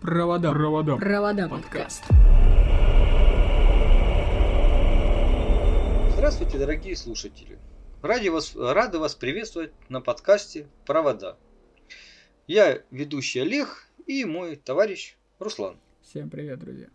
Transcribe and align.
Провода. 0.00 0.50
Провода. 0.52 0.96
Провода 0.96 1.46
подкаст. 1.46 2.04
Здравствуйте, 6.14 6.58
дорогие 6.58 6.96
слушатели. 6.96 7.58
Ради 8.00 8.28
вас, 8.28 8.56
рады 8.56 8.98
вас 8.98 9.14
приветствовать 9.14 9.72
на 9.90 10.00
подкасте 10.00 10.68
«Провода». 10.86 11.36
Я 12.46 12.82
ведущий 12.90 13.40
Олег 13.40 13.88
и 14.06 14.24
мой 14.24 14.56
товарищ 14.56 15.18
Руслан. 15.38 15.76
Всем 16.00 16.30
привет, 16.30 16.60
друзья. 16.60 16.88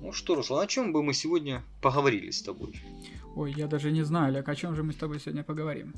Ну 0.00 0.12
что, 0.12 0.36
Руслан, 0.36 0.62
о 0.62 0.66
чем 0.68 0.92
бы 0.92 1.02
мы 1.02 1.12
сегодня 1.12 1.64
поговорили 1.82 2.30
с 2.30 2.40
тобой? 2.40 2.80
Ой, 3.34 3.52
я 3.56 3.66
даже 3.66 3.90
не 3.90 4.02
знаю, 4.02 4.28
Олег, 4.28 4.48
о 4.48 4.54
чем 4.54 4.76
же 4.76 4.84
мы 4.84 4.92
с 4.92 4.96
тобой 4.96 5.18
сегодня 5.18 5.42
поговорим? 5.42 5.92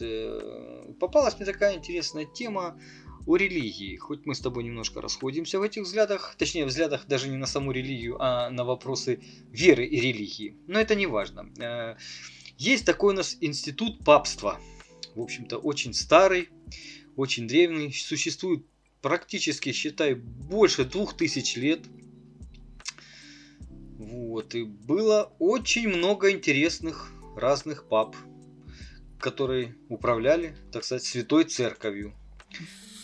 Э, 0.00 0.92
Попалась 1.00 1.36
мне 1.36 1.46
такая 1.46 1.76
интересная 1.76 2.24
тема 2.24 2.80
о 3.26 3.36
религии. 3.36 3.96
Хоть 3.96 4.26
мы 4.26 4.34
с 4.34 4.40
тобой 4.40 4.64
немножко 4.64 5.00
расходимся 5.00 5.58
в 5.58 5.62
этих 5.62 5.82
взглядах, 5.82 6.34
точнее, 6.38 6.64
взглядах 6.64 7.06
даже 7.06 7.28
не 7.28 7.36
на 7.36 7.46
саму 7.46 7.72
религию, 7.72 8.16
а 8.20 8.50
на 8.50 8.64
вопросы 8.64 9.20
веры 9.50 9.84
и 9.84 10.00
религии. 10.00 10.56
Но 10.66 10.80
это 10.80 10.94
не 10.94 11.06
важно. 11.06 11.50
Э, 11.58 11.96
Есть 12.56 12.86
такой 12.86 13.14
у 13.14 13.16
нас 13.16 13.36
институт 13.40 14.04
папства. 14.04 14.58
В 15.14 15.20
общем-то, 15.20 15.58
очень 15.58 15.94
старый, 15.94 16.48
очень 17.16 17.46
древний. 17.46 17.92
Существует 17.92 18.64
практически, 19.02 19.72
считай, 19.72 20.14
больше 20.14 20.84
двух 20.84 21.16
тысяч 21.16 21.56
лет. 21.56 21.80
Вот. 23.98 24.54
И 24.54 24.64
было 24.64 25.32
очень 25.38 25.88
много 25.88 26.30
интересных 26.30 27.12
разных 27.36 27.88
пап, 27.88 28.16
которые 29.18 29.74
управляли, 29.88 30.54
так 30.72 30.84
сказать, 30.84 31.04
святой 31.04 31.44
церковью. 31.44 32.14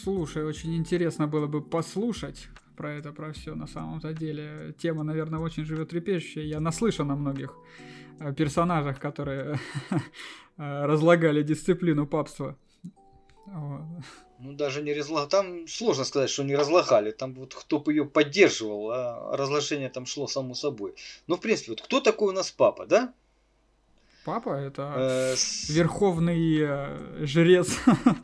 Слушай, 0.03 0.45
очень 0.45 0.77
интересно 0.77 1.27
было 1.27 1.47
бы 1.47 1.63
послушать 1.63 2.49
про 2.77 2.93
это, 2.93 3.13
про 3.13 3.33
все 3.33 3.55
на 3.55 3.67
самом-то 3.67 4.13
деле. 4.13 4.75
Тема, 4.79 5.03
наверное, 5.03 5.41
очень 5.41 5.65
животрепещущая. 5.65 6.45
Я 6.45 6.61
наслышан 6.61 7.11
о 7.11 7.17
многих 7.17 7.55
э, 8.21 8.33
персонажах, 8.35 9.01
которые 9.01 9.59
э, 9.91 10.85
разлагали 10.87 11.43
дисциплину 11.43 12.07
папства. 12.07 12.57
Ну, 13.47 14.53
даже 14.53 14.83
не 14.83 14.93
разлагали. 14.93 15.29
Там 15.29 15.69
сложно 15.69 16.05
сказать, 16.05 16.31
что 16.31 16.45
не 16.45 16.57
разлагали. 16.57 17.11
Там 17.11 17.35
вот 17.35 17.55
кто 17.55 17.79
бы 17.79 17.93
ее 17.93 18.05
поддерживал, 18.05 18.91
а 18.91 19.37
разложение 19.37 19.89
там 19.89 20.07
шло 20.07 20.27
само 20.27 20.55
собой. 20.55 20.95
Но, 21.27 21.37
в 21.37 21.41
принципе, 21.41 21.73
вот 21.73 21.83
кто 21.83 22.01
такой 22.01 22.29
у 22.29 22.37
нас 22.37 22.51
папа, 22.51 22.87
да? 22.87 23.15
Папа 24.25 24.51
это 24.51 24.95
Э, 24.97 25.35
верховный 25.69 26.59
э, 26.61 27.27
жрец 27.27 27.77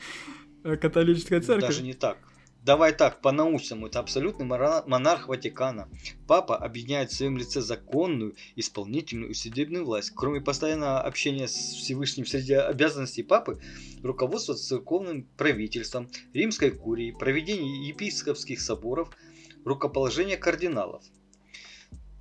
католической 0.63 1.41
церкви. 1.41 1.67
Даже 1.67 1.83
не 1.83 1.95
так. 1.95 2.19
Давай 2.63 2.93
так, 2.93 3.23
по-научному, 3.23 3.87
это 3.87 4.01
абсолютный 4.01 4.45
монарх 4.45 5.29
Ватикана. 5.29 5.89
Папа 6.27 6.59
объединяет 6.59 7.11
в 7.11 7.17
своем 7.17 7.39
лице 7.39 7.63
законную, 7.63 8.37
исполнительную 8.55 9.31
и 9.31 9.35
судебную 9.35 9.87
власть. 9.87 10.13
Кроме 10.15 10.43
постоянного 10.43 11.01
общения 11.01 11.49
с 11.49 11.55
Всевышним 11.55 12.27
среди 12.27 12.53
обязанностей 12.53 13.23
папы, 13.23 13.61
руководство 14.03 14.55
церковным 14.55 15.23
правительством, 15.39 16.11
римской 16.35 16.71
курией, 16.71 17.13
проведение 17.13 17.89
епископских 17.89 18.61
соборов, 18.61 19.11
рукоположение 19.65 20.37
кардиналов. 20.37 21.03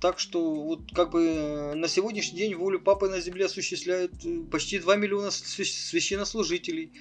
Так 0.00 0.18
что 0.18 0.54
вот 0.54 0.92
как 0.94 1.10
бы 1.10 1.22
э, 1.24 1.74
на 1.74 1.86
сегодняшний 1.88 2.38
день 2.38 2.54
волю 2.54 2.80
папы 2.80 3.08
на 3.08 3.20
земле 3.20 3.46
осуществляют 3.46 4.12
э, 4.24 4.40
почти 4.50 4.78
2 4.78 4.96
миллиона 4.96 5.28
свя- 5.28 5.64
священнослужителей, 5.64 6.92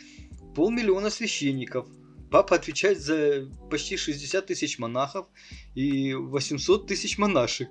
полмиллиона 0.56 1.10
священников. 1.10 1.88
Папа 2.30 2.56
отвечает 2.58 3.00
за 3.00 3.50
почти 3.72 3.96
60 3.98 4.46
тысяч 4.46 4.78
монахов 4.80 5.28
и 5.76 6.14
800 6.14 6.88
тысяч 6.88 7.18
монашек. 7.18 7.70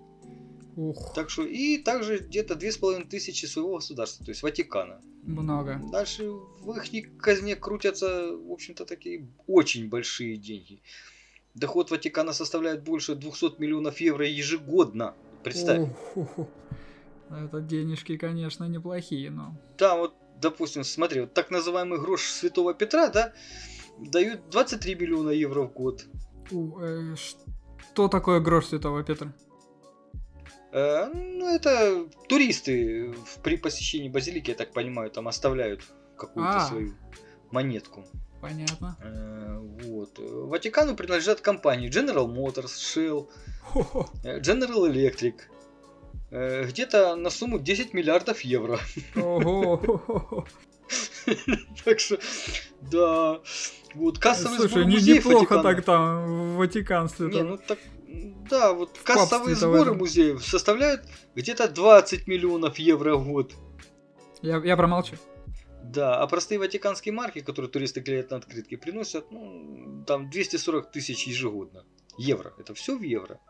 Ух, 0.76 1.12
Так 1.14 1.28
что 1.28 1.44
и 1.44 1.78
также 1.78 2.18
где-то 2.18 2.54
2500 2.54 3.50
своего 3.50 3.74
государства, 3.76 4.24
то 4.24 4.30
есть 4.30 4.42
Ватикана. 4.42 5.00
много. 5.24 5.80
Дальше 5.92 6.30
в 6.30 6.70
их 6.72 7.16
казне 7.18 7.56
крутятся, 7.56 8.30
в 8.32 8.50
общем-то, 8.52 8.84
такие 8.86 9.28
очень 9.46 9.88
большие 9.88 10.36
деньги. 10.36 10.80
Доход 11.54 11.90
Ватикана 11.90 12.32
составляет 12.32 12.82
больше 12.82 13.14
200 13.14 13.60
миллионов 13.60 14.00
евро 14.00 14.26
ежегодно. 14.26 15.14
Представь. 15.42 15.88
Это 17.30 17.60
денежки, 17.60 18.16
конечно, 18.16 18.64
неплохие, 18.64 19.30
но... 19.30 19.54
Да, 19.76 19.96
вот, 19.96 20.14
допустим, 20.40 20.82
смотри, 20.84 21.22
вот 21.22 21.34
так 21.34 21.50
называемый 21.50 22.00
грош 22.00 22.22
Святого 22.22 22.72
Петра, 22.72 23.08
да, 23.08 23.32
дают 23.98 24.48
23 24.50 24.94
миллиона 24.94 25.30
евро 25.30 25.62
в 25.62 25.72
год. 25.72 26.06
У, 26.50 26.78
э, 26.80 27.16
что 27.16 28.08
такое 28.08 28.40
грош 28.40 28.66
Святого 28.66 29.02
Петра? 29.02 29.34
Э, 30.72 31.06
ну, 31.12 31.54
это 31.54 32.06
туристы 32.28 33.14
при 33.42 33.56
посещении 33.56 34.08
базилики, 34.08 34.50
я 34.50 34.56
так 34.56 34.72
понимаю, 34.72 35.10
там 35.10 35.28
оставляют 35.28 35.82
какую-то 36.16 36.56
А. 36.56 36.60
свою 36.60 36.94
монетку. 37.50 38.04
Понятно. 38.40 38.96
Э, 39.02 39.58
вот. 39.84 40.18
Ватикану 40.18 40.94
принадлежат 40.96 41.40
компании 41.40 41.90
General 41.90 42.26
Motors, 42.26 42.66
Shell, 42.76 43.28
Хо-хо. 43.62 44.08
э, 44.24 44.40
General 44.40 44.88
Electric. 44.90 45.34
Э, 46.30 46.64
Где-то 46.66 47.16
на 47.16 47.30
сумму 47.30 47.58
10 47.58 47.94
миллиардов 47.94 48.40
евро. 48.42 48.78
Ого. 49.16 50.46
Так 51.84 52.00
что, 52.00 52.18
да. 52.90 53.40
Вот 53.94 54.18
кассовый 54.18 54.56
Слушай, 54.58 54.70
сбор 54.70 54.84
музеев 54.86 55.24
неплохо 55.26 55.54
Ватикана- 55.54 55.62
так 55.62 55.84
там 55.84 56.54
в 56.54 56.56
Ватиканстве. 56.56 57.26
Не, 57.28 57.42
ну 57.42 57.58
так, 57.58 57.78
да, 58.50 58.72
вот 58.72 58.96
кассовые 59.04 59.54
в 59.54 59.58
сборы 59.58 59.80
этом. 59.82 59.98
музеев 59.98 60.42
составляют 60.44 61.02
где-то 61.34 61.68
20 61.68 62.26
миллионов 62.26 62.78
евро 62.78 63.16
в 63.16 63.28
год. 63.28 63.52
Я, 64.40 64.58
я 64.64 64.76
промолчу. 64.76 65.16
Да, 65.88 66.20
а 66.20 66.26
простые 66.26 66.58
ватиканские 66.58 67.14
марки, 67.14 67.40
которые 67.40 67.70
туристы 67.70 68.02
клеят 68.02 68.30
на 68.30 68.36
открытки, 68.36 68.76
приносят, 68.76 69.30
ну, 69.30 70.04
там 70.06 70.28
240 70.28 70.90
тысяч 70.92 71.26
ежегодно. 71.26 71.86
Евро. 72.18 72.52
Это 72.58 72.74
все 72.74 72.96
в 72.96 73.02
евро. 73.02 73.40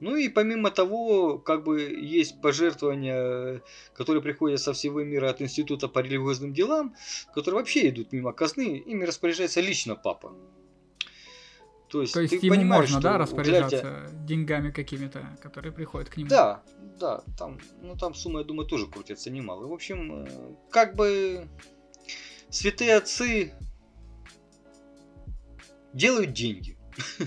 Ну 0.00 0.16
и 0.16 0.28
помимо 0.28 0.70
того, 0.70 1.38
как 1.38 1.64
бы 1.64 1.82
есть 1.82 2.40
пожертвования, 2.40 3.62
которые 3.92 4.22
приходят 4.22 4.60
со 4.60 4.72
всего 4.72 5.02
мира 5.02 5.28
от 5.28 5.42
Института 5.42 5.88
по 5.88 5.98
религиозным 5.98 6.54
делам, 6.54 6.94
которые 7.34 7.60
вообще 7.60 7.88
идут 7.88 8.12
мимо 8.12 8.32
казны, 8.32 8.78
ими 8.78 9.04
распоряжается 9.04 9.60
лично 9.60 9.94
папа. 9.94 10.34
То 11.88 12.02
есть, 12.02 12.12
То 12.12 12.20
есть 12.20 12.38
ты 12.38 12.46
ему 12.46 12.56
понимаешь, 12.56 12.90
можно, 12.90 13.00
что 13.00 13.08
да, 13.08 13.18
распоряжаться 13.18 14.10
деньгами 14.24 14.70
какими-то, 14.70 15.26
которые 15.42 15.72
приходят 15.72 16.10
к 16.10 16.16
нему? 16.16 16.28
Да, 16.28 16.62
да, 17.00 17.22
там, 17.36 17.58
ну 17.80 17.96
там 17.96 18.14
сумма, 18.14 18.40
я 18.40 18.44
думаю, 18.44 18.66
тоже 18.66 18.86
крутится 18.86 19.30
немало. 19.30 19.66
В 19.66 19.72
общем, 19.72 20.24
э, 20.24 20.54
как 20.70 20.94
бы 20.96 21.48
святые 22.50 22.96
отцы 22.96 23.54
делают 25.92 26.32
деньги. 26.32 26.76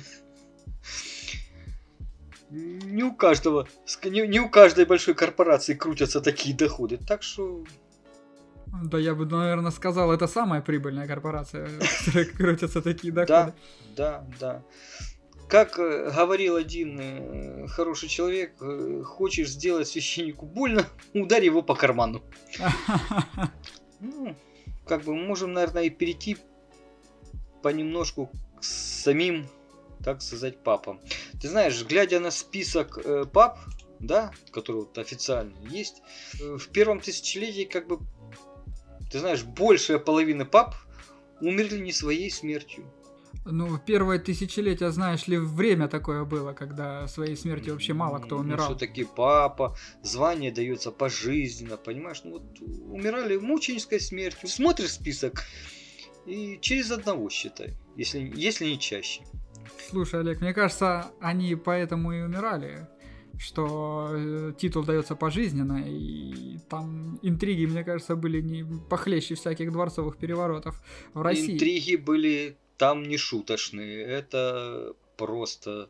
Не 2.51 3.03
у 3.03 3.13
каждого, 3.13 3.65
не 4.03 4.41
у 4.41 4.49
каждой 4.49 4.83
большой 4.83 5.13
корпорации 5.13 5.73
крутятся 5.73 6.19
такие 6.19 6.53
доходы. 6.53 6.97
Так 6.97 7.23
что, 7.23 7.63
Да 8.83 8.97
я 8.97 9.15
бы, 9.15 9.25
наверное, 9.25 9.71
сказал, 9.71 10.11
это 10.11 10.27
самая 10.27 10.61
прибыльная 10.61 11.07
корпорация, 11.07 11.67
в 11.79 12.05
которой 12.05 12.25
крутятся 12.25 12.81
такие 12.81 13.11
доходы. 13.13 13.27
да, 13.33 13.53
да, 13.95 14.25
да. 14.39 14.63
Как 15.51 15.77
э, 15.79 16.09
говорил 16.15 16.55
один 16.55 16.97
э, 16.97 17.67
хороший 17.67 18.07
человек, 18.07 18.53
э, 18.61 19.03
хочешь 19.05 19.49
сделать 19.49 19.89
священнику 19.89 20.45
больно, 20.45 20.85
ударь 21.13 21.43
его 21.43 21.61
по 21.61 21.75
карману. 21.75 22.21
Ну, 24.03 24.35
как 24.87 25.03
бы 25.03 25.13
мы 25.13 25.27
можем, 25.27 25.53
наверное, 25.53 25.83
и 25.83 25.91
перейти 25.91 26.37
понемножку 27.61 28.31
к 28.59 28.63
самим, 28.63 29.47
так 30.03 30.23
сказать, 30.23 30.63
папам. 30.63 30.99
Ты 31.39 31.49
знаешь, 31.49 31.85
глядя 31.85 32.19
на 32.19 32.31
список 32.31 32.97
пап, 33.31 33.59
да, 33.99 34.31
который 34.51 34.77
вот 34.77 34.97
официально 34.97 35.53
есть, 35.69 36.01
в 36.33 36.67
первом 36.69 36.99
тысячелетии, 36.99 37.65
как 37.65 37.87
бы, 37.87 37.99
ты 39.11 39.19
знаешь, 39.19 39.43
большая 39.43 39.99
половина 39.99 40.45
пап 40.45 40.75
умерли 41.41 41.79
не 41.79 41.91
своей 41.91 42.31
смертью. 42.31 42.85
Ну, 43.43 43.65
в 43.65 43.83
первое 43.83 44.19
тысячелетие, 44.19 44.91
знаешь 44.91 45.27
ли, 45.27 45.37
время 45.37 45.87
такое 45.87 46.25
было, 46.25 46.53
когда 46.53 47.07
своей 47.07 47.35
смертью 47.35 47.73
вообще 47.73 47.93
мало 47.93 48.19
кто 48.19 48.37
умирал. 48.37 48.67
все-таки 48.67 49.03
папа, 49.03 49.75
звание 50.03 50.51
дается 50.51 50.91
пожизненно, 50.91 51.77
понимаешь? 51.77 52.21
Ну 52.23 52.31
вот 52.33 52.43
умирали 52.61 53.37
мученической 53.37 53.99
смертью. 53.99 54.47
Смотришь 54.47 54.91
список 54.91 55.43
и 56.27 56.59
через 56.61 56.91
одного 56.91 57.29
считай, 57.31 57.73
если, 57.95 58.31
если 58.35 58.65
не 58.65 58.79
чаще. 58.79 59.23
Слушай, 59.89 60.19
Олег, 60.19 60.41
мне 60.41 60.53
кажется, 60.53 61.07
они 61.19 61.55
поэтому 61.55 62.13
и 62.13 62.21
умирали, 62.21 62.87
что 63.41 64.09
э, 64.11 64.53
титул 64.57 64.83
дается 64.83 65.15
пожизненно, 65.15 65.83
и 65.83 66.59
там 66.69 67.17
интриги, 67.23 67.65
мне 67.65 67.83
кажется, 67.83 68.15
были 68.15 68.39
не 68.39 68.63
похлеще 68.87 69.33
всяких 69.33 69.71
дворцовых 69.71 70.17
переворотов 70.17 70.79
в 71.15 71.21
России. 71.23 71.55
Интриги 71.55 71.95
были 71.95 72.57
там 72.77 73.01
не 73.03 73.17
шуточные. 73.17 74.03
Это 74.03 74.93
просто 75.17 75.89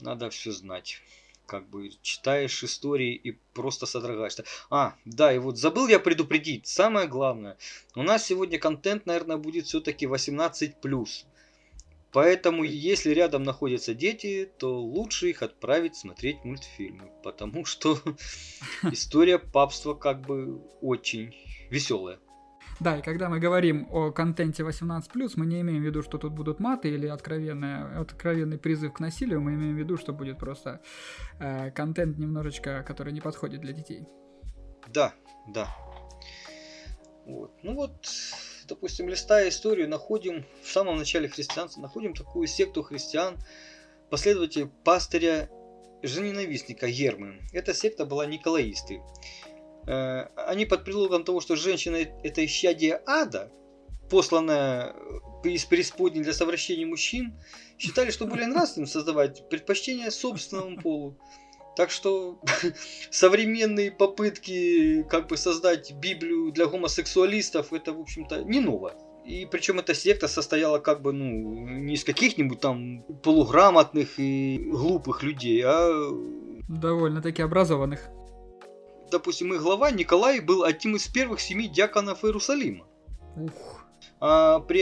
надо 0.00 0.30
все 0.30 0.52
знать. 0.52 1.02
Как 1.46 1.68
бы 1.68 1.90
читаешь 2.02 2.62
истории 2.62 3.14
и 3.14 3.32
просто 3.52 3.86
содрогаешься. 3.86 4.44
А, 4.70 4.94
да, 5.04 5.32
и 5.32 5.38
вот 5.38 5.58
забыл 5.58 5.88
я 5.88 5.98
предупредить. 5.98 6.68
Самое 6.68 7.08
главное. 7.08 7.56
У 7.96 8.02
нас 8.02 8.26
сегодня 8.26 8.60
контент, 8.60 9.06
наверное, 9.06 9.38
будет 9.38 9.66
все-таки 9.66 10.06
18+. 10.06 11.26
Поэтому, 12.16 12.64
если 12.64 13.10
рядом 13.10 13.42
находятся 13.42 13.92
дети, 13.92 14.50
то 14.58 14.80
лучше 14.80 15.28
их 15.28 15.42
отправить 15.42 15.96
смотреть 15.96 16.44
мультфильмы. 16.44 17.10
Потому 17.22 17.66
что 17.66 17.98
история 18.90 19.38
папства 19.38 19.92
как 19.92 20.22
бы 20.22 20.62
очень 20.80 21.34
веселая. 21.70 22.18
Да, 22.80 22.96
и 22.96 23.02
когда 23.02 23.28
мы 23.28 23.38
говорим 23.38 23.86
о 23.90 24.12
контенте 24.12 24.62
18+, 24.62 25.32
мы 25.36 25.44
не 25.44 25.60
имеем 25.60 25.82
в 25.82 25.84
виду, 25.84 26.02
что 26.02 26.16
тут 26.16 26.32
будут 26.32 26.58
маты 26.58 26.88
или 26.88 27.06
откровенный, 27.06 28.00
откровенный 28.00 28.56
призыв 28.56 28.94
к 28.94 29.00
насилию, 29.00 29.42
мы 29.42 29.52
имеем 29.52 29.74
в 29.74 29.78
виду, 29.78 29.98
что 29.98 30.14
будет 30.14 30.38
просто 30.38 30.80
э, 31.38 31.70
контент 31.70 32.16
немножечко, 32.16 32.82
который 32.82 33.12
не 33.12 33.20
подходит 33.20 33.60
для 33.60 33.74
детей. 33.74 34.06
Да, 34.88 35.12
да. 35.48 35.68
Вот. 37.26 37.52
Ну 37.62 37.74
вот, 37.74 38.06
допустим, 38.66 39.08
листая 39.08 39.48
историю, 39.48 39.88
находим 39.88 40.44
в 40.62 40.70
самом 40.70 40.96
начале 40.96 41.28
христианства, 41.28 41.80
находим 41.80 42.14
такую 42.14 42.46
секту 42.46 42.82
христиан, 42.82 43.38
последователей 44.10 44.70
пастыря 44.84 45.50
жененавистника 46.02 46.86
Ермы. 46.86 47.40
Эта 47.52 47.74
секта 47.74 48.04
была 48.04 48.26
николаисты. 48.26 49.00
Э, 49.86 50.28
они 50.36 50.66
под 50.66 50.84
предлогом 50.84 51.24
того, 51.24 51.40
что 51.40 51.56
женщина 51.56 51.96
это 51.96 52.44
исчадие 52.44 53.00
ада, 53.06 53.52
посланная 54.10 54.94
из 55.44 55.64
преисподней 55.64 56.22
для 56.22 56.32
совращения 56.32 56.86
мужчин, 56.86 57.38
считали, 57.78 58.10
что 58.10 58.26
более 58.26 58.46
нравственным 58.46 58.86
создавать 58.86 59.48
предпочтение 59.48 60.10
собственному 60.10 60.80
полу. 60.80 61.18
Так 61.76 61.90
что 61.90 62.40
современные 63.10 63.90
попытки 63.92 65.02
как 65.04 65.28
бы 65.28 65.36
создать 65.36 65.92
Библию 65.92 66.50
для 66.52 66.66
гомосексуалистов, 66.66 67.72
это, 67.72 67.92
в 67.92 68.00
общем-то, 68.00 68.44
не 68.44 68.60
ново. 68.60 68.94
И 69.24 69.46
причем 69.46 69.78
эта 69.78 69.92
секта 69.92 70.28
состояла 70.28 70.78
как 70.78 71.02
бы, 71.02 71.12
ну, 71.12 71.24
не 71.24 71.94
из 71.94 72.04
каких-нибудь 72.04 72.60
там 72.60 73.02
полуграмотных 73.22 74.18
и 74.18 74.58
глупых 74.70 75.22
людей, 75.22 75.62
а... 75.64 76.10
Довольно-таки 76.68 77.42
образованных 77.42 78.08
допустим, 79.10 79.54
их 79.54 79.62
глава 79.62 79.90
Николай 79.90 80.40
был 80.40 80.64
одним 80.64 80.96
из 80.96 81.06
первых 81.06 81.40
семи 81.40 81.68
диаконов 81.68 82.24
Иерусалима. 82.24 82.86
Ух. 83.36 83.84
А 84.20 84.60
при 84.60 84.80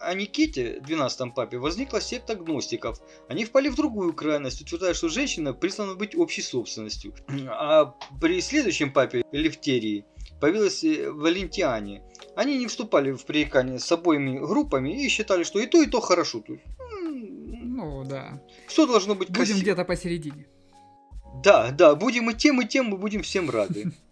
э, 0.00 0.04
Аниките, 0.04 0.80
12 0.80 1.34
папе, 1.34 1.58
возникла 1.58 2.00
секта 2.00 2.34
гностиков. 2.34 3.00
Они 3.28 3.44
впали 3.44 3.68
в 3.68 3.76
другую 3.76 4.12
крайность, 4.12 4.60
утверждая, 4.60 4.94
что 4.94 5.08
женщина 5.08 5.52
признана 5.52 5.94
быть 5.94 6.16
общей 6.16 6.42
собственностью. 6.42 7.14
А 7.48 7.94
при 8.20 8.40
следующем 8.40 8.92
папе, 8.92 9.24
Левтерии, 9.32 10.04
появилась 10.40 10.84
э, 10.84 11.10
Валентиане. 11.10 12.02
Они 12.36 12.58
не 12.58 12.66
вступали 12.66 13.12
в 13.12 13.24
пререкание 13.24 13.78
с 13.78 13.90
обоими 13.90 14.38
группами 14.38 15.04
и 15.04 15.08
считали, 15.08 15.44
что 15.44 15.58
и 15.58 15.66
то, 15.66 15.82
и 15.82 15.86
то 15.86 16.00
хорошо. 16.00 16.42
ну 16.46 18.04
да. 18.04 18.40
Все 18.66 18.86
должно 18.86 19.14
быть 19.14 19.30
Будем 19.30 19.58
где-то 19.58 19.84
посередине. 19.84 20.46
Да, 21.42 21.70
да, 21.70 21.94
будем 21.94 22.30
и 22.30 22.34
тем, 22.34 22.60
и 22.60 22.66
тем, 22.66 22.86
мы 22.86 22.96
будем 22.96 23.22
всем 23.22 23.50
рады. 23.50 23.92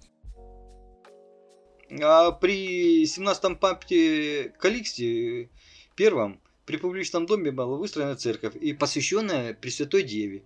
А 2.02 2.32
при 2.32 3.04
17-м 3.04 3.56
папе 3.56 4.52
Каликсте 4.58 5.50
первом 5.96 6.40
при 6.64 6.76
публичном 6.76 7.26
доме 7.26 7.50
была 7.50 7.76
выстроена 7.76 8.16
церковь 8.16 8.54
и 8.56 8.72
посвященная 8.72 9.54
Пресвятой 9.54 10.02
Деве. 10.02 10.42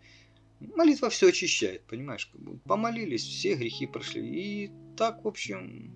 Молитва 0.60 1.08
все 1.10 1.28
очищает, 1.28 1.82
понимаешь? 1.82 2.30
Помолились, 2.64 3.24
все 3.24 3.54
грехи 3.54 3.86
прошли. 3.86 4.22
И 4.22 4.70
так, 4.96 5.24
в 5.24 5.28
общем, 5.28 5.90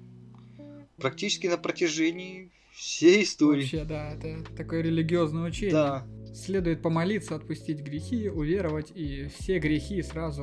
практически 0.96 1.46
на 1.46 1.58
протяжении 1.58 2.50
всей 2.72 3.22
истории. 3.22 3.62
Вообще, 3.62 3.84
да, 3.84 4.14
это 4.14 4.42
такое 4.56 4.82
религиозное 4.82 5.44
учение. 5.44 5.72
Да. 5.72 6.06
Следует 6.34 6.82
помолиться, 6.82 7.36
отпустить 7.36 7.80
грехи, 7.80 8.28
уверовать, 8.28 8.90
и 8.94 9.28
все 9.28 9.58
грехи 9.58 10.02
сразу 10.02 10.42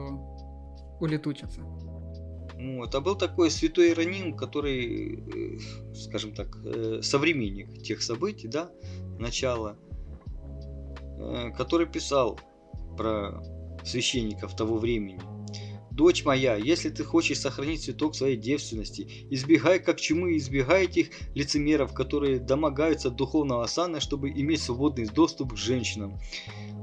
улетучатся. 1.01 1.61
Вот. 2.61 2.93
А 2.93 3.01
был 3.01 3.15
такой 3.15 3.49
святой 3.49 3.87
Иероним, 3.89 4.37
который, 4.37 5.55
э, 5.55 5.59
скажем 5.95 6.33
так, 6.33 6.55
э, 6.63 6.99
современник 7.01 7.81
тех 7.81 8.03
событий, 8.03 8.47
да, 8.47 8.69
начала, 9.17 9.77
э, 11.19 11.51
который 11.57 11.87
писал 11.87 12.39
про 12.97 13.41
священников 13.83 14.55
того 14.55 14.77
времени. 14.77 15.19
Дочь 15.91 16.23
моя, 16.23 16.55
если 16.55 16.89
ты 16.89 17.03
хочешь 17.03 17.39
сохранить 17.39 17.83
цветок 17.83 18.15
своей 18.15 18.37
девственности, 18.37 19.27
избегай 19.31 19.79
как 19.79 19.99
чумы, 19.99 20.37
избегай 20.37 20.85
этих 20.85 21.09
лицемеров, 21.33 21.93
которые 21.93 22.39
домогаются 22.39 23.09
духовного 23.09 23.65
сана, 23.65 23.99
чтобы 23.99 24.29
иметь 24.29 24.61
свободный 24.61 25.07
доступ 25.07 25.53
к 25.53 25.57
женщинам. 25.57 26.19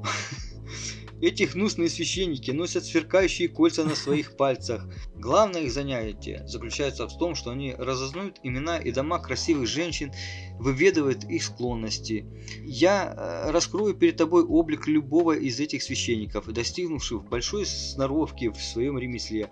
Эти 1.21 1.43
гнусные 1.43 1.89
священники 1.89 2.53
носят 2.53 2.85
сверкающие 2.85 3.49
кольца 3.49 3.85
на 3.85 3.97
своих 3.97 4.37
пальцах. 4.37 4.87
Главное 5.17 5.63
их 5.63 5.73
занятие 5.73 6.45
заключается 6.47 7.09
в 7.09 7.19
том, 7.19 7.35
что 7.35 7.51
они 7.51 7.75
разознают 7.77 8.39
имена 8.43 8.79
и 8.79 8.93
дома 8.93 9.19
красивых 9.19 9.67
женщин, 9.67 10.13
выведывают 10.59 11.25
их 11.25 11.43
склонности. 11.43 12.25
Я 12.65 13.15
э, 13.17 13.51
раскрою 13.51 13.95
перед 13.95 14.17
тобой 14.17 14.45
облик 14.45 14.87
любого 14.87 15.33
из 15.33 15.59
этих 15.59 15.83
священников, 15.83 16.47
достигнувших 16.47 17.25
большой 17.25 17.67
сноровки 17.67 18.51
в 18.51 18.57
своем 18.57 18.99
ремесле. 18.99 19.51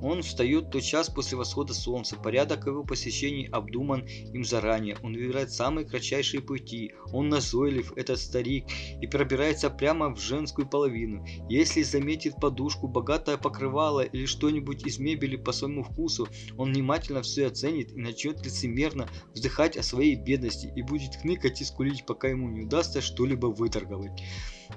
Он 0.00 0.22
встает 0.22 0.70
тот 0.70 0.82
час 0.82 1.08
после 1.08 1.36
восхода 1.36 1.74
солнца. 1.74 2.16
Порядок 2.16 2.66
его 2.66 2.84
посещений 2.84 3.48
обдуман 3.48 4.06
им 4.32 4.44
заранее. 4.44 4.96
Он 5.02 5.14
выбирает 5.14 5.50
самые 5.50 5.86
кратчайшие 5.86 6.42
пути. 6.42 6.92
Он 7.12 7.28
назойлив, 7.28 7.92
этот 7.96 8.18
старик, 8.18 8.66
и 9.00 9.06
пробирается 9.06 9.70
прямо 9.70 10.14
в 10.14 10.20
женскую 10.20 10.68
половину. 10.68 11.24
Если 11.48 11.82
заметит 11.82 12.36
подушку, 12.36 12.88
богатое 12.88 13.36
покрывало 13.36 14.00
или 14.00 14.26
что-нибудь 14.26 14.86
из 14.86 14.98
мебели 14.98 15.36
по 15.36 15.52
своему 15.52 15.82
вкусу, 15.82 16.28
он 16.56 16.72
внимательно 16.72 17.22
все 17.22 17.46
оценит 17.46 17.92
и 17.92 18.00
начнет 18.00 18.44
лицемерно 18.44 19.08
вздыхать 19.34 19.76
о 19.76 19.82
своей 19.82 20.16
бедности 20.16 20.72
и 20.74 20.82
будет 20.82 21.16
хныкать 21.16 21.60
и 21.60 21.64
скулить, 21.64 22.06
пока 22.06 22.28
ему 22.28 22.48
не 22.50 22.62
удастся 22.62 23.00
что-либо 23.00 23.46
выторговать. 23.46 24.22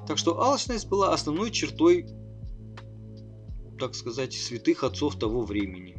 Так 0.08 0.18
что 0.18 0.42
алчность 0.42 0.88
была 0.88 1.14
основной 1.14 1.52
чертой 1.52 2.08
так 3.80 3.96
сказать, 3.96 4.34
святых 4.34 4.84
отцов 4.84 5.18
того 5.18 5.42
времени. 5.42 5.98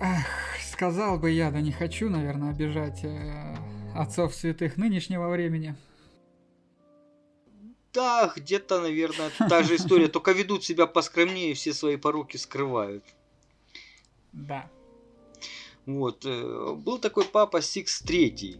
Эх, 0.00 0.26
сказал 0.70 1.18
бы 1.18 1.30
я, 1.30 1.50
да 1.50 1.60
не 1.60 1.72
хочу, 1.72 2.08
наверное, 2.08 2.50
обижать 2.50 3.04
э, 3.04 3.56
отцов 3.94 4.34
святых 4.34 4.76
нынешнего 4.76 5.28
времени. 5.28 5.76
Да, 7.92 8.32
где-то, 8.34 8.80
наверное, 8.80 9.30
та 9.38 9.62
же 9.62 9.76
история, 9.76 10.08
только 10.16 10.32
ведут 10.32 10.64
себя 10.64 10.86
поскромнее, 10.86 11.54
все 11.54 11.72
свои 11.72 11.96
пороки 11.96 12.36
скрывают. 12.36 13.04
Да. 14.32 14.70
Вот. 15.86 16.24
Э, 16.24 16.74
был 16.76 16.98
такой 16.98 17.24
папа 17.24 17.60
Сикс 17.60 18.00
Третий, 18.00 18.58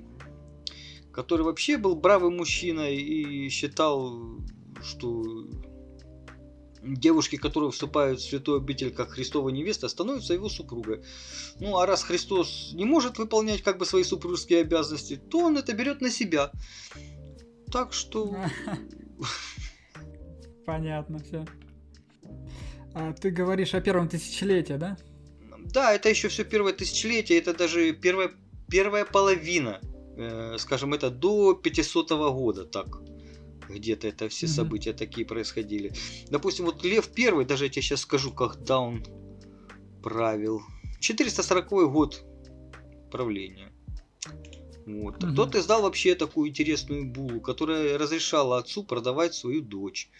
который 1.12 1.42
вообще 1.42 1.78
был 1.78 1.94
бравый 1.94 2.30
мужчина 2.30 2.90
и 2.90 3.48
считал, 3.48 4.40
что 4.82 5.46
девушки, 6.82 7.36
которые 7.36 7.70
вступают 7.70 8.20
в 8.20 8.28
святой 8.28 8.58
обитель 8.58 8.92
как 8.92 9.10
Христова 9.10 9.48
невеста, 9.50 9.88
становятся 9.88 10.34
его 10.34 10.48
супругой. 10.48 11.02
Ну 11.58 11.78
а 11.78 11.86
раз 11.86 12.02
Христос 12.02 12.70
не 12.72 12.84
может 12.84 13.18
выполнять 13.18 13.62
как 13.62 13.78
бы 13.78 13.86
свои 13.86 14.02
супружеские 14.02 14.60
обязанности, 14.60 15.16
то 15.16 15.38
он 15.40 15.56
это 15.56 15.72
берет 15.72 16.00
на 16.00 16.10
себя. 16.10 16.50
Так 17.70 17.92
что... 17.92 18.36
Понятно 20.66 21.18
все. 21.18 21.44
А 22.94 23.12
ты 23.12 23.30
говоришь 23.30 23.74
о 23.74 23.80
первом 23.80 24.08
тысячелетии, 24.08 24.74
да? 24.74 24.96
Да, 25.72 25.92
это 25.92 26.08
еще 26.08 26.28
все 26.28 26.44
первое 26.44 26.72
тысячелетие, 26.72 27.38
это 27.38 27.54
даже 27.54 27.92
первая, 27.92 28.32
первая 28.68 29.04
половина, 29.04 29.80
э, 30.16 30.56
скажем, 30.58 30.94
это 30.94 31.10
до 31.10 31.54
500 31.54 32.10
года, 32.10 32.64
так 32.64 32.86
где-то 33.70 34.08
это 34.08 34.28
все 34.28 34.46
mm-hmm. 34.46 34.48
события 34.48 34.92
такие 34.92 35.26
происходили. 35.26 35.92
Допустим, 36.28 36.66
вот 36.66 36.84
Лев 36.84 37.08
Первый, 37.08 37.44
даже 37.44 37.64
я 37.64 37.70
тебе 37.70 37.82
сейчас 37.82 38.00
скажу, 38.00 38.32
когда 38.32 38.80
он 38.80 39.04
правил. 40.02 40.62
440 41.00 41.90
год 41.90 42.24
правления. 43.10 43.72
Вот. 44.86 45.22
Mm-hmm. 45.22 45.34
Тот 45.34 45.54
издал 45.54 45.82
вообще 45.82 46.14
такую 46.14 46.48
интересную 46.50 47.06
булу, 47.06 47.40
которая 47.40 47.98
разрешала 47.98 48.58
отцу 48.58 48.84
продавать 48.84 49.34
свою 49.34 49.62
дочь 49.62 50.10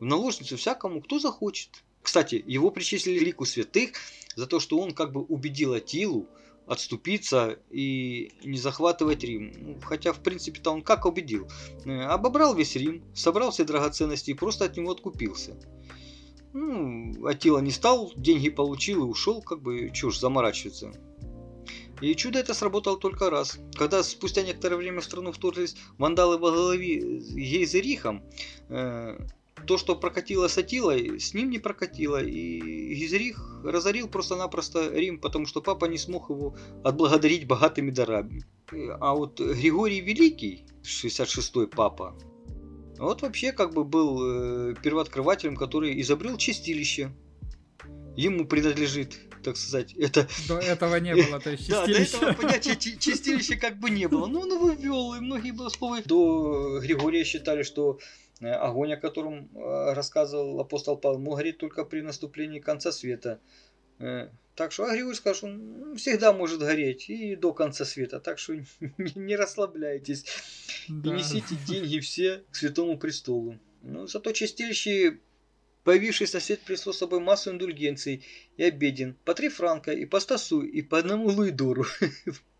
в 0.00 0.04
наложницу 0.04 0.56
всякому, 0.56 1.00
кто 1.00 1.18
захочет. 1.18 1.84
Кстати, 2.02 2.42
его 2.46 2.70
причислили 2.70 3.18
лику 3.18 3.44
святых 3.44 3.90
за 4.36 4.46
то, 4.46 4.60
что 4.60 4.78
он 4.78 4.92
как 4.92 5.12
бы 5.12 5.22
убедил 5.22 5.72
Атилу 5.72 6.28
отступиться 6.66 7.58
и 7.70 8.32
не 8.44 8.58
захватывать 8.58 9.22
Рим. 9.22 9.52
Ну, 9.56 9.80
хотя, 9.80 10.12
в 10.12 10.20
принципе-то 10.20 10.70
он 10.70 10.82
как 10.82 11.06
убедил? 11.06 11.48
Э, 11.84 12.02
обобрал 12.02 12.54
весь 12.54 12.76
Рим, 12.76 13.02
собрал 13.14 13.50
все 13.50 13.64
драгоценности 13.64 14.30
и 14.30 14.34
просто 14.34 14.64
от 14.64 14.76
него 14.76 14.90
откупился. 14.90 15.56
Ну, 16.52 17.26
Атила 17.26 17.58
не 17.58 17.70
стал, 17.70 18.12
деньги 18.16 18.48
получил 18.48 19.04
и 19.04 19.08
ушел, 19.08 19.42
как 19.42 19.62
бы 19.62 19.90
чушь 19.92 20.18
заморачиваться. 20.18 20.92
И 22.00 22.14
чудо 22.14 22.38
это 22.38 22.52
сработало 22.52 22.98
только 22.98 23.30
раз. 23.30 23.58
Когда 23.74 24.02
спустя 24.02 24.42
некоторое 24.42 24.76
время 24.76 25.00
в 25.00 25.04
страну 25.04 25.32
вторглись 25.32 25.76
вандалы 25.98 26.36
во 26.36 26.50
главе 26.50 26.98
Гейзерихом, 26.98 28.22
э, 28.68 29.18
то, 29.66 29.78
что 29.78 29.96
прокатило 29.96 30.48
с 30.48 30.56
Атилой, 30.58 31.18
с 31.20 31.34
ним 31.34 31.50
не 31.50 31.58
прокатило. 31.58 32.22
И 32.22 32.94
Гизерих 32.94 33.60
разорил 33.64 34.08
просто-напросто 34.08 34.90
Рим, 34.92 35.18
потому 35.20 35.46
что 35.46 35.60
папа 35.60 35.86
не 35.86 35.98
смог 35.98 36.30
его 36.30 36.56
отблагодарить 36.84 37.46
богатыми 37.46 37.90
дарами. 37.90 38.44
А 39.00 39.14
вот 39.14 39.40
Григорий 39.40 40.00
Великий, 40.00 40.64
66-й 40.82 41.66
папа, 41.68 42.16
вот 42.98 43.22
вообще 43.22 43.52
как 43.52 43.74
бы 43.74 43.84
был 43.84 44.70
э, 44.70 44.74
первооткрывателем, 44.82 45.56
который 45.56 46.00
изобрел 46.00 46.36
чистилище. 46.38 47.12
Ему 48.16 48.46
принадлежит, 48.46 49.18
так 49.44 49.58
сказать, 49.58 49.92
это... 49.92 50.26
До 50.48 50.56
этого 50.56 50.96
не 50.96 51.14
было, 51.14 51.38
то 51.38 51.50
есть 51.50 51.66
чистилище. 51.66 52.16
Да, 52.20 52.20
до 52.20 52.30
этого 52.30 52.42
понятия 52.42 52.76
чистилища 52.76 53.56
как 53.56 53.78
бы 53.78 53.90
не 53.90 54.08
было. 54.08 54.26
Ну, 54.26 54.40
он 54.40 54.52
его 54.52 54.70
ввел, 54.70 55.14
и 55.14 55.20
многие 55.20 55.50
богословы 55.50 56.02
до 56.02 56.80
Григория 56.80 57.24
считали, 57.24 57.62
что 57.62 57.98
огонь, 58.40 58.92
о 58.92 59.00
котором 59.00 59.50
э, 59.54 59.92
рассказывал 59.94 60.60
апостол 60.60 60.96
Павел, 60.96 61.18
мог 61.18 61.36
гореть 61.36 61.58
только 61.58 61.84
при 61.84 62.00
наступлении 62.00 62.60
конца 62.60 62.92
света. 62.92 63.40
Э, 63.98 64.28
так 64.54 64.72
что 64.72 64.86
сказал, 65.14 65.34
что 65.34 65.46
он 65.46 65.96
всегда 65.96 66.32
может 66.32 66.60
гореть 66.60 67.08
и 67.08 67.36
до 67.36 67.52
конца 67.52 67.84
света. 67.84 68.20
Так 68.20 68.38
что 68.38 68.54
не 68.98 69.36
расслабляйтесь 69.36 70.24
да. 70.88 71.10
и 71.10 71.18
несите 71.18 71.56
деньги 71.66 71.98
все 72.00 72.44
к 72.50 72.56
святому 72.56 72.98
престолу. 72.98 73.58
Ну, 73.82 74.06
зато 74.06 74.32
чистилище 74.32 75.20
появившийся 75.84 76.40
свет 76.40 76.60
принесло 76.60 76.92
с 76.92 76.98
собой 76.98 77.20
массу 77.20 77.50
индульгенций 77.50 78.24
и 78.56 78.62
обеден. 78.64 79.16
По 79.24 79.34
три 79.34 79.48
франка, 79.48 79.92
и 79.92 80.04
по 80.04 80.20
стасу, 80.20 80.62
и 80.62 80.82
по 80.82 80.98
одному 80.98 81.28
луидору. 81.28 81.86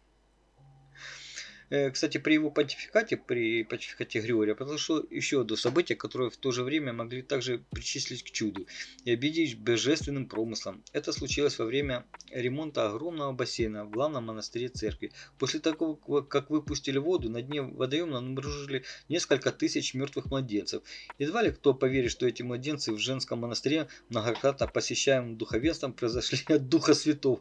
Э, 1.69 1.91
кстати, 1.91 2.19
при 2.19 2.35
его 2.35 2.51
понтификате, 2.51 3.17
при 3.17 3.65
понтификате 3.65 4.21
Григория, 4.21 4.55
произошло 4.55 5.05
еще 5.11 5.41
одно 5.41 5.57
событие, 5.57 5.97
которое 5.97 6.31
в 6.31 6.37
то 6.37 6.53
же 6.53 6.63
время 6.63 6.93
могли 6.93 7.23
также 7.23 7.65
причислить 7.71 8.23
к 8.23 8.31
чуду 8.31 8.67
и 9.05 9.13
объединить 9.13 9.59
божественным 9.59 10.27
промыслом. 10.27 10.83
Это 10.93 11.13
случилось 11.13 11.59
во 11.59 11.65
время 11.65 12.07
ремонта 12.31 12.89
огромного 12.89 13.33
бассейна 13.33 13.85
в 13.85 13.91
главном 13.91 14.27
монастыре 14.27 14.69
церкви. 14.69 15.13
После 15.39 15.61
того, 15.61 15.97
как 15.97 16.51
выпустили 16.51 16.99
воду, 16.99 17.31
на 17.31 17.43
дне 17.43 17.63
водоема 17.63 18.19
обнаружили 18.19 18.85
несколько 19.09 19.51
тысяч 19.51 19.95
мертвых 19.95 20.27
младенцев. 20.27 20.83
Едва 21.19 21.43
ли 21.43 21.51
кто 21.51 21.75
поверит, 21.75 22.11
что 22.11 22.27
эти 22.27 22.43
младенцы 22.43 22.93
в 22.93 22.99
женском 22.99 23.41
монастыре, 23.41 23.89
многократно 24.09 24.67
посещаемым 24.69 25.37
духовенством, 25.37 25.93
произошли 25.93 26.39
от 26.55 26.69
Духа 26.69 26.95
Святого. 26.95 27.41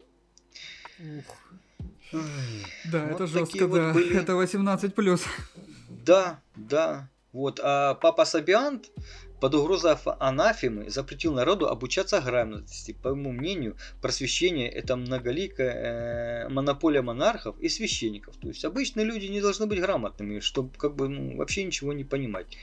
Ух. 1.00 1.46
Да, 2.92 3.06
вот 3.06 3.16
это 3.16 3.28
жестко, 3.28 3.68
да. 3.68 3.68
Вот 3.68 3.94
были... 3.94 4.18
Это 4.18 4.36
18 4.36 4.94
плюс. 4.94 5.24
Да, 5.90 6.40
да. 6.56 7.10
Вот. 7.34 7.60
А 7.62 7.96
папа 7.96 8.26
Сабиант 8.26 8.92
под 9.42 9.56
угрозой 9.56 9.96
анафемы 10.20 10.90
запретил 10.90 11.34
народу 11.34 11.68
обучаться 11.68 12.22
грамотности. 12.22 12.94
По 12.94 13.14
моему 13.14 13.32
мнению, 13.32 13.76
просвещение 14.02 14.70
это 14.70 14.96
многоликая 14.96 16.46
э, 16.46 16.50
монополия 16.50 17.02
монархов 17.02 17.60
и 17.60 17.70
священников. 17.70 18.38
То 18.38 18.48
есть 18.48 18.64
обычные 18.64 19.06
люди 19.06 19.26
не 19.26 19.42
должны 19.42 19.68
быть 19.68 19.82
грамотными, 19.82 20.40
чтобы 20.40 20.72
как 20.78 20.96
бы 20.96 21.10
ну, 21.10 21.38
вообще 21.38 21.64
ничего 21.64 21.94
не 21.94 22.04
понимать. 22.04 22.58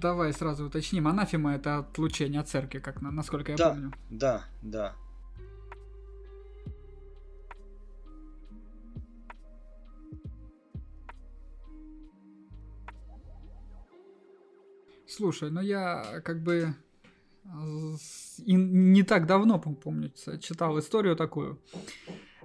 Давай 0.00 0.32
сразу 0.32 0.66
уточним. 0.66 1.08
Анафема 1.08 1.54
это 1.54 1.78
отлучение 1.78 2.40
от 2.40 2.48
церкви, 2.48 2.78
как 2.78 3.00
насколько 3.00 3.52
я 3.52 3.56
да, 3.56 3.70
помню. 3.70 3.92
Да, 4.10 4.44
да. 4.62 4.94
Слушай, 15.16 15.50
ну 15.50 15.62
я 15.62 16.20
как 16.22 16.42
бы 16.42 16.74
и 18.44 18.52
не 18.52 19.02
так 19.02 19.26
давно, 19.26 19.58
помню, 19.58 20.12
читал 20.42 20.78
историю 20.78 21.16
такую. 21.16 21.58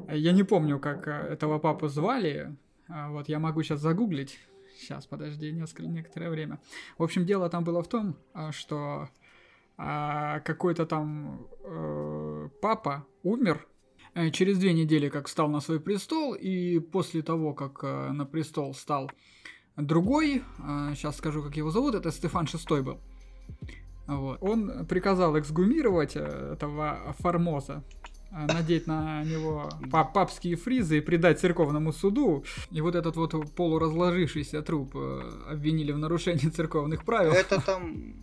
Я 0.07 0.31
не 0.31 0.43
помню, 0.43 0.79
как 0.79 1.05
э, 1.05 1.11
этого 1.11 1.59
папу 1.59 1.89
звали. 1.89 2.55
А 2.87 3.09
вот 3.09 3.27
я 3.27 3.39
могу 3.39 3.61
сейчас 3.61 3.81
загуглить. 3.81 4.39
Сейчас, 4.77 5.05
подожди, 5.05 5.51
несколько, 5.51 5.89
некоторое 5.89 6.29
время. 6.29 6.59
В 6.97 7.03
общем, 7.03 7.25
дело 7.25 7.49
там 7.49 7.65
было 7.65 7.83
в 7.83 7.89
том, 7.89 8.15
а, 8.33 8.53
что 8.53 9.09
а, 9.77 10.39
какой-то 10.39 10.85
там 10.85 11.47
э, 11.65 12.49
папа 12.61 13.05
умер 13.23 13.67
э, 14.13 14.29
через 14.31 14.57
две 14.57 14.71
недели, 14.71 15.09
как 15.09 15.27
встал 15.27 15.49
на 15.49 15.59
свой 15.59 15.81
престол, 15.81 16.35
и 16.35 16.79
после 16.79 17.21
того, 17.21 17.53
как 17.53 17.83
на 17.83 18.25
престол 18.25 18.73
стал 18.73 19.11
Другой, 19.77 20.43
сейчас 20.93 21.15
а, 21.15 21.17
скажу, 21.17 21.41
как 21.43 21.55
его 21.55 21.71
зовут, 21.71 21.95
это 21.95 22.11
Стефан 22.11 22.45
VI 22.45 22.81
был. 22.81 22.99
Вот. 24.07 24.37
Он 24.41 24.85
приказал 24.85 25.39
эксгумировать 25.39 26.15
э, 26.15 26.53
этого 26.53 27.15
Формоза, 27.19 27.83
э, 28.31 28.45
надеть 28.45 28.87
на 28.87 29.23
него 29.23 29.69
папские 29.91 30.57
фризы 30.57 30.97
и 30.97 31.01
предать 31.01 31.39
церковному 31.39 31.93
суду. 31.93 32.43
И 32.71 32.81
вот 32.81 32.95
этот 32.95 33.15
вот 33.15 33.33
полуразложившийся 33.55 34.61
труп 34.61 34.91
э, 34.95 35.31
обвинили 35.51 35.91
в 35.93 35.97
нарушении 35.97 36.49
церковных 36.49 37.05
правил. 37.05 37.31
Это 37.31 37.61
там 37.61 38.15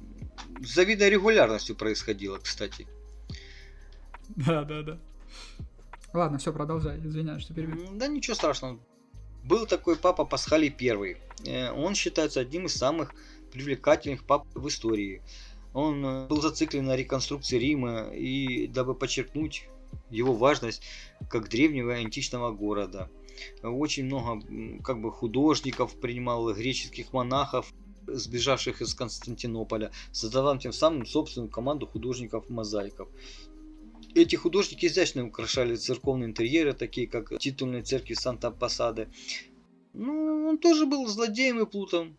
с 0.61 0.75
завидной 0.75 1.09
регулярностью 1.09 1.75
происходило, 1.75 2.39
кстати. 2.39 2.87
Да, 4.29 4.65
да, 4.65 4.83
да. 4.83 4.99
Ладно, 6.13 6.39
все, 6.39 6.53
продолжай. 6.53 6.99
Извиняюсь, 6.99 7.43
что 7.43 7.55
перебил. 7.55 7.89
Да 7.95 8.09
ничего 8.09 8.35
страшного. 8.35 8.79
Был 9.49 9.65
такой 9.65 9.97
папа 9.97 10.27
Пасхалий 10.27 10.75
I. 10.79 11.17
Э, 11.47 11.73
он 11.73 11.95
считается 11.95 12.41
одним 12.41 12.67
из 12.67 12.75
самых 12.75 13.15
привлекательных 13.51 14.27
пап 14.27 14.47
в 14.55 14.69
истории. 14.69 15.23
Он 15.73 16.05
э, 16.05 16.27
был 16.27 16.43
зациклен 16.43 16.85
на 16.85 16.95
реконструкции 16.95 17.57
Рима 17.57 18.11
и 18.11 18.67
дабы 18.67 18.95
подчеркнуть 18.95 19.67
его 20.11 20.35
важность 20.35 20.83
как 21.31 21.49
древнего 21.49 21.95
античного 21.95 22.53
города. 22.53 23.09
Очень 23.63 24.05
много 24.05 24.43
как 24.85 25.01
бы 25.01 25.11
художников 25.11 25.99
принимал, 25.99 26.53
греческих 26.53 27.15
монахов, 27.15 27.73
сбежавших 28.07 28.83
из 28.83 28.93
Константинополя, 28.95 29.93
создавал 30.13 30.59
тем 30.59 30.75
самым 30.75 31.07
собственную 31.07 31.51
команду 31.51 31.87
художников-мозаиков. 31.87 33.09
Эти 34.15 34.37
художники 34.37 34.87
изящно 34.87 35.27
украшали 35.27 35.77
церковные 35.77 36.29
интерьеры, 36.29 36.73
такие 36.73 37.07
как 37.07 37.39
титульные 37.39 37.83
церкви 37.83 38.15
Санта-Пасады. 38.15 39.09
Ну, 39.93 40.49
он 40.49 40.59
тоже 40.59 40.87
был 40.87 41.07
злодеем 41.07 41.61
и 41.61 41.67
плутом. 41.67 42.17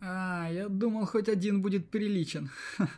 А, 0.00 0.48
я 0.52 0.68
думал, 0.68 1.06
хоть 1.06 1.28
один 1.28 1.62
будет 1.62 1.88
приличен. 1.88 2.50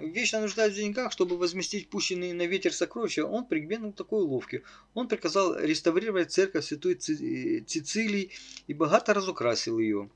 Вечно 0.00 0.40
нуждаясь 0.40 0.74
в 0.74 0.76
деньгах, 0.76 1.10
чтобы 1.12 1.36
возместить 1.36 1.90
пущенные 1.90 2.32
на 2.32 2.46
ветер 2.46 2.72
сокровища, 2.72 3.26
он 3.26 3.44
пригнул 3.46 3.92
такой 3.92 4.22
уловки. 4.22 4.62
Он 4.94 5.08
приказал 5.08 5.58
реставрировать 5.58 6.30
церковь 6.30 6.64
Святой 6.64 6.94
Цицилии 6.94 8.30
и 8.68 8.74
богато 8.74 9.12
разукрасил 9.12 9.78
ее. 9.78 10.08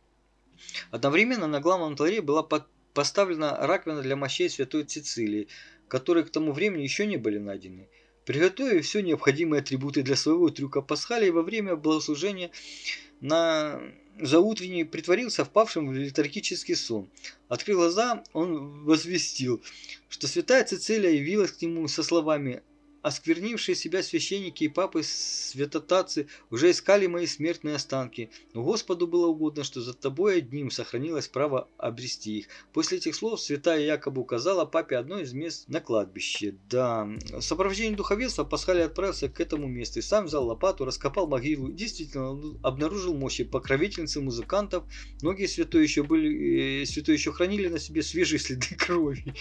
Одновременно 0.92 1.48
на 1.48 1.60
главном 1.60 1.90
алтаре 1.90 2.22
была 2.22 2.46
поставлена 2.94 3.66
раковина 3.66 4.02
для 4.02 4.14
мощей 4.14 4.48
Святой 4.48 4.84
Цицилии, 4.84 5.48
которые 5.92 6.24
к 6.24 6.30
тому 6.30 6.52
времени 6.52 6.84
еще 6.84 7.04
не 7.04 7.18
были 7.18 7.36
найдены. 7.36 7.86
Приготовив 8.24 8.86
все 8.86 9.02
необходимые 9.02 9.60
атрибуты 9.60 10.00
для 10.02 10.16
своего 10.16 10.48
трюка 10.48 10.80
Пасхалия 10.80 11.30
во 11.30 11.42
время 11.42 11.76
богослужения 11.76 12.50
на 13.20 13.78
заутренний 14.18 14.86
притворился 14.86 15.44
впавшим 15.44 15.90
в 15.90 15.92
летаргический 15.92 16.76
сон. 16.76 17.10
Открыл 17.48 17.76
глаза, 17.76 18.24
он 18.32 18.84
возвестил, 18.84 19.62
что 20.08 20.28
святая 20.28 20.64
Цицилия 20.64 21.10
явилась 21.10 21.52
к 21.52 21.60
нему 21.60 21.86
со 21.88 22.02
словами 22.02 22.62
осквернившие 23.02 23.74
себя 23.74 24.02
священники 24.02 24.64
и 24.64 24.68
папы 24.68 25.02
святотатцы 25.02 26.28
уже 26.50 26.70
искали 26.70 27.06
мои 27.06 27.26
смертные 27.26 27.74
останки, 27.74 28.30
но 28.54 28.62
Господу 28.62 29.06
было 29.06 29.26
угодно, 29.26 29.64
что 29.64 29.80
за 29.80 29.92
тобой 29.92 30.38
одним 30.38 30.70
сохранилось 30.70 31.28
право 31.28 31.68
обрести 31.76 32.38
их. 32.38 32.46
После 32.72 32.98
этих 32.98 33.14
слов 33.14 33.40
святая 33.40 33.80
якобы 33.80 34.22
указала 34.22 34.64
папе 34.64 34.96
одно 34.96 35.18
из 35.18 35.32
мест 35.32 35.68
на 35.68 35.80
кладбище. 35.80 36.54
Да, 36.70 37.04
в 37.04 37.42
сопровождении 37.42 37.96
духовенства 37.96 38.44
Пасхалий 38.44 38.84
отправился 38.84 39.28
к 39.28 39.40
этому 39.40 39.66
месту 39.66 39.98
и 39.98 40.02
сам 40.02 40.26
взял 40.26 40.46
лопату, 40.46 40.84
раскопал 40.84 41.26
могилу 41.26 41.68
и 41.68 41.74
действительно 41.74 42.38
обнаружил 42.62 43.14
мощи 43.14 43.44
покровительницы 43.44 44.20
музыкантов. 44.20 44.84
Многие 45.22 45.46
святые 45.46 45.82
еще 45.82 46.04
были, 46.04 46.82
э, 46.82 46.86
святые 46.86 47.14
еще 47.14 47.32
хранили 47.32 47.68
на 47.68 47.80
себе 47.80 48.02
свежие 48.02 48.38
следы 48.38 48.74
крови. 48.78 49.34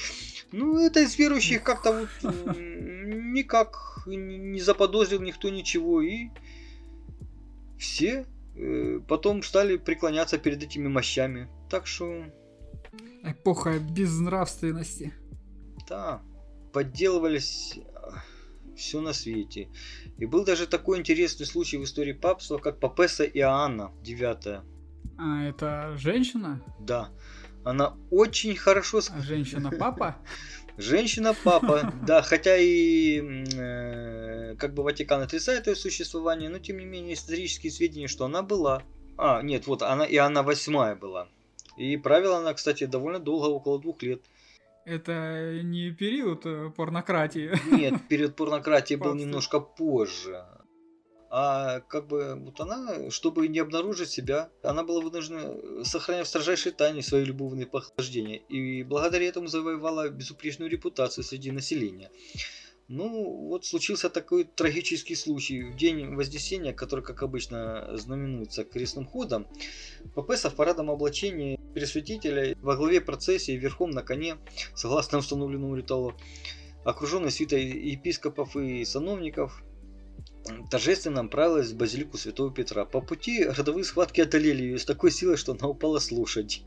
Ну, 0.51 0.83
это 0.83 1.01
из 1.01 1.17
верующих 1.17 1.63
как-то 1.63 1.91
вот 1.91 2.55
никак 3.51 4.03
не 4.05 4.61
заподозрил 4.61 5.21
никто 5.21 5.49
ничего, 5.49 6.01
и 6.01 6.29
все 7.77 8.25
э, 8.55 8.99
потом 9.07 9.43
стали 9.43 9.77
преклоняться 9.77 10.37
перед 10.37 10.63
этими 10.63 10.87
мощами. 10.87 11.49
Так 11.69 11.87
что... 11.87 12.25
Эпоха 13.23 13.77
безнравственности. 13.79 15.13
Да, 15.87 16.21
подделывались 16.73 17.79
все 18.75 19.01
на 19.01 19.13
свете. 19.13 19.69
И 20.17 20.25
был 20.25 20.45
даже 20.45 20.65
такой 20.65 20.99
интересный 20.99 21.45
случай 21.45 21.77
в 21.77 21.83
истории 21.83 22.13
папства, 22.13 22.57
как 22.57 22.79
Папеса 22.79 23.25
Иоанна, 23.25 23.91
девятая. 24.01 24.63
А 25.17 25.43
это 25.43 25.95
женщина? 25.97 26.63
Да. 26.79 27.11
Она 27.63 27.95
очень 28.09 28.55
хорошо... 28.55 29.01
А 29.11 29.21
женщина-папа? 29.21 30.17
Женщина-папа, 30.81 31.93
да, 32.07 32.21
хотя 32.23 32.57
и 32.57 33.21
э, 33.55 34.55
как 34.57 34.73
бы 34.73 34.83
Ватикан 34.83 35.21
отрицает 35.21 35.67
ее 35.67 35.75
существование, 35.75 36.49
но 36.49 36.57
тем 36.57 36.79
не 36.79 36.85
менее 36.85 37.13
исторические 37.13 37.71
сведения, 37.71 38.07
что 38.07 38.25
она 38.25 38.41
была. 38.41 38.81
А, 39.17 39.41
нет, 39.43 39.67
вот 39.67 39.83
она 39.83 40.05
и 40.05 40.17
она 40.17 40.41
восьмая 40.41 40.95
была. 40.95 41.27
И 41.77 41.97
правила 41.97 42.37
она, 42.37 42.53
кстати, 42.53 42.85
довольно 42.85 43.19
долго, 43.19 43.45
около 43.45 43.79
двух 43.79 44.01
лет. 44.01 44.21
Это 44.83 45.61
не 45.61 45.91
период 45.91 46.45
э, 46.45 46.71
порнократии. 46.75 47.51
Нет, 47.71 47.93
период 48.09 48.35
порнократии 48.35 48.95
был 48.95 49.13
немножко 49.13 49.59
позже. 49.59 50.43
А 51.33 51.79
как 51.87 52.07
бы 52.07 52.35
вот 52.35 52.59
она, 52.59 53.09
чтобы 53.09 53.47
не 53.47 53.59
обнаружить 53.59 54.09
себя, 54.09 54.49
она 54.63 54.83
была 54.83 54.99
вынуждена 54.99 55.85
сохранять 55.85 56.25
в 56.25 56.29
строжайшей 56.29 56.73
тайне 56.73 57.01
свои 57.01 57.23
любовные 57.23 57.65
похождения. 57.65 58.35
И 58.49 58.83
благодаря 58.83 59.27
этому 59.27 59.47
завоевала 59.47 60.09
безупречную 60.09 60.69
репутацию 60.69 61.23
среди 61.23 61.51
населения. 61.51 62.11
Ну, 62.89 63.47
вот 63.47 63.65
случился 63.65 64.09
такой 64.09 64.43
трагический 64.43 65.15
случай. 65.15 65.63
В 65.63 65.77
день 65.77 66.13
Вознесения, 66.13 66.73
который, 66.73 67.05
как 67.05 67.23
обычно, 67.23 67.87
знаменуется 67.93 68.65
крестным 68.65 69.05
ходом, 69.05 69.47
Папеса 70.13 70.49
в 70.49 70.55
парадном 70.55 70.91
облачении 70.91 71.57
Пресвятителя 71.73 72.57
во 72.61 72.75
главе 72.75 72.99
процессии 72.99 73.53
верхом 73.53 73.91
на 73.91 74.01
коне, 74.01 74.35
согласно 74.75 75.19
установленному 75.19 75.77
ритуалу, 75.77 76.13
окруженный 76.83 77.31
свитой 77.31 77.63
епископов 77.63 78.57
и 78.57 78.83
сановников, 78.83 79.63
торжественно 80.69 81.23
направилась 81.23 81.71
в 81.71 81.77
базилику 81.77 82.17
Святого 82.17 82.53
Петра. 82.53 82.85
По 82.85 83.01
пути 83.01 83.45
родовые 83.45 83.83
схватки 83.83 84.21
одолели 84.21 84.63
ее 84.63 84.77
с 84.77 84.85
такой 84.85 85.11
силой, 85.11 85.37
что 85.37 85.53
она 85.53 85.67
упала 85.67 85.99
с 85.99 86.11
лошади. 86.11 86.63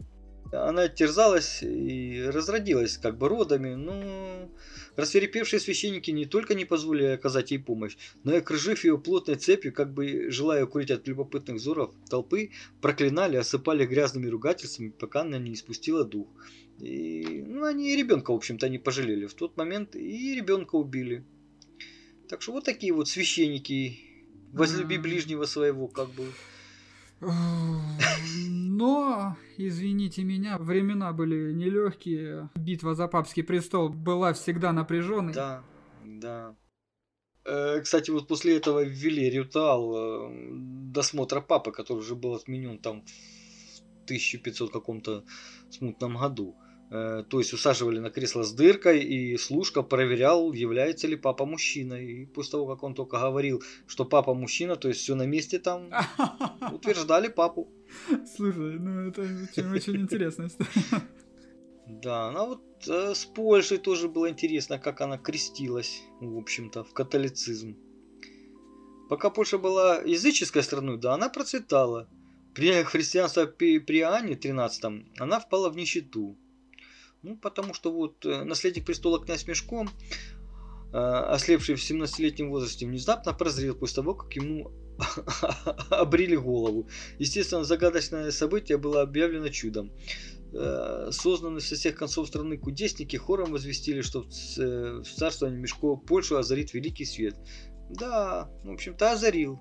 Она 0.53 0.89
терзалась 0.89 1.63
и 1.63 2.25
разродилась 2.29 2.99
как 2.99 3.19
бы 3.19 3.29
родами, 3.29 3.75
но 3.75 4.49
Расферепевшие 4.97 5.59
священники 5.59 6.13
не 6.13 6.25
только 6.25 6.55
не 6.55 6.65
позволили 6.65 7.07
оказать 7.07 7.51
ей 7.51 7.59
помощь, 7.59 7.97
но 8.23 8.35
и 8.35 8.39
окружив 8.39 8.85
ее 8.85 8.97
плотной 8.97 9.35
цепью, 9.35 9.73
как 9.73 9.93
бы 9.93 10.31
желая 10.31 10.65
укрыть 10.65 10.91
от 10.91 11.09
любопытных 11.09 11.57
взоров 11.57 11.93
толпы, 12.09 12.51
проклинали, 12.81 13.37
осыпали 13.37 13.87
грязными 13.87 14.29
ругательствами, 14.29 14.91
пока 14.91 15.23
она 15.23 15.39
не 15.39 15.55
испустила 15.55 16.05
дух. 16.05 16.29
И, 16.79 17.45
ну, 17.47 17.65
они 17.65 17.93
и 17.93 17.97
ребенка, 17.97 18.33
в 18.33 18.37
общем-то, 18.37 18.69
не 18.69 18.79
пожалели. 18.79 19.27
В 19.27 19.35
тот 19.35 19.57
момент 19.57 19.97
и 19.97 20.35
ребенка 20.35 20.77
убили. 20.77 21.25
Так 22.29 22.43
что 22.43 22.53
вот 22.53 22.65
такие 22.65 22.93
вот 22.93 23.09
священники, 23.09 23.99
возлюби 24.53 24.99
ближнего 24.99 25.45
своего, 25.45 25.89
как 25.89 26.09
бы. 26.11 26.31
Но, 27.21 29.37
извините 29.57 30.25
меня, 30.25 30.59
времена 30.59 31.13
были 31.13 31.53
нелегкие. 31.53 32.51
Битва 32.57 32.95
за 32.95 33.09
папский 33.09 33.43
престол 33.43 33.89
была 33.89 34.33
всегда 34.33 34.73
напряженной. 34.73 35.33
Да, 35.33 35.63
да. 36.05 36.57
Э, 37.45 37.81
кстати, 37.81 38.11
вот 38.11 38.27
после 38.27 38.57
этого 38.57 38.83
ввели 38.83 39.31
ритуал 39.31 39.95
э, 39.97 40.31
досмотра 40.93 41.41
папы, 41.41 41.73
который 41.73 41.99
уже 41.99 42.15
был 42.15 42.35
отменен 42.35 42.79
там 42.79 43.03
в 43.03 44.05
1500 44.05 44.73
каком-то 44.73 45.25
смутном 45.71 46.17
году. 46.17 46.57
Э, 46.91 47.25
то 47.29 47.39
есть 47.39 47.53
усаживали 47.53 47.99
на 47.99 48.11
кресло 48.11 48.43
с 48.43 48.53
дыркой, 48.53 49.01
и 49.03 49.37
служка 49.37 49.83
проверял, 49.83 50.53
является 50.53 51.07
ли 51.07 51.17
папа 51.17 51.47
мужчиной. 51.47 52.05
И 52.07 52.27
после 52.27 52.53
того, 52.53 52.67
как 52.67 52.83
он 52.83 52.95
только 52.95 53.19
говорил, 53.19 53.63
что 53.87 54.05
папа 54.05 54.35
мужчина, 54.35 54.77
то 54.77 54.89
есть 54.89 55.01
все 55.01 55.15
на 55.15 55.27
месте 55.27 55.59
там, 55.59 55.91
утверждали 56.73 57.29
папу. 57.29 57.69
Слушай, 58.37 58.79
ну 58.79 59.09
это 59.09 59.23
очень, 59.23 59.71
очень 59.73 59.97
интересная 59.97 60.49
история. 60.49 61.03
Да, 61.87 62.31
ну 62.33 62.47
вот 62.47 62.63
э, 62.89 63.15
с 63.15 63.25
Польшей 63.27 63.79
тоже 63.79 64.09
было 64.09 64.31
интересно, 64.31 64.79
как 64.79 65.01
она 65.01 65.19
крестилась, 65.19 66.03
в 66.21 66.39
общем-то, 66.39 66.83
в 66.83 66.93
католицизм. 66.95 67.77
Пока 69.09 69.31
Польша 69.31 69.59
была 69.59 69.99
языческой 69.99 70.63
страной, 70.63 70.99
да, 70.99 71.15
она 71.15 71.29
процветала. 71.29 72.09
При 72.55 72.85
христианстве 72.85 73.47
при, 73.47 73.79
при 73.81 73.99
Иоанне 73.99 74.35
13 74.35 74.85
она 75.19 75.41
впала 75.41 75.69
в 75.69 75.77
нищету. 75.77 76.39
Ну, 77.25 77.39
потому 77.39 77.73
что 77.73 77.91
вот 77.91 78.27
э, 78.27 78.45
наследник 78.45 78.85
престола 78.85 79.19
князь 79.19 79.47
Мешко, 79.47 79.87
э, 80.93 80.97
ослепший 80.99 81.75
в 81.75 81.79
17-летнем 81.79 82.51
возрасте, 82.51 82.87
внезапно 82.87 83.33
прозрел 83.33 83.75
после 83.75 83.97
того, 83.97 84.15
как 84.15 84.37
ему 84.37 84.71
обрили 85.91 86.37
голову. 86.37 86.87
Естественно, 87.19 87.65
загадочное 87.65 88.31
событие 88.31 88.77
было 88.77 89.01
объявлено 89.01 89.49
чудом. 89.49 89.91
Э, 90.53 91.09
сознанные 91.13 91.63
со 91.63 91.77
всех 91.77 91.97
концов 91.97 92.29
страны 92.29 92.59
кудесники 92.59 93.17
хором 93.17 93.53
возвестили, 93.53 94.03
что 94.03 94.21
в 94.21 95.05
царствовании 95.05 95.59
Мешко 95.59 95.97
Польшу 95.97 96.37
озарит 96.37 96.75
великий 96.75 97.07
свет. 97.07 97.37
Да, 97.89 98.51
в 98.65 98.71
общем-то, 98.71 99.13
озарил. 99.13 99.59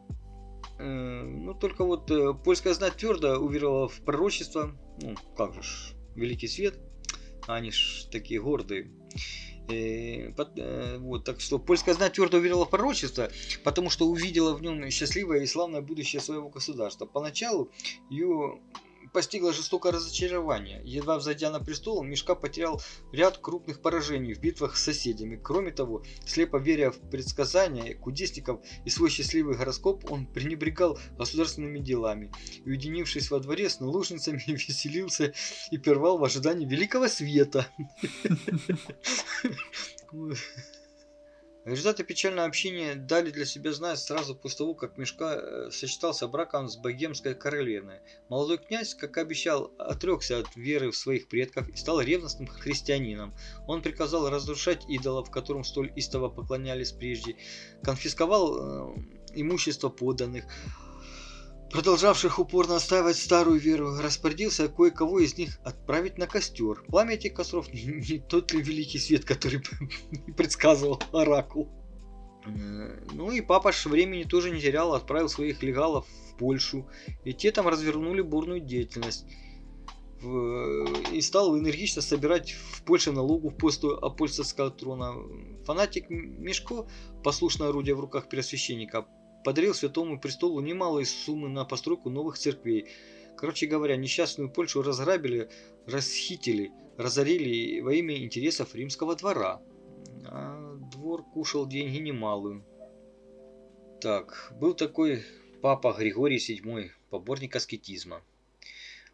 Ну, 0.80 1.54
только 1.54 1.86
вот 1.86 2.12
польская 2.43 2.73
знать 2.73 2.97
твердо 2.97 3.38
уверовала 3.38 3.88
в 3.88 4.02
пророчество. 4.02 4.78
Ну, 5.02 5.15
как 5.38 5.54
же 5.54 5.95
великий 6.15 6.47
свет– 6.49 6.78
они 7.48 7.72
ж 7.72 8.08
такие 8.12 8.42
гордые. 8.42 8.92
И, 9.70 10.34
э, 10.38 10.46
э, 10.58 10.98
вот, 10.98 11.24
так 11.24 11.40
что 11.40 11.58
польская 11.58 11.94
знать 11.94 12.14
твердо 12.14 12.38
уверила 12.38 12.66
в 12.66 12.70
пророчество, 12.70 13.30
потому 13.64 13.90
что 13.90 14.08
увидела 14.08 14.54
в 14.54 14.62
нем 14.62 14.90
счастливое 14.90 15.42
и 15.42 15.48
славное 15.48 15.82
будущее 15.82 16.22
своего 16.22 16.50
государства. 16.50 17.06
Поначалу 17.06 17.72
ее 18.10 18.60
постигло 19.13 19.54
жестокое 19.54 19.91
разочарование. 19.91 20.82
Едва 20.84 21.17
взойдя 21.17 21.52
на 21.52 21.60
престол, 21.60 22.04
Мишка 22.04 22.36
потерял 22.36 22.82
ряд 23.12 23.38
крупных 23.38 23.82
поражений 23.82 24.34
в 24.34 24.39
битвах 24.39 24.76
с 24.76 24.84
соседями. 24.84 25.39
Кроме 25.41 25.71
того, 25.71 26.04
слепо 26.26 26.58
веря 26.58 26.91
в 26.91 26.97
предсказания 27.10 27.95
кудесников 27.95 28.60
и 28.84 28.89
свой 28.89 29.10
счастливый 29.10 29.56
гороскоп, 29.56 30.12
он 30.12 30.26
пренебрегал 30.26 30.99
государственными 31.17 31.80
делами. 31.80 32.32
И, 32.65 32.69
уединившись 32.69 33.30
во 33.32 33.39
дворе 33.39 33.69
с 33.69 33.80
наложницами, 33.80 34.41
веселился 34.47 35.34
и 35.71 35.78
первал 35.78 36.17
в 36.17 36.23
ожидании 36.23 36.65
великого 36.65 37.08
света. 37.08 37.67
Результаты 41.65 42.04
печального 42.04 42.45
общения 42.45 42.95
дали 42.95 43.32
для 43.32 43.45
себя 43.45 43.71
знать 43.71 43.97
сразу 43.97 44.36
после 44.36 44.58
того, 44.58 44.73
как 44.73 44.97
Мешка 44.97 45.36
э, 45.36 45.71
сочетался 45.71 46.28
браком 46.28 46.67
с 46.67 46.76
богемской 46.76 47.36
королевной. 47.36 48.02
Молодой 48.28 48.58
князь, 48.58 48.93
как 48.93 49.17
обещал, 49.17 49.71
отрекся 49.78 50.39
от 50.39 50.54
веры 50.58 50.91
в 50.91 50.97
своих 50.97 51.30
предков 51.30 51.69
и 51.69 51.78
стал 51.78 52.02
ревностным 52.02 52.47
христианином. 52.47 53.34
Он 53.65 53.82
приказал 53.82 54.30
разрушать 54.30 54.84
идолов, 54.89 55.32
которым 55.32 55.63
столь 55.63 55.93
истово 55.95 56.28
поклонялись 56.28 56.91
прежде, 56.91 57.38
конфисковал 57.82 58.58
э, 58.58 58.95
имущество 59.34 59.88
подданных, 59.88 60.43
продолжавших 61.74 62.38
упорно 62.38 62.76
отстаивать 62.76 63.18
старую 63.18 63.60
веру, 63.60 63.98
распорядился 64.00 64.68
кое-кого 64.68 65.20
из 65.20 65.38
них 65.38 65.58
отправить 65.64 66.20
на 66.20 66.28
костер. 66.28 66.84
Пламя 66.88 67.16
этих 67.16 67.34
костров 67.34 67.68
не, 67.74 68.20
тот 68.20 68.54
ли 68.54 68.62
великий 68.62 69.00
свет, 69.00 69.26
который 69.26 69.64
предсказывал 70.38 71.02
Оракул. 71.12 71.70
Э, 72.46 73.04
ну 73.12 73.32
и 73.32 73.42
папа 73.42 73.72
ж 73.72 73.88
времени 73.88 74.24
тоже 74.24 74.52
не 74.52 74.62
терял, 74.62 74.94
отправил 74.94 75.30
своих 75.30 75.64
легалов 75.64 76.06
в 76.06 76.38
Польшу, 76.38 76.88
и 77.26 77.34
те 77.34 77.52
там 77.52 77.68
развернули 77.68 78.22
бурную 78.22 78.60
деятельность. 78.60 79.26
И 81.12 81.20
стал 81.22 81.58
энергично 81.58 82.02
собирать 82.02 82.52
в 82.52 82.84
Польше 82.84 83.12
налогу 83.12 83.50
в 83.50 83.58
посту 83.58 83.98
апостольского 83.98 84.70
трона. 84.72 85.16
Фанатик 85.66 86.10
Мешко, 86.10 86.88
послушное 87.24 87.70
орудие 87.70 87.96
в 87.96 88.00
руках 88.00 88.30
первосвященника, 88.30 89.06
подарил 89.44 89.74
Святому 89.74 90.20
Престолу 90.20 90.60
немалые 90.62 91.06
суммы 91.06 91.50
на 91.50 91.66
постройку 91.66 92.10
новых 92.10 92.38
церквей. 92.38 92.88
Короче 93.38 93.68
говоря, 93.68 93.96
несчастную 93.96 94.50
Польшу 94.50 94.82
разграбили, 94.82 95.50
расхитили, 95.86 96.72
разорили 96.98 97.82
во 97.82 97.94
имя 97.94 98.18
интересов 98.18 98.76
римского 98.76 99.16
двора. 99.16 99.62
А 100.26 100.76
двор 100.92 101.24
кушал 101.24 101.68
деньги 101.68 101.98
немалые. 101.98 102.64
Так, 104.02 104.54
был 104.60 104.74
такой 104.74 105.24
папа 105.62 105.96
Григорий 105.98 106.38
VII, 106.38 106.92
поборник 107.10 107.56
аскетизма. 107.56 108.22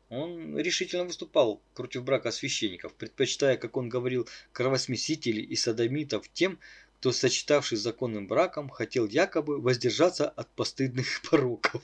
Он 0.09 0.57
решительно 0.57 1.05
выступал 1.05 1.61
против 1.75 2.03
брака 2.03 2.31
священников, 2.31 2.95
предпочитая, 2.95 3.57
как 3.57 3.77
он 3.77 3.89
говорил, 3.89 4.27
кровосмесителей 4.51 5.43
и 5.43 5.55
садомитов 5.55 6.27
тем, 6.29 6.59
кто, 6.99 7.13
сочетавшись 7.13 7.79
законным 7.79 8.27
браком, 8.27 8.69
хотел 8.69 9.07
якобы 9.07 9.61
воздержаться 9.61 10.27
от 10.27 10.49
постыдных 10.49 11.21
пороков. 11.29 11.81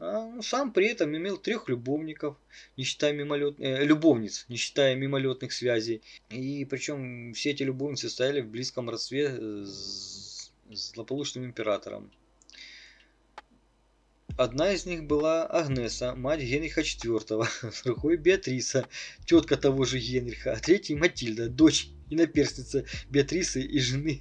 А 0.00 0.42
сам 0.42 0.72
при 0.72 0.88
этом 0.88 1.16
имел 1.16 1.36
трех 1.36 1.68
любовников, 1.68 2.36
не 2.76 2.82
считая 2.82 3.12
мимолет... 3.12 3.54
э, 3.60 3.84
любовниц, 3.84 4.46
не 4.48 4.56
считая 4.56 4.96
мимолетных 4.96 5.52
связей. 5.52 6.02
И 6.30 6.64
причем 6.64 7.32
все 7.34 7.50
эти 7.50 7.62
любовницы 7.62 8.10
стояли 8.10 8.40
в 8.40 8.48
близком 8.48 8.90
родстве 8.90 9.28
с 9.64 10.50
злополучным 10.68 11.44
императором. 11.44 12.10
Одна 14.36 14.72
из 14.72 14.84
них 14.84 15.04
была 15.04 15.46
Агнеса, 15.46 16.16
мать 16.16 16.40
Генриха 16.40 16.80
IV, 16.80 17.46
другой 17.84 18.16
Беатриса, 18.16 18.88
тетка 19.24 19.56
того 19.56 19.84
же 19.84 20.00
Генриха, 20.00 20.54
а 20.54 20.56
третьей 20.58 20.96
Матильда, 20.96 21.48
дочь 21.48 21.93
и 22.10 22.16
наперстница 22.16 22.84
Беатрисы 23.10 23.62
и 23.62 23.80
жены 23.80 24.18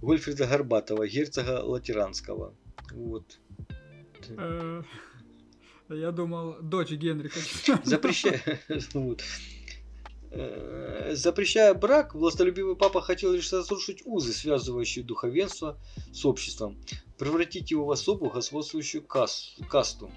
Гольфрида 0.00 0.46
Горбатова, 0.46 1.06
герцога 1.06 1.62
Латеранского. 1.62 2.54
Вот. 2.92 3.38
Я 5.88 6.12
думал, 6.12 6.56
дочь 6.62 6.90
Генриха. 6.90 7.40
Запрещая, 7.84 8.60
вот. 8.94 9.22
Запрещая 11.10 11.74
брак, 11.74 12.14
властолюбивый 12.14 12.76
папа 12.76 13.00
хотел 13.00 13.32
лишь 13.32 13.52
разрушить 13.52 14.02
узы, 14.04 14.32
связывающие 14.32 15.04
духовенство 15.04 15.80
с 16.12 16.24
обществом, 16.24 16.78
превратить 17.18 17.72
его 17.72 17.84
в 17.84 17.90
особую 17.90 18.30
господствующую 18.30 19.02
касту. 19.02 20.10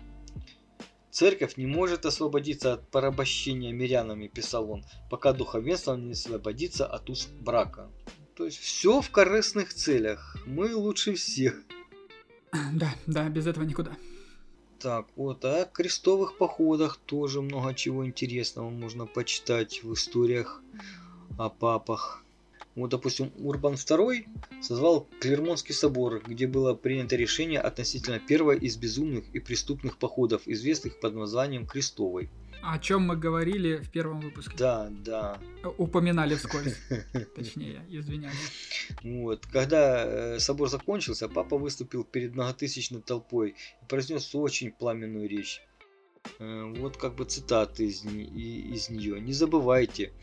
Церковь 1.13 1.57
не 1.57 1.67
может 1.67 2.07
освободиться 2.07 2.73
от 2.73 2.89
порабощения 2.89 3.71
мирянами, 3.71 4.27
писал 4.27 4.71
он, 4.71 4.83
пока 5.11 5.31
духовенство 5.31 5.95
не 5.95 6.13
освободится 6.13 6.87
от 6.87 7.07
уз 7.07 7.27
брака. 7.27 7.91
То 8.35 8.45
есть 8.45 8.57
все 8.57 8.99
в 8.99 9.11
корыстных 9.11 9.75
целях. 9.75 10.35
Мы 10.47 10.75
лучше 10.75 11.13
всех. 11.13 11.61
Да, 12.73 12.95
да, 13.05 13.29
без 13.29 13.45
этого 13.45 13.63
никуда. 13.63 13.95
Так, 14.79 15.05
вот, 15.15 15.45
а 15.45 15.61
о 15.61 15.65
крестовых 15.65 16.35
походах 16.39 16.97
тоже 16.97 17.43
много 17.43 17.75
чего 17.75 18.07
интересного 18.07 18.71
можно 18.71 19.05
почитать 19.05 19.83
в 19.83 19.93
историях 19.93 20.63
о 21.37 21.49
папах. 21.49 22.22
Вот, 22.75 22.89
допустим, 22.89 23.31
Урбан 23.37 23.73
II 23.73 24.25
созвал 24.61 25.07
Клермонский 25.19 25.75
собор, 25.75 26.23
где 26.25 26.47
было 26.47 26.73
принято 26.73 27.15
решение 27.15 27.59
относительно 27.59 28.19
первой 28.19 28.57
из 28.57 28.77
безумных 28.77 29.25
и 29.33 29.39
преступных 29.39 29.97
походов, 29.97 30.41
известных 30.47 30.99
под 30.99 31.13
названием 31.13 31.67
Крестовой. 31.67 32.31
О 32.63 32.79
чем 32.79 33.03
мы 33.03 33.17
говорили 33.17 33.75
в 33.75 33.91
первом 33.91 34.21
выпуске. 34.21 34.55
Да, 34.57 34.89
да. 34.89 35.37
Упоминали 35.77 36.33
вскользь. 36.35 36.77
Точнее, 37.35 37.85
извиняюсь. 37.89 38.35
Вот. 39.03 39.45
Когда 39.47 40.05
э, 40.05 40.39
собор 40.39 40.69
закончился, 40.69 41.27
папа 41.27 41.57
выступил 41.57 42.05
перед 42.05 42.33
многотысячной 42.33 43.01
толпой 43.01 43.55
и 43.81 43.85
произнес 43.85 44.33
очень 44.33 44.71
пламенную 44.71 45.27
речь. 45.27 45.61
Э, 46.39 46.73
вот 46.77 46.95
как 46.95 47.15
бы 47.15 47.25
цитаты 47.25 47.85
из, 47.85 48.05
из 48.05 48.89
нее. 48.89 49.19
Не 49.19 49.33
забывайте, 49.33 50.13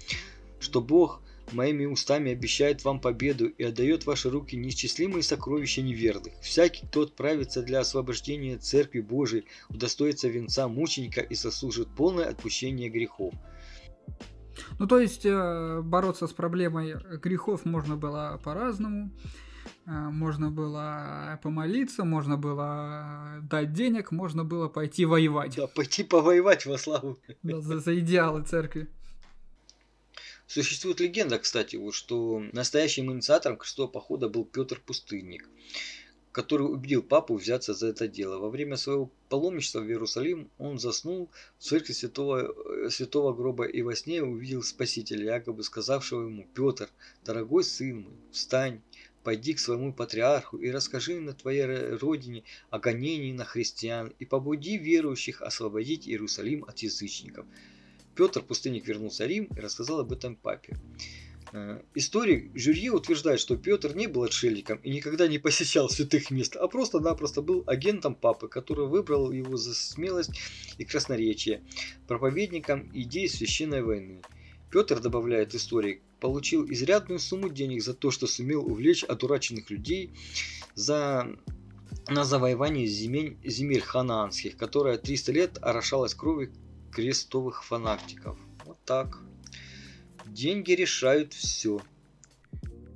что 0.61 0.81
Бог 0.81 1.21
моими 1.53 1.87
устами 1.87 2.33
обещает 2.33 2.85
вам 2.85 3.01
победу 3.01 3.47
и 3.47 3.63
отдает 3.65 4.03
в 4.03 4.07
ваши 4.07 4.31
руки 4.31 4.57
неисчислимые 4.57 5.23
сокровища 5.23 5.83
неверных. 5.83 6.35
Всякий, 6.41 6.87
кто 6.87 7.03
отправится 7.03 7.63
для 7.63 7.81
освобождения 7.81 8.59
Церкви 8.59 9.01
Божией, 9.01 9.45
удостоится 9.69 10.29
венца 10.29 10.69
мученика 10.69 11.21
и 11.21 11.35
заслужит 11.35 11.89
полное 11.95 12.29
отпущение 12.29 12.89
грехов. 12.89 13.35
Ну, 14.79 14.87
то 14.87 14.99
есть, 14.99 15.25
э, 15.25 15.81
бороться 15.83 16.27
с 16.27 16.33
проблемой 16.33 16.97
грехов 17.23 17.65
можно 17.65 17.97
было 17.97 18.41
по-разному. 18.45 19.11
Э, 19.87 19.91
можно 20.11 20.51
было 20.51 21.39
помолиться, 21.43 22.05
можно 22.05 22.37
было 22.37 23.41
дать 23.43 23.73
денег, 23.73 24.13
можно 24.13 24.45
было 24.45 24.69
пойти 24.69 25.05
воевать. 25.05 25.57
Да, 25.57 25.67
пойти 25.67 26.05
повоевать 26.05 26.67
во 26.67 26.79
славу. 26.79 27.19
Да, 27.43 27.61
за, 27.61 27.79
за 27.79 27.99
идеалы 27.99 28.43
церкви. 28.43 28.89
Существует 30.51 30.99
легенда, 30.99 31.39
кстати, 31.39 31.77
вот, 31.77 31.95
что 31.95 32.43
настоящим 32.51 33.13
инициатором 33.13 33.57
крестового 33.57 33.93
похода 33.93 34.29
был 34.29 34.45
Петр 34.45 34.83
Пустынник, 34.85 35.49
который 36.33 36.65
убедил 36.65 37.05
папу 37.05 37.37
взяться 37.37 37.73
за 37.73 37.87
это 37.87 38.09
дело. 38.09 38.39
Во 38.39 38.51
время 38.51 38.77
своего 38.77 39.13
паломничества 39.29 39.79
в 39.79 39.87
Иерусалим 39.87 40.51
он 40.59 40.81
заснул 40.81 41.31
в 41.57 41.63
церкви 41.63 41.93
святого, 41.93 42.53
э, 42.85 42.91
святого 42.91 43.33
гроба 43.33 43.65
и 43.65 43.81
во 43.83 43.95
сне 43.95 44.25
увидел 44.25 44.65
Спасителя, 44.65 45.37
якобы 45.37 45.63
сказавшего 45.63 46.25
ему, 46.25 46.49
«Петр, 46.53 46.89
дорогой 47.25 47.63
сын 47.63 48.01
мой, 48.01 48.19
встань, 48.33 48.81
пойди 49.23 49.55
к 49.55 49.61
своему 49.61 49.93
патриарху 49.93 50.57
и 50.57 50.69
расскажи 50.73 51.21
на 51.21 51.33
твоей 51.33 51.95
родине 51.95 52.43
о 52.71 52.81
гонении 52.81 53.33
на 53.33 53.45
христиан 53.45 54.13
и 54.19 54.25
побуди 54.25 54.79
верующих 54.79 55.43
освободить 55.43 56.09
Иерусалим 56.09 56.65
от 56.65 56.81
язычников». 56.81 57.47
Петр 58.21 58.43
Пустынник 58.43 58.87
вернулся 58.87 59.25
в 59.25 59.29
Рим 59.29 59.45
и 59.45 59.61
рассказал 59.61 60.01
об 60.01 60.13
этом 60.13 60.37
папе. 60.37 60.77
Э, 61.55 61.81
историк 61.95 62.51
Жюрье 62.55 62.91
утверждает, 62.91 63.41
что 63.41 63.57
Петр 63.57 63.97
не 63.97 64.09
был 64.09 64.25
отшельником 64.25 64.77
и 64.83 64.91
никогда 64.91 65.27
не 65.27 65.39
посещал 65.39 65.89
святых 65.89 66.31
мест, 66.31 66.55
а 66.55 66.69
просто-напросто 66.69 67.41
был 67.41 67.65
агентом 67.67 68.15
папы, 68.15 68.49
который 68.49 68.89
выбрал 68.89 69.33
его 69.33 69.57
за 69.57 69.75
смелость 69.75 70.39
и 70.77 70.85
красноречие, 70.85 71.63
проповедником 72.09 72.91
идей 72.93 73.27
священной 73.27 73.83
войны. 73.83 74.21
Петр, 74.71 75.01
добавляет 75.01 75.55
историк, 75.55 76.03
получил 76.21 76.71
изрядную 76.71 77.21
сумму 77.21 77.49
денег 77.49 77.83
за 77.83 77.95
то, 77.95 78.11
что 78.11 78.27
сумел 78.27 78.67
увлечь 78.67 79.03
одураченных 79.03 79.71
людей 79.71 80.13
за 80.75 81.27
на 82.09 82.25
завоевание 82.25 82.87
земель, 82.87 83.39
земель 83.45 83.81
ханаанских, 83.81 84.59
которая 84.59 84.99
300 84.99 85.33
лет 85.33 85.59
орошалась 85.63 86.15
кровью 86.15 86.53
крестовых 86.93 87.65
фанатиков. 87.65 88.39
Вот 88.65 88.79
так. 88.85 89.19
Деньги 90.27 90.73
решают 90.73 91.33
все. 91.33 91.81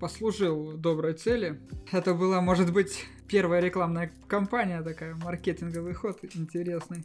Послужил 0.00 0.76
доброй 0.76 1.14
цели. 1.14 1.60
Это 1.90 2.14
была, 2.14 2.40
может 2.40 2.72
быть, 2.72 3.06
первая 3.28 3.60
рекламная 3.60 4.12
кампания 4.28 4.82
такая, 4.82 5.14
маркетинговый 5.14 5.94
ход 5.94 6.20
интересный. 6.34 7.04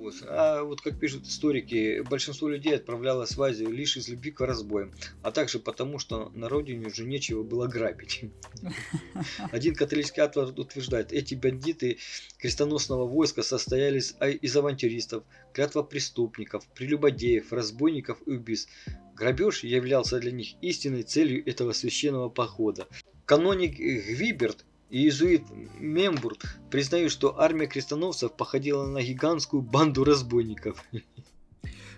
Вот. 0.00 0.14
А 0.26 0.62
вот 0.62 0.80
как 0.80 0.98
пишут 0.98 1.26
историки, 1.26 2.00
большинство 2.00 2.48
людей 2.48 2.74
отправлялось 2.74 3.36
в 3.36 3.42
Азию 3.42 3.70
лишь 3.70 3.98
из 3.98 4.08
любви 4.08 4.30
к 4.30 4.40
разбоям, 4.40 4.92
а 5.22 5.30
также 5.30 5.58
потому, 5.58 5.98
что 5.98 6.30
на 6.34 6.48
родине 6.48 6.86
уже 6.86 7.04
нечего 7.04 7.42
было 7.42 7.66
грабить. 7.66 8.24
Один 9.52 9.74
католический 9.74 10.22
автор 10.22 10.58
утверждает, 10.58 11.12
эти 11.12 11.34
бандиты 11.34 11.98
крестоносного 12.38 13.06
войска 13.06 13.42
состоялись 13.42 14.14
из 14.40 14.56
авантюристов, 14.56 15.22
клятва 15.52 15.82
преступников, 15.82 16.66
прелюбодеев, 16.74 17.52
разбойников 17.52 18.22
и 18.24 18.30
убийств. 18.30 18.72
Грабеж 19.14 19.64
являлся 19.64 20.18
для 20.18 20.32
них 20.32 20.54
истинной 20.62 21.02
целью 21.02 21.46
этого 21.46 21.74
священного 21.74 22.30
похода. 22.30 22.88
Каноник 23.26 23.76
Гвиберт 23.76 24.64
иезуит 24.90 25.42
Мембурт 25.78 26.44
признают, 26.70 27.12
что 27.12 27.40
армия 27.40 27.66
крестоносцев 27.66 28.32
походила 28.32 28.86
на 28.86 29.02
гигантскую 29.02 29.62
банду 29.62 30.04
разбойников. 30.04 30.84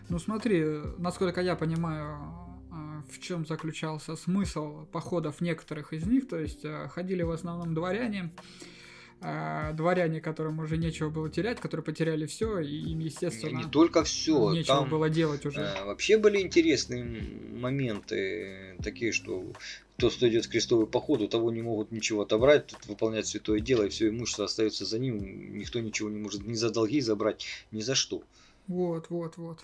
Ну 0.09 0.18
смотри, 0.18 0.64
насколько 0.98 1.40
я 1.40 1.57
понимаю, 1.57 2.18
а, 2.70 3.02
в 3.11 3.18
чем 3.18 3.46
заключался 3.46 4.16
смысл 4.16 4.85
походов 4.87 5.40
некоторых 5.40 5.92
из 5.92 6.05
них, 6.07 6.28
то 6.28 6.38
есть 6.38 6.64
а, 6.64 6.88
ходили 6.88 7.22
в 7.22 7.31
основном 7.31 7.74
дворяне, 7.74 8.31
а, 9.24 9.72
дворяне, 9.72 10.20
которым 10.20 10.58
уже 10.58 10.76
нечего 10.76 11.08
было 11.08 11.30
терять, 11.30 11.61
которые 11.61 11.85
потеряли 11.85 12.26
все, 12.26 12.58
и 12.58 12.90
им, 12.90 12.98
естественно, 12.98 13.56
не 13.56 13.64
только 13.64 14.02
все, 14.02 14.52
нечего 14.52 14.78
там, 14.78 14.90
было 14.90 15.08
делать 15.08 15.46
уже. 15.46 15.72
Вообще 15.85 16.18
были 16.18 16.40
интересные 16.40 17.04
моменты, 17.04 18.76
такие, 18.82 19.12
что 19.12 19.44
кто 19.96 20.08
идет 20.28 20.46
в 20.46 20.50
крестовый 20.50 20.88
поход, 20.88 21.20
у 21.20 21.28
того 21.28 21.52
не 21.52 21.62
могут 21.62 21.92
ничего 21.92 22.22
отобрать, 22.22 22.66
тут 22.66 22.85
выполнять 22.87 23.28
святое 23.28 23.61
дело, 23.61 23.85
и 23.85 23.88
все 23.88 24.08
имущество 24.08 24.46
остается 24.46 24.85
за 24.85 24.98
ним, 24.98 25.56
никто 25.56 25.78
ничего 25.78 26.11
не 26.11 26.18
может 26.18 26.44
ни 26.44 26.54
за 26.54 26.70
долги 26.70 27.00
забрать, 27.00 27.46
ни 27.70 27.80
за 27.80 27.94
что. 27.94 28.24
Вот, 28.66 29.08
вот, 29.11 29.37
вот. 29.37 29.61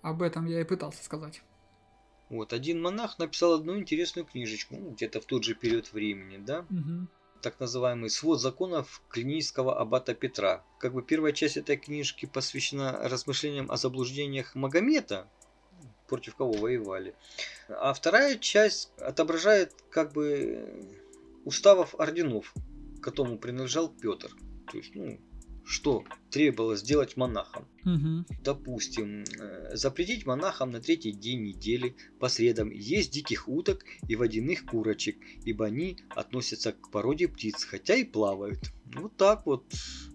Об 0.00 0.22
этом 0.22 0.46
я 0.46 0.62
и 0.62 0.64
пытался 0.64 1.04
сказать. 1.04 1.42
Вот, 2.30 2.52
один 2.52 2.80
монах 2.80 3.18
написал 3.18 3.52
одну 3.52 3.78
интересную 3.78 4.24
книжечку, 4.24 4.76
ну, 4.76 4.90
где-то 4.90 5.20
в 5.20 5.26
тот 5.26 5.44
же 5.44 5.54
период 5.54 5.92
времени, 5.92 6.38
да? 6.38 6.64
Угу. 6.70 7.06
Так 7.42 7.60
называемый 7.60 8.10
свод 8.10 8.40
законов 8.40 9.02
клинического 9.08 9.78
аббата 9.78 10.14
Петра. 10.14 10.64
Как 10.78 10.92
бы 10.92 11.02
первая 11.02 11.32
часть 11.32 11.56
этой 11.56 11.76
книжки 11.76 12.26
посвящена 12.26 13.08
размышлениям 13.08 13.70
о 13.70 13.76
заблуждениях 13.76 14.54
Магомета, 14.54 15.28
против 16.08 16.36
кого 16.36 16.52
воевали. 16.52 17.14
А 17.68 17.92
вторая 17.92 18.38
часть 18.38 18.92
отображает 18.98 19.74
как 19.90 20.12
бы 20.12 20.98
уставов 21.44 21.94
орденов, 21.98 22.54
к 22.98 23.04
которому 23.04 23.38
принадлежал 23.38 23.88
Петр. 23.88 24.30
То 24.70 24.78
есть, 24.78 24.94
ну, 24.94 25.18
что 25.66 26.04
требовалось 26.30 26.80
сделать 26.80 27.16
монахам. 27.16 27.66
Мгм. 27.82 28.24
Допустим, 28.42 29.24
э, 29.38 29.74
запретить 29.74 30.24
монахам 30.24 30.70
на 30.70 30.80
третий 30.80 31.12
день 31.12 31.42
недели 31.42 31.96
по 32.20 32.28
средам 32.28 32.70
есть 32.70 33.10
диких 33.12 33.48
уток 33.48 33.84
и 34.06 34.14
водяных 34.14 34.64
курочек, 34.64 35.16
ибо 35.44 35.66
они 35.66 35.98
относятся 36.10 36.72
к 36.72 36.90
породе 36.90 37.26
птиц, 37.26 37.64
хотя 37.64 37.96
и 37.96 38.04
плавают. 38.04 38.60
Вот 38.94 39.16
так 39.16 39.44
вот, 39.46 39.64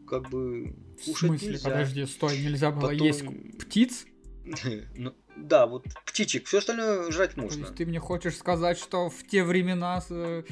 как 0.08 0.30
бы, 0.30 0.74
В 1.02 1.06
кушать 1.06 1.18
смысле, 1.30 1.50
нельзя. 1.50 1.70
подожди, 1.70 2.06
стой, 2.06 2.38
нельзя 2.40 2.72
было 2.72 2.90
Потом- 2.90 3.08
есть 3.08 3.24
птиц? 3.60 4.06
Ну, 4.96 5.14
да, 5.38 5.68
вот 5.68 5.86
птичек, 6.06 6.48
все 6.48 6.60
остальное 6.60 7.12
жрать 7.12 7.36
То 7.36 7.42
можно. 7.42 7.62
есть 7.62 7.76
ты 7.76 7.86
мне 7.86 8.00
хочешь 8.00 8.36
сказать, 8.38 8.78
что 8.78 9.10
в 9.10 9.26
те 9.28 9.44
времена, 9.44 10.02
э, 10.10 10.44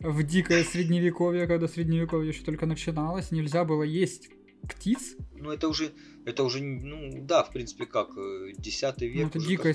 в 0.00 0.22
дикое 0.24 0.62
средневековье, 0.64 1.46
когда 1.46 1.68
средневековье 1.68 2.30
еще 2.32 2.44
только 2.44 2.66
начиналось, 2.66 3.30
нельзя 3.30 3.64
было 3.64 3.82
есть 3.82 4.28
птиц? 4.68 5.16
Ну, 5.36 5.50
это 5.50 5.68
уже, 5.68 5.92
это 6.24 6.42
уже, 6.44 6.62
ну, 6.62 7.22
да, 7.26 7.42
в 7.44 7.52
принципе, 7.52 7.86
как, 7.86 8.10
э, 8.16 8.52
10 8.58 9.06
век. 9.06 9.22
Ну, 9.22 9.28
это 9.28 9.38
уже 9.38 9.48
дикое 9.48 9.74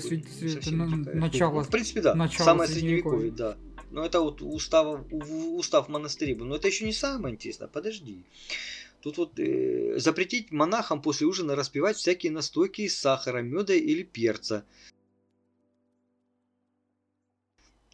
это 0.58 0.70
дикое. 1.00 1.14
начало- 1.14 1.54
Ну, 1.54 1.62
в 1.64 1.70
принципе, 1.70 2.00
да, 2.02 2.14
начало 2.14 2.44
самое 2.44 2.68
средневековье, 2.80 3.30
да. 3.32 3.56
Но 3.90 4.04
это 4.04 4.20
вот 4.20 4.42
устав, 4.42 5.00
устав 5.12 5.88
монастыря 5.88 6.34
был. 6.34 6.46
Но 6.46 6.56
это 6.56 6.68
еще 6.68 6.84
не 6.84 6.92
самое 6.92 7.34
интересное, 7.34 7.68
подожди. 7.68 8.24
Тут 9.00 9.18
вот 9.18 9.38
э, 9.38 9.98
запретить 9.98 10.50
монахам 10.50 11.00
после 11.00 11.26
ужина 11.26 11.54
распивать 11.54 11.96
всякие 11.96 12.32
настойки 12.32 12.82
из 12.82 12.98
сахара, 12.98 13.42
меда 13.42 13.74
или 13.74 14.02
перца. 14.02 14.64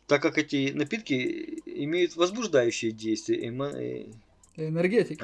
Так 0.07 0.21
как 0.23 0.37
эти 0.39 0.73
напитки 0.73 1.63
имеют 1.65 2.17
возбуждающее 2.17 2.91
действие, 2.93 3.41
и 3.47 3.51
мо- 3.51 3.71
э, 3.75 4.07
Энергетик. 4.57 5.23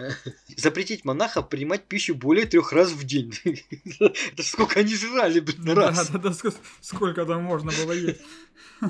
запретить 0.56 1.04
монахам 1.04 1.46
принимать 1.46 1.84
пищу 1.84 2.14
более 2.14 2.46
трех 2.46 2.72
раз 2.72 2.92
в 2.92 3.04
день. 3.04 3.32
Это 4.00 4.42
сколько 4.42 4.80
они 4.80 4.94
жрали, 4.94 5.40
блин, 5.40 5.64
на 5.64 5.74
Да, 5.74 5.88
раз. 5.88 6.08
да, 6.10 6.18
да, 6.18 6.28
ск- 6.30 6.54
сколько 6.80 7.26
там 7.26 7.42
можно 7.42 7.70
было 7.84 7.92
есть. 7.92 8.20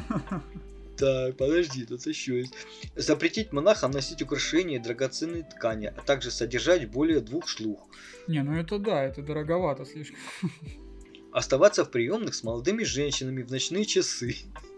Так, 0.99 1.37
подожди, 1.37 1.85
тут 1.87 2.05
еще 2.07 2.39
есть. 2.41 2.53
Запретить 2.97 3.53
монахам 3.53 3.93
носить 3.93 4.21
украшения 4.21 4.79
и 4.81 4.83
драгоценные 4.83 5.45
ткани, 5.45 5.87
а 5.87 6.01
также 6.03 6.33
содержать 6.33 6.91
более 6.91 7.21
двух 7.21 7.47
шлух. 7.47 7.87
Не, 8.27 8.43
ну 8.43 8.57
это 8.57 8.81
да, 8.81 9.05
это 9.05 9.23
дороговато 9.23 9.85
слишком. 9.85 10.19
Оставаться 11.33 11.85
в 11.85 11.93
приемных 11.93 12.35
с 12.35 12.43
молодыми 12.43 12.83
женщинами 12.83 13.43
в 13.43 13.51
ночные 13.53 13.85
часы. 13.85 14.35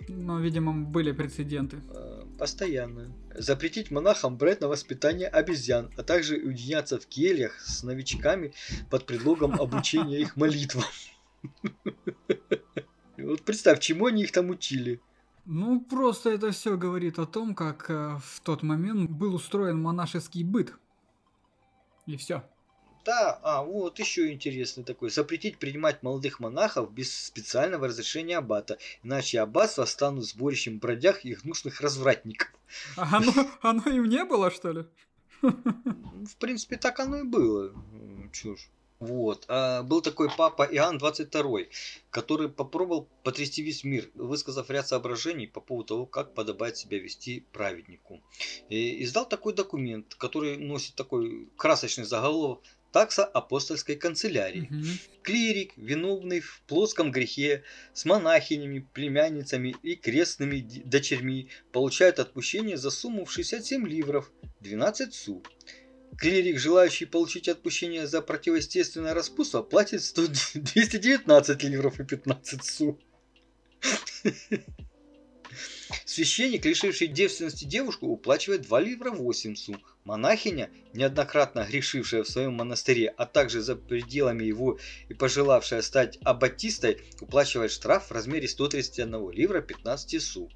Но, 0.09 0.39
видимо, 0.41 0.75
были 0.75 1.13
прецеденты. 1.13 1.79
Э, 1.89 2.25
Постоянно. 2.39 3.11
Запретить 3.41 3.91
монахам 3.91 4.37
брать 4.37 4.61
на 4.61 4.69
воспитание 4.69 5.27
обезьян, 5.27 5.91
а 5.97 6.03
также 6.03 6.37
уединяться 6.37 6.99
в 7.01 7.07
кельях 7.07 7.59
с 7.59 7.83
новичками 7.83 8.53
под 8.91 9.07
предлогом 9.07 9.53
обучения 9.61 10.21
их 10.21 10.37
молитвам. 10.37 10.85
Вот 13.17 13.43
представь, 13.43 13.81
чему 13.81 14.07
они 14.07 14.23
их 14.23 14.33
там 14.33 14.49
учили. 14.49 15.01
Ну, 15.45 15.81
просто 15.81 16.31
это 16.31 16.53
все 16.53 16.79
говорит 16.79 17.19
о 17.19 17.27
том, 17.27 17.55
как 17.55 17.91
э, 17.91 18.19
в 18.23 18.41
тот 18.41 18.63
момент 18.63 19.11
был 19.11 19.35
устроен 19.35 19.81
монашеский 19.81 20.43
быт. 20.43 20.75
И 22.07 22.17
все. 22.17 22.43
Да, 23.05 23.39
а 23.43 23.63
вот 23.63 23.99
еще 23.99 24.31
интересный 24.31 24.85
такой. 24.85 25.11
Запретить 25.11 25.59
принимать 25.59 26.03
молодых 26.03 26.41
монахов 26.41 26.93
без 26.93 27.15
специального 27.17 27.89
разрешения 27.89 28.39
аббата, 28.39 28.79
иначе 29.03 29.41
аббатство 29.41 29.85
станут 29.85 30.27
сборищем 30.27 30.79
бродяг 30.79 31.25
и 31.25 31.35
гнусных 31.35 31.81
развратников. 31.81 32.49
А 32.97 33.17
оно, 33.17 33.33
оно 33.63 33.83
им 33.91 34.05
не 34.05 34.25
было, 34.25 34.51
что 34.51 34.73
ли? 34.73 34.85
Ну, 35.43 36.27
В 36.27 36.37
принципе, 36.37 36.77
так 36.77 37.01
оно 37.01 37.19
и 37.19 37.23
было. 37.23 37.73
Ж. 38.33 38.57
Вот. 39.01 39.47
А, 39.49 39.83
был 39.83 40.03
такой 40.03 40.29
папа 40.37 40.63
Иоанн 40.63 40.99
22, 40.99 41.61
который 42.11 42.51
попробовал 42.51 43.09
потрясти 43.23 43.63
весь 43.63 43.83
мир, 43.83 44.11
высказав 44.15 44.69
ряд 44.69 44.87
соображений 44.87 45.47
по 45.47 45.63
поводу 45.63 45.87
того, 45.89 46.07
как 46.07 46.35
подобает 46.35 46.77
себя 46.77 46.99
вести 46.99 47.47
праведнику. 47.53 48.21
И 48.69 49.03
издал 49.03 49.27
такой 49.27 49.55
документ, 49.55 50.15
который 50.17 50.59
носит 50.59 50.97
такой 50.97 51.49
красочный 51.57 52.05
заголовок 52.05 52.61
«Такса 52.93 53.25
апостольской 53.25 53.97
канцелярии». 53.97 54.69
Мгм. 54.71 54.85
Клирик, 55.23 55.73
виновный 55.77 56.41
в 56.41 56.63
плоском 56.67 57.13
грехе, 57.13 57.63
с 57.93 58.05
монахинями, 58.05 58.87
племянницами 58.93 59.77
и 59.83 59.95
крестными 59.95 60.61
дочерьми, 60.85 61.49
получает 61.73 62.19
отпущение 62.19 62.77
за 62.77 62.91
сумму 62.91 63.25
в 63.25 63.33
67 63.33 63.87
ливров, 63.87 64.31
12 64.61 65.15
су. 65.15 65.43
Клирик, 66.19 66.59
желающий 66.59 67.07
получить 67.07 67.49
отпущение 67.49 68.07
за 68.07 68.21
противоестественное 68.23 69.15
распутство, 69.15 69.63
платит 69.63 70.03
100 70.03 70.27
219 70.55 71.63
ливров 71.65 72.01
и 72.01 72.05
15 72.05 72.65
су. 72.65 72.99
Священник, 76.11 76.65
лишивший 76.65 77.07
девственности 77.07 77.65
девушку, 77.65 78.09
уплачивает 78.09 78.63
2 78.63 78.81
ливра 78.81 79.13
8 79.13 79.55
су. 79.55 79.77
Монахиня, 80.03 80.69
неоднократно 80.93 81.65
грешившая 81.65 82.25
в 82.25 82.29
своем 82.29 82.55
монастыре, 82.55 83.15
а 83.17 83.27
также 83.27 83.61
за 83.61 83.77
пределами 83.77 84.43
его 84.43 84.81
и 85.09 85.15
пожелавшая 85.15 85.83
стать 85.83 86.19
аббатистой, 86.25 86.99
уплачивает 87.21 87.71
штраф 87.71 88.09
в 88.09 88.11
размере 88.11 88.49
131 88.49 89.31
ливра 89.31 89.61
15 89.61 90.21
су. 90.21 90.51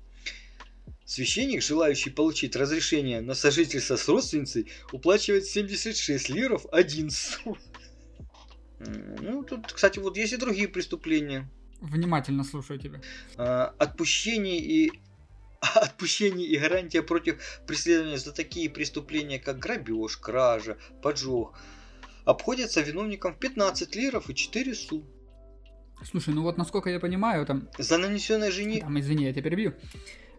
Священник, 1.04 1.62
желающий 1.62 2.10
получить 2.10 2.56
разрешение 2.56 3.20
на 3.20 3.36
сожительство 3.36 3.94
с 3.94 4.08
родственницей, 4.08 4.72
уплачивает 4.90 5.46
76 5.46 6.30
ливров 6.30 6.66
1 6.72 7.10
су. 7.10 7.56
Ну, 8.80 9.44
тут, 9.44 9.72
кстати, 9.72 10.00
вот 10.00 10.16
есть 10.16 10.32
и 10.32 10.36
другие 10.36 10.66
преступления. 10.66 11.48
Внимательно 11.80 12.42
слушаю 12.42 12.80
тебя. 12.80 13.00
А, 13.36 13.72
отпущение 13.78 14.58
и 14.58 14.92
отпущение 15.74 16.46
и 16.46 16.58
гарантия 16.58 17.02
против 17.02 17.60
преследования 17.66 18.18
за 18.18 18.32
такие 18.32 18.68
преступления, 18.70 19.38
как 19.38 19.58
грабеж, 19.58 20.16
кража, 20.16 20.76
поджог, 21.02 21.56
обходятся 22.24 22.80
виновникам 22.80 23.34
в 23.34 23.38
15 23.38 23.96
лиров 23.96 24.30
и 24.30 24.34
4 24.34 24.74
су. 24.74 25.04
Слушай, 26.02 26.34
ну 26.34 26.42
вот 26.42 26.58
насколько 26.58 26.90
я 26.90 27.00
понимаю, 27.00 27.46
там, 27.46 27.68
За 27.78 27.98
нанесенное 27.98 28.50
жене... 28.50 28.80
там 28.80 28.98
извини, 28.98 29.24
я 29.24 29.32
тебя 29.32 29.42
перебью. 29.42 29.74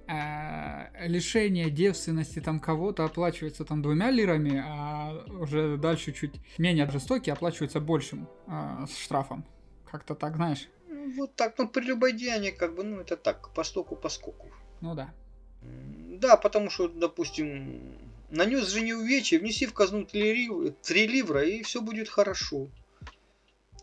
э, 0.07 1.07
лишение 1.07 1.69
девственности 1.71 2.39
там 2.39 2.59
кого-то 2.59 3.03
оплачивается 3.05 3.65
там 3.65 3.81
двумя 3.81 4.11
лирами, 4.11 4.61
а 4.63 5.25
уже 5.39 5.77
дальше 5.77 6.11
чуть 6.13 6.33
менее 6.59 6.89
жестокие 6.91 7.33
оплачиваются 7.33 7.79
большим 7.79 8.27
э, 8.47 8.85
с 8.87 8.97
штрафом. 8.97 9.45
Как-то 9.89 10.13
так, 10.15 10.35
знаешь? 10.35 10.67
Ну, 10.89 11.13
Вот 11.15 11.35
так, 11.35 11.55
ну, 11.57 11.67
прелюбодеяние, 11.67 12.51
как 12.51 12.75
бы, 12.75 12.83
ну, 12.83 12.99
это 12.99 13.15
так, 13.17 13.53
по 13.53 13.63
стоку, 13.63 13.95
по 13.95 14.09
скоку. 14.09 14.51
Ну 14.85 14.93
да. 14.93 15.11
Да, 16.21 16.37
потому 16.37 16.69
что, 16.69 16.87
допустим, 16.87 17.97
нанес 18.29 18.67
жене 18.67 18.95
увечья, 18.95 19.39
внеси 19.39 19.65
в 19.65 19.73
казну 19.73 20.05
3 20.05 21.07
ливра, 21.07 21.43
и 21.43 21.63
все 21.63 21.81
будет 21.81 22.07
хорошо. 22.07 22.69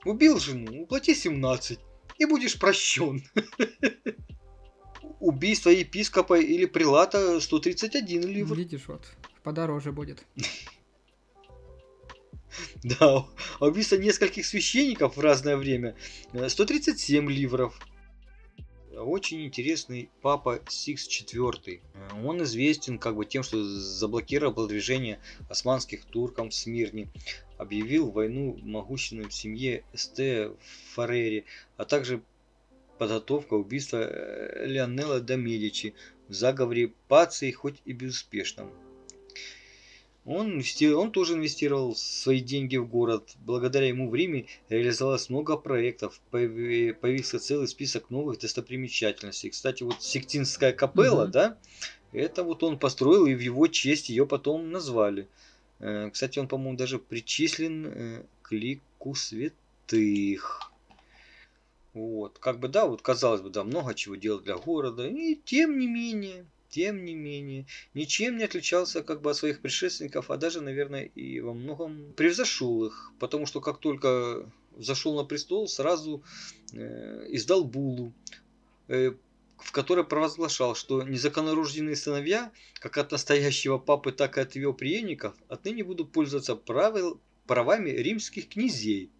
Убил 0.05 0.39
жену, 0.39 0.83
уплати 0.83 1.15
17, 1.15 1.81
и 2.19 2.25
будешь 2.25 2.57
прощен. 2.57 3.25
Убийство 5.19 5.71
епископа 5.71 6.39
или 6.39 6.67
прилата 6.67 7.41
131 7.41 8.23
ливр. 8.23 8.57
Видишь, 8.57 8.87
вот, 8.87 9.05
подороже 9.43 9.91
будет. 9.91 10.25
Да, 12.85 13.27
а 13.61 13.67
убийство 13.67 13.97
нескольких 13.97 14.45
священников 14.45 15.17
в 15.17 15.21
разное 15.21 15.57
время 15.57 15.97
э, 16.35 16.51
137 16.51 17.31
ливров. 17.31 17.81
Очень 18.97 19.47
интересный 19.47 20.11
папа 20.21 20.61
Сикс 20.69 21.09
IV. 21.09 21.81
Э, 21.95 22.27
Он 22.27 22.43
известен 22.43 22.99
как 22.99 23.17
бы 23.17 23.25
тем, 23.25 23.43
что 23.43 23.63
заблокировал 23.65 24.53
продвижение 24.53 25.19
османских 25.49 26.05
туркам 26.05 26.51
в 26.51 26.55
Смирне, 26.55 27.09
объявил 27.57 28.11
войну 28.11 28.59
могущественной 28.63 29.31
семье 29.31 29.85
Эсте 29.93 30.53
Фарери, 30.93 31.47
а 31.77 31.85
также 31.85 32.23
подготовка 32.99 33.55
убийства 33.55 33.99
э, 33.99 34.67
Леонелла 34.67 35.21
де 35.21 35.37
Медичи 35.37 35.95
в 36.29 36.35
заговоре 36.35 36.93
Паций, 37.09 37.51
хоть 37.53 37.81
и 37.87 37.93
безуспешном. 37.93 38.71
Он, 40.25 40.59
инвести- 40.61 40.93
он 40.93 41.11
тоже 41.11 41.35
инвестировал 41.35 41.97
свои 41.97 42.41
деньги 42.41 42.77
в 42.77 42.87
город. 42.87 43.33
Благодаря 43.41 43.89
ему 43.89 44.09
в 44.09 44.15
Риме 44.15 44.47
реализовалось 44.69 45.29
много 45.29 45.57
проектов. 45.57 46.21
Появи- 46.31 46.93
Появился 46.95 47.41
целый 47.41 47.67
список 47.67 48.09
новых 48.11 48.39
достопримечательностей. 48.39 49.51
Кстати, 49.51 49.83
вот 49.83 50.01
Сектинская 50.01 50.73
капелла, 50.73 51.25
Мгм. 51.25 51.33
да, 51.33 51.59
это 52.13 52.45
вот 52.45 52.63
он 52.63 52.79
построил, 52.79 53.27
и 53.27 53.35
в 53.35 53.41
его 53.41 53.67
честь 53.67 54.11
ее 54.11 54.27
потом 54.27 54.71
назвали. 54.71 55.29
Э, 55.81 56.11
Кстати, 56.11 56.39
он, 56.39 56.47
по-моему, 56.47 56.77
даже 56.77 57.01
причислен 57.01 57.87
э, 57.87 58.23
к 58.43 58.53
лику 58.53 59.17
святых. 59.17 60.71
Вот, 61.95 62.39
как 62.39 62.61
бы, 62.61 62.69
да, 62.69 62.87
вот 62.87 63.03
казалось 63.03 63.43
бы, 63.43 63.51
да, 63.51 63.65
много 63.65 63.95
чего 63.95 64.15
делать 64.15 64.45
для 64.45 64.57
города, 64.57 65.07
и 65.07 65.35
тем 65.35 65.79
не 65.79 65.87
менее, 65.89 66.47
тем 66.73 67.05
не 67.05 67.15
менее, 67.15 67.67
ничем 67.93 68.39
не 68.39 68.45
отличался 68.45 69.03
как 69.03 69.21
бы 69.21 69.31
от 69.31 69.37
своих 69.37 69.61
предшественников, 69.61 70.31
а 70.31 70.39
даже, 70.39 70.63
наверное, 70.63 71.05
и 71.05 71.39
во 71.41 71.53
многом 71.53 72.15
превзошел 72.17 72.87
их, 72.87 73.13
потому 73.19 73.45
что 73.45 73.61
как 73.61 73.79
только 73.79 74.51
зашел 74.79 75.15
на 75.15 75.25
престол, 75.25 75.69
сразу 75.69 76.25
э, 76.73 77.27
издал 77.29 77.65
булу, 77.65 78.15
э, 78.89 79.13
в 79.59 79.73
которой 79.73 80.05
провозглашал, 80.05 80.75
что 80.75 81.03
незаконнорожденные 81.03 81.95
сыновья, 81.95 82.51
как 82.81 82.97
от 82.97 83.13
настоящего 83.13 83.77
папы, 83.77 84.11
так 84.11 84.39
и 84.39 84.41
от 84.41 84.57
его 84.57 84.73
преемников, 84.73 85.35
отныне 85.49 85.85
будут 85.85 86.11
пользоваться 86.11 86.57
правил, 86.57 87.21
правами 87.47 87.91
римских 87.91 88.49
князей. 88.49 89.11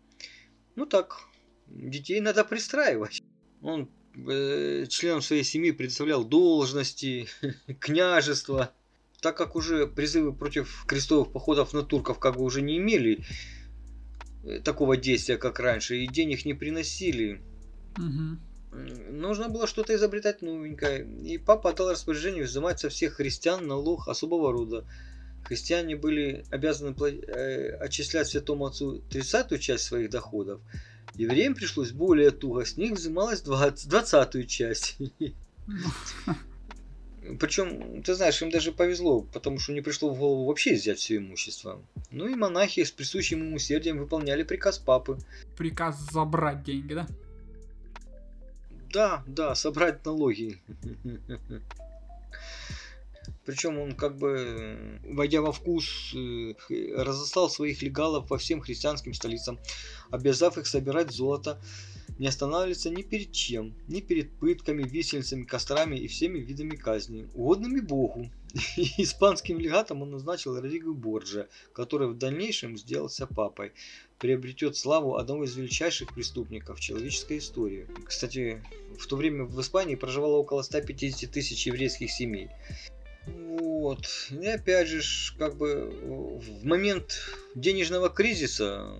Ну 0.75 0.87
так, 0.87 1.21
детей 1.67 2.21
надо 2.21 2.45
пристраивать. 2.45 3.23
Он 3.61 3.91
членам 4.15 5.23
своей 5.23 5.45
семьи 5.45 5.71
представлял 5.71 6.25
должности, 6.25 7.29
княжества. 7.81 8.73
Так 9.21 9.37
как 9.37 9.55
уже 9.55 9.87
призывы 9.87 10.33
против 10.33 10.85
крестовых 10.87 11.33
походов 11.33 11.73
на 11.73 11.83
турков 11.83 12.19
как 12.19 12.37
бы 12.37 12.43
уже 12.43 12.61
не 12.61 12.79
имели 12.79 13.25
э, 14.45 14.59
такого 14.61 14.97
действия, 14.97 15.37
как 15.37 15.61
раньше, 15.61 15.97
и 15.97 16.09
денег 16.09 16.45
не 16.45 16.55
приносили. 16.55 17.41
Угу. 17.97 18.39
Нужно 19.13 19.49
было 19.49 19.67
что-то 19.67 19.95
изобретать 19.95 20.43
новенькое. 20.43 21.07
И 21.23 21.39
папа 21.39 21.71
отдал 21.71 21.91
распоряжение 21.91 22.45
взимать 22.45 22.81
со 22.81 22.89
всех 22.89 23.15
христиан 23.15 23.67
налог 23.67 24.09
особого 24.09 24.51
рода. 24.51 24.87
Христиане 25.45 25.97
были 25.97 26.45
обязаны 26.51 26.95
э, 27.05 27.77
отчислять 27.77 28.29
святому 28.29 28.67
отцу 28.67 29.03
30-ю 29.11 29.59
часть 29.59 29.85
своих 29.85 30.11
доходов, 30.11 30.61
Евреям 31.15 31.55
пришлось 31.55 31.93
более 31.93 32.31
туго, 32.31 32.65
с 32.65 32.77
них 32.77 32.93
взималась 32.93 33.43
двадцатую 33.43 34.47
часть. 34.47 34.97
Причем, 37.39 38.03
ты 38.03 38.15
знаешь, 38.15 38.43
им 38.43 38.51
даже 38.51 38.73
повезло, 38.73 39.23
потому 39.23 39.61
что 39.61 39.73
не 39.73 39.81
пришло 39.81 40.13
в 40.13 40.19
голову 40.19 40.47
вообще 40.47 40.75
взять 40.75 40.99
все 40.99 41.19
имущество. 41.19 41.81
Ну 42.11 42.27
и 42.27 42.35
монахи 42.35 42.83
с 42.83 42.91
присущим 42.91 43.45
им 43.45 43.55
усердием 43.55 43.99
выполняли 43.99 44.43
приказ 44.43 44.79
папы. 44.79 45.19
Приказ 45.57 46.01
забрать 46.11 46.65
деньги, 46.65 46.95
да? 46.95 47.07
Да, 48.93 49.23
да, 49.27 49.55
собрать 49.55 50.05
налоги. 50.05 50.61
Причем 53.45 53.79
он 53.79 53.95
как 53.95 54.17
бы, 54.17 55.01
войдя 55.05 55.41
во 55.41 55.53
вкус, 55.53 56.15
э, 56.15 56.55
разослал 56.97 57.51
своих 57.51 57.83
легалов 57.83 58.29
по 58.29 58.39
всем 58.39 58.61
христианским 58.61 59.15
столицам, 59.15 59.59
обязав 60.11 60.59
их 60.59 60.67
собирать 60.67 61.11
золото, 61.11 61.61
не 62.19 62.29
останавливаться 62.29 62.91
ни 62.91 63.03
перед 63.03 63.33
чем, 63.33 63.75
ни 63.89 64.01
перед 64.01 64.31
пытками, 64.39 64.83
висельницами, 64.83 65.45
кострами 65.45 65.97
и 65.97 66.07
всеми 66.07 66.39
видами 66.39 66.77
казни, 66.77 67.29
угодными 67.35 67.81
Богу. 67.81 68.31
И 68.77 69.03
испанским 69.03 69.59
легатом 69.59 70.03
он 70.03 70.11
назначил 70.11 70.55
Родриго 70.55 70.93
Борджа, 70.93 71.49
который 71.73 72.09
в 72.09 72.19
дальнейшем 72.19 72.77
сделался 72.77 73.27
папой, 73.27 73.73
приобретет 74.19 74.77
славу 74.77 75.17
одного 75.17 75.45
из 75.45 75.57
величайших 75.57 76.15
преступников 76.15 76.79
человеческой 76.79 77.39
истории. 77.39 77.89
Кстати, 78.05 78.63
в 78.99 79.07
то 79.07 79.17
время 79.17 79.45
в 79.45 79.61
Испании 79.61 79.95
проживало 79.95 80.37
около 80.37 80.63
150 80.63 81.31
тысяч 81.31 81.67
еврейских 81.67 82.11
семей. 82.11 82.51
Вот. 83.27 84.07
И 84.31 84.47
опять 84.47 84.89
же, 84.89 85.03
как 85.39 85.57
бы 85.57 85.91
в 86.41 86.65
момент 86.65 87.21
денежного 87.55 88.09
кризиса 88.09 88.97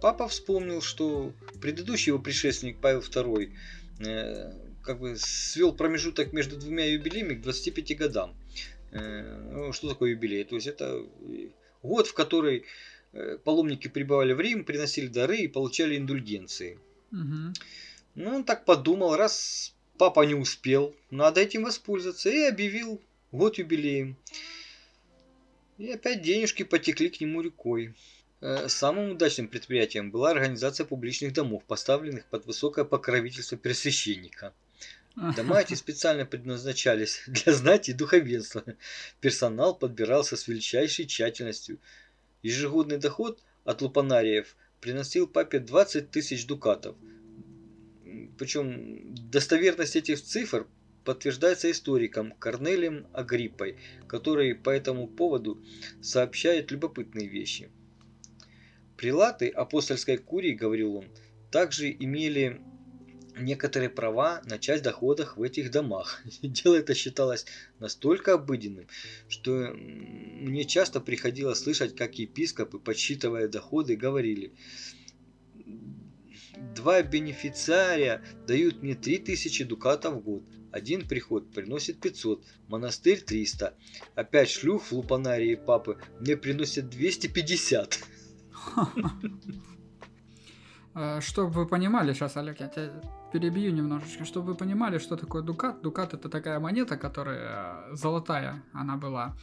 папа 0.00 0.28
вспомнил, 0.28 0.82
что 0.82 1.32
предыдущий 1.60 2.10
его 2.10 2.18
предшественник 2.18 2.78
Павел 2.78 3.00
II 3.00 3.52
э, 4.04 4.52
как 4.82 4.98
бы 4.98 5.16
свел 5.16 5.72
промежуток 5.72 6.32
между 6.32 6.56
двумя 6.56 6.86
юбилеями 6.86 7.34
к 7.34 7.42
25 7.42 7.96
годам. 7.96 8.34
Э, 8.90 9.22
ну, 9.52 9.72
что 9.72 9.88
такое 9.88 10.10
юбилей? 10.10 10.44
То 10.44 10.56
есть 10.56 10.66
это 10.66 11.04
год, 11.82 12.08
в 12.08 12.14
который 12.14 12.64
э, 13.12 13.38
паломники 13.44 13.88
прибывали 13.88 14.32
в 14.32 14.40
Рим, 14.40 14.64
приносили 14.64 15.06
дары 15.06 15.38
и 15.38 15.48
получали 15.48 15.96
индульгенции. 15.96 16.78
Угу. 17.12 17.52
Ну, 18.16 18.36
он 18.36 18.44
так 18.44 18.64
подумал, 18.64 19.16
раз 19.16 19.74
папа 19.98 20.22
не 20.26 20.34
успел, 20.34 20.94
надо 21.10 21.40
этим 21.40 21.62
воспользоваться, 21.62 22.28
и 22.28 22.42
объявил 22.42 23.00
вот 23.32 23.58
юбилеем. 23.58 24.16
И 25.78 25.90
опять 25.90 26.22
денежки 26.22 26.62
потекли 26.62 27.08
к 27.08 27.20
нему 27.20 27.40
рекой. 27.40 27.94
Э, 28.40 28.68
самым 28.68 29.12
удачным 29.12 29.48
предприятием 29.48 30.10
была 30.10 30.30
организация 30.30 30.86
публичных 30.86 31.32
домов, 31.32 31.64
поставленных 31.64 32.26
под 32.26 32.46
высокое 32.46 32.84
покровительство 32.84 33.56
пресвященника. 33.56 34.54
Дома 35.16 35.60
эти 35.60 35.74
специально 35.74 36.24
предназначались 36.24 37.22
для 37.26 37.52
знати 37.52 37.90
и 37.90 37.94
духовенства. 37.94 38.64
Персонал 39.20 39.74
подбирался 39.74 40.36
с 40.36 40.46
величайшей 40.46 41.06
тщательностью. 41.06 41.78
Ежегодный 42.42 42.98
доход 42.98 43.42
от 43.64 43.82
лупанариев 43.82 44.56
приносил 44.80 45.26
папе 45.26 45.58
20 45.58 46.10
тысяч 46.10 46.46
дукатов. 46.46 46.96
Причем 48.38 49.14
достоверность 49.14 49.96
этих 49.96 50.22
цифр 50.22 50.66
подтверждается 51.04 51.70
историком 51.70 52.32
Корнелием 52.32 53.06
Агриппой, 53.12 53.76
который 54.06 54.54
по 54.54 54.70
этому 54.70 55.06
поводу 55.06 55.62
сообщает 56.00 56.70
любопытные 56.70 57.28
вещи. 57.28 57.70
Прилаты 58.96 59.48
апостольской 59.48 60.16
курии, 60.16 60.52
говорил 60.52 60.96
он, 60.96 61.06
также 61.50 61.90
имели 61.90 62.60
некоторые 63.36 63.90
права 63.90 64.42
на 64.44 64.58
часть 64.58 64.82
доходов 64.82 65.36
в 65.36 65.42
этих 65.42 65.70
домах. 65.70 66.22
Дело 66.42 66.76
это 66.76 66.94
считалось 66.94 67.46
настолько 67.78 68.34
обыденным, 68.34 68.86
что 69.28 69.72
мне 69.74 70.64
часто 70.64 71.00
приходилось 71.00 71.58
слышать, 71.60 71.96
как 71.96 72.18
епископы, 72.18 72.78
подсчитывая 72.78 73.48
доходы, 73.48 73.96
говорили, 73.96 74.52
два 76.74 77.02
бенефициария 77.02 78.22
дают 78.46 78.82
мне 78.82 78.94
3000 78.94 79.64
дукатов 79.64 80.14
в 80.14 80.20
год, 80.20 80.44
один 80.72 81.06
приход 81.06 81.50
приносит 81.52 82.00
500, 82.00 82.44
монастырь 82.68 83.20
300. 83.20 83.74
Опять 84.14 84.50
шлюх 84.50 84.84
в 84.84 84.92
лупанарии 84.92 85.54
папы 85.54 85.98
мне 86.20 86.36
приносят 86.36 86.88
250. 86.90 87.98
Э, 90.94 91.20
чтобы 91.20 91.52
вы 91.52 91.66
понимали, 91.66 92.12
сейчас, 92.12 92.36
Олег, 92.36 92.60
я 92.60 92.68
тебя 92.68 92.90
перебью 93.32 93.72
немножечко, 93.72 94.24
чтобы 94.24 94.48
вы 94.48 94.54
понимали, 94.54 94.98
что 94.98 95.16
такое 95.16 95.42
дукат. 95.42 95.80
Дукат 95.80 96.12
это 96.12 96.28
такая 96.28 96.60
монета, 96.60 96.98
которая 96.98 97.90
э, 97.92 97.96
золотая, 97.96 98.62
она 98.74 98.96
была 98.96 99.34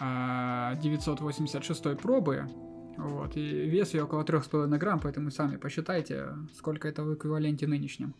986 0.00 1.86
э, 1.86 1.96
пробы, 1.96 2.48
вот, 2.96 3.36
и 3.36 3.68
вес 3.68 3.94
ее 3.94 4.04
около 4.04 4.22
3,5 4.22 4.78
грамм, 4.78 5.00
поэтому 5.00 5.30
сами 5.30 5.56
посчитайте, 5.56 6.28
сколько 6.56 6.88
это 6.88 7.02
в 7.04 7.14
эквиваленте 7.14 7.66
нынешнем. 7.66 8.14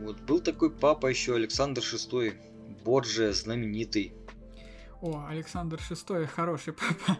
Вот 0.00 0.20
был 0.20 0.40
такой 0.40 0.70
папа 0.70 1.06
еще 1.06 1.34
Александр 1.34 1.82
VI, 1.82 2.34
Борджия, 2.84 3.32
знаменитый. 3.32 4.14
О, 5.00 5.26
Александр 5.28 5.78
VI 5.78 6.26
хороший 6.26 6.72
папа. 6.72 7.18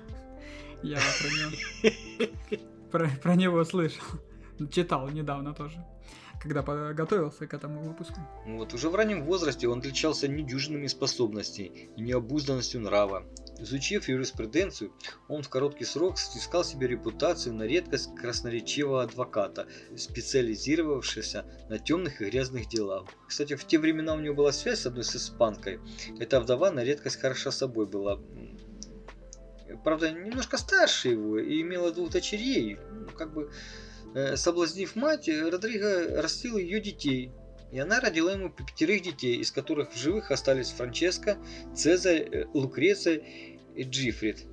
Я 0.82 0.98
про 0.98 1.28
него, 1.28 2.32
про, 2.90 3.08
про 3.22 3.34
него 3.34 3.64
слышал. 3.64 4.04
Читал 4.70 5.08
недавно 5.08 5.54
тоже 5.54 5.84
когда 6.40 6.62
готовился 6.92 7.46
к 7.46 7.54
этому 7.54 7.82
выпуску. 7.82 8.20
Вот, 8.46 8.72
уже 8.72 8.88
в 8.90 8.94
раннем 8.94 9.24
возрасте 9.24 9.68
он 9.68 9.80
отличался 9.80 10.28
недюжинными 10.28 10.86
способностями 10.86 11.90
и 11.96 12.00
необузданностью 12.00 12.80
нрава. 12.80 13.24
Изучив 13.60 14.08
юриспруденцию, 14.08 14.92
он 15.26 15.42
в 15.42 15.48
короткий 15.48 15.84
срок 15.84 16.18
снискал 16.18 16.64
себе 16.64 16.86
репутацию 16.86 17.54
на 17.54 17.64
редкость 17.64 18.14
красноречивого 18.14 19.02
адвоката, 19.02 19.66
специализировавшегося 19.96 21.44
на 21.68 21.78
темных 21.78 22.20
и 22.20 22.26
грязных 22.26 22.68
делах. 22.68 23.06
Кстати, 23.26 23.56
в 23.56 23.66
те 23.66 23.78
времена 23.78 24.14
у 24.14 24.20
него 24.20 24.36
была 24.36 24.52
связь 24.52 24.80
с 24.80 24.86
одной 24.86 25.04
с 25.04 25.16
испанкой. 25.16 25.80
Эта 26.20 26.40
вдова 26.40 26.70
на 26.70 26.84
редкость 26.84 27.20
хороша 27.20 27.50
собой 27.50 27.86
была. 27.86 28.20
Правда, 29.82 30.10
немножко 30.10 30.56
старше 30.56 31.08
его 31.08 31.38
и 31.38 31.60
имела 31.60 31.90
двух 31.90 32.10
дочерей. 32.10 32.78
Ну, 32.92 33.08
как 33.10 33.32
бы 33.32 33.50
э, 34.14 34.36
соблазнив 34.36 34.94
мать, 34.94 35.28
Родриго 35.28 36.22
растил 36.22 36.58
ее 36.58 36.80
детей, 36.80 37.32
и 37.70 37.78
она 37.78 38.00
родила 38.00 38.32
ему 38.32 38.50
пятерых 38.50 39.02
детей, 39.02 39.36
из 39.36 39.52
которых 39.52 39.92
в 39.92 39.98
живых 39.98 40.30
остались 40.30 40.70
Франческо, 40.70 41.36
Цезарь, 41.74 42.28
э, 42.30 42.46
Лукреция 42.54 43.22
и 43.78 43.84
Джифрид. 43.84 44.44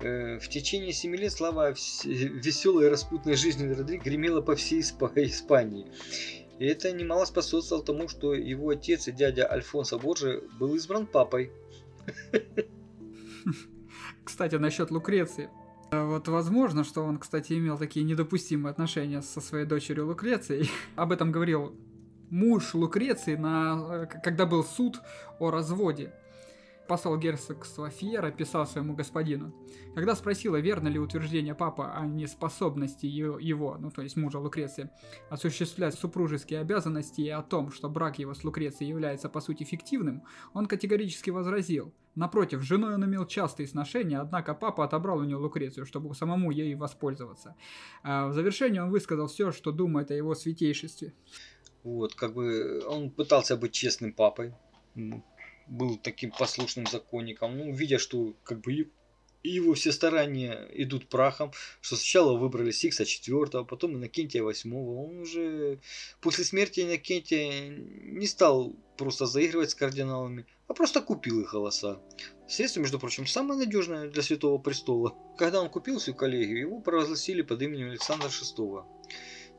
Э, 0.00 0.38
в 0.38 0.48
течение 0.48 0.92
семи 0.92 1.18
лет 1.18 1.32
слава 1.32 1.72
веселой 1.72 2.86
и 2.86 2.88
распутной 2.88 3.34
жизни 3.34 3.68
Родри 3.68 3.98
гремела 3.98 4.40
по 4.40 4.54
всей 4.54 4.80
Испании. 4.80 5.86
И 6.58 6.64
это 6.64 6.92
немало 6.92 7.24
способствовало 7.24 7.84
тому, 7.84 8.08
что 8.08 8.34
его 8.34 8.70
отец 8.70 9.08
и 9.08 9.12
дядя 9.12 9.50
Альфонсо 9.50 9.98
Борджи 9.98 10.42
был 10.58 10.74
избран 10.76 11.06
папой. 11.06 11.50
Кстати, 14.24 14.54
насчет 14.54 14.90
Лукреции. 14.90 15.50
Вот 15.90 16.28
возможно, 16.28 16.84
что 16.84 17.02
он, 17.02 17.18
кстати, 17.18 17.54
имел 17.54 17.76
такие 17.76 18.04
недопустимые 18.04 18.70
отношения 18.70 19.22
со 19.22 19.40
своей 19.40 19.66
дочерью 19.66 20.06
Лукрецией. 20.06 20.70
Об 20.96 21.10
этом 21.10 21.32
говорил 21.32 21.74
муж 22.30 22.74
Лукреции, 22.74 23.34
на, 23.34 24.04
э, 24.04 24.20
когда 24.22 24.46
был 24.46 24.62
суд 24.62 25.00
о 25.40 25.50
разводе 25.50 26.12
посол 26.90 27.16
герцогства 27.16 27.88
Фьера 27.88 28.32
писал 28.32 28.66
своему 28.66 28.94
господину. 28.94 29.54
Когда 29.94 30.16
спросила, 30.16 30.56
верно 30.56 30.88
ли 30.88 30.98
утверждение 30.98 31.54
папы 31.54 31.84
о 31.84 32.04
неспособности 32.04 33.06
его, 33.06 33.76
ну 33.78 33.92
то 33.92 34.02
есть 34.02 34.16
мужа 34.16 34.40
Лукреции, 34.40 34.90
осуществлять 35.28 35.94
супружеские 35.94 36.58
обязанности 36.58 37.20
и 37.20 37.28
о 37.28 37.42
том, 37.42 37.70
что 37.70 37.88
брак 37.88 38.18
его 38.18 38.34
с 38.34 38.42
Лукрецией 38.42 38.88
является 38.90 39.28
по 39.28 39.40
сути 39.40 39.62
фиктивным, 39.62 40.24
он 40.52 40.66
категорически 40.66 41.30
возразил. 41.30 41.94
Напротив, 42.16 42.60
с 42.60 42.64
женой 42.64 42.94
он 42.94 43.04
имел 43.04 43.24
частые 43.24 43.68
сношения, 43.68 44.18
однако 44.18 44.52
папа 44.52 44.84
отобрал 44.84 45.18
у 45.18 45.24
него 45.24 45.42
Лукрецию, 45.42 45.86
чтобы 45.86 46.12
самому 46.16 46.50
ей 46.50 46.74
воспользоваться. 46.74 47.54
А 48.02 48.26
в 48.26 48.32
завершении 48.32 48.80
он 48.80 48.90
высказал 48.90 49.28
все, 49.28 49.52
что 49.52 49.70
думает 49.70 50.10
о 50.10 50.14
его 50.14 50.34
святейшестве. 50.34 51.14
Вот, 51.84 52.16
как 52.16 52.34
бы 52.34 52.82
он 52.88 53.10
пытался 53.10 53.56
быть 53.56 53.70
честным 53.70 54.12
папой, 54.12 54.54
был 55.70 55.96
таким 55.96 56.30
послушным 56.32 56.86
законником, 56.86 57.56
ну, 57.56 57.72
видя, 57.72 57.98
что 57.98 58.34
как 58.44 58.60
бы 58.60 58.90
его 59.42 59.72
все 59.74 59.92
старания 59.92 60.68
идут 60.72 61.08
прахом, 61.08 61.52
что 61.80 61.96
сначала 61.96 62.36
выбрали 62.36 62.70
Сикса 62.72 63.06
четвертого, 63.06 63.64
потом 63.64 63.94
Иннокентия 63.94 64.42
восьмого. 64.42 65.04
Он 65.04 65.20
уже 65.20 65.78
после 66.20 66.44
смерти 66.44 66.80
Иннокентия 66.80 67.68
не 67.70 68.26
стал 68.26 68.74
просто 68.98 69.26
заигрывать 69.26 69.70
с 69.70 69.74
кардиналами, 69.74 70.44
а 70.68 70.74
просто 70.74 71.00
купил 71.00 71.40
их 71.40 71.52
голоса. 71.52 72.02
Средство, 72.48 72.80
между 72.80 72.98
прочим, 72.98 73.26
самое 73.26 73.58
надежное 73.58 74.10
для 74.10 74.22
Святого 74.22 74.58
Престола. 74.58 75.16
Когда 75.38 75.62
он 75.62 75.70
купил 75.70 76.00
свою 76.00 76.16
коллегию, 76.16 76.58
его 76.58 76.80
провозгласили 76.80 77.42
под 77.42 77.62
именем 77.62 77.90
Александра 77.90 78.28
VI. 78.28 78.84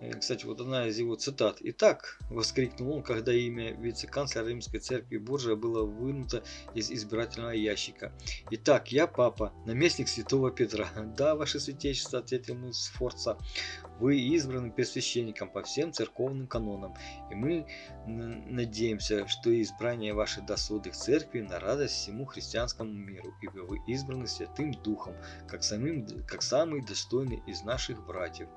Э, 0.02 0.14
кстати, 0.14 0.46
вот 0.46 0.60
одна 0.60 0.88
из 0.88 0.98
его 0.98 1.16
цитат. 1.16 1.58
«Итак»,— 1.62 2.18
воскликнул 2.30 2.98
он, 2.98 3.04
когда 3.04 3.32
имя 3.34 3.72
вице-канцлера 3.74 4.48
Римской 4.48 4.80
церкви 4.80 5.18
Боржия 5.18 5.56
было 5.56 5.84
вынуто 5.84 6.44
из 6.74 6.90
избирательного 6.90 7.52
ящика. 7.52 8.12
«Итак, 8.50 8.92
я 8.92 9.06
папа, 9.06 9.54
наместник 9.66 10.08
святого 10.08 10.50
Петра». 10.50 10.88
«Да, 11.18 11.36
ваше 11.36 11.60
святейшество»,— 11.60 12.20
ответил 12.20 12.56
ему 12.56 12.74
Сфорца,— 12.74 13.38
«вы 14.00 14.20
избраны 14.20 14.72
первосвященником 14.72 15.52
по 15.52 15.62
всем 15.62 15.94
церковным 15.94 16.48
канонам, 16.48 16.96
и 17.30 17.36
мы 17.36 17.68
надеемся, 18.08 19.28
что 19.28 19.62
избрание 19.62 20.16
ваше 20.16 20.42
даст 20.42 20.72
церкви 20.94 21.42
на 21.42 21.60
радость 21.60 21.94
всему 21.94 22.26
христианскому 22.26 22.92
миру, 22.92 23.36
ибо 23.42 23.60
вы 23.60 23.78
избраны 23.88 24.26
Святым 24.26 24.72
Духом, 24.72 25.16
как, 25.48 25.64
самым, 25.64 26.08
как 26.26 26.42
самый 26.42 26.82
достойный 26.84 27.44
из 27.46 27.62
наших 27.62 28.04
братьев». 28.08 28.50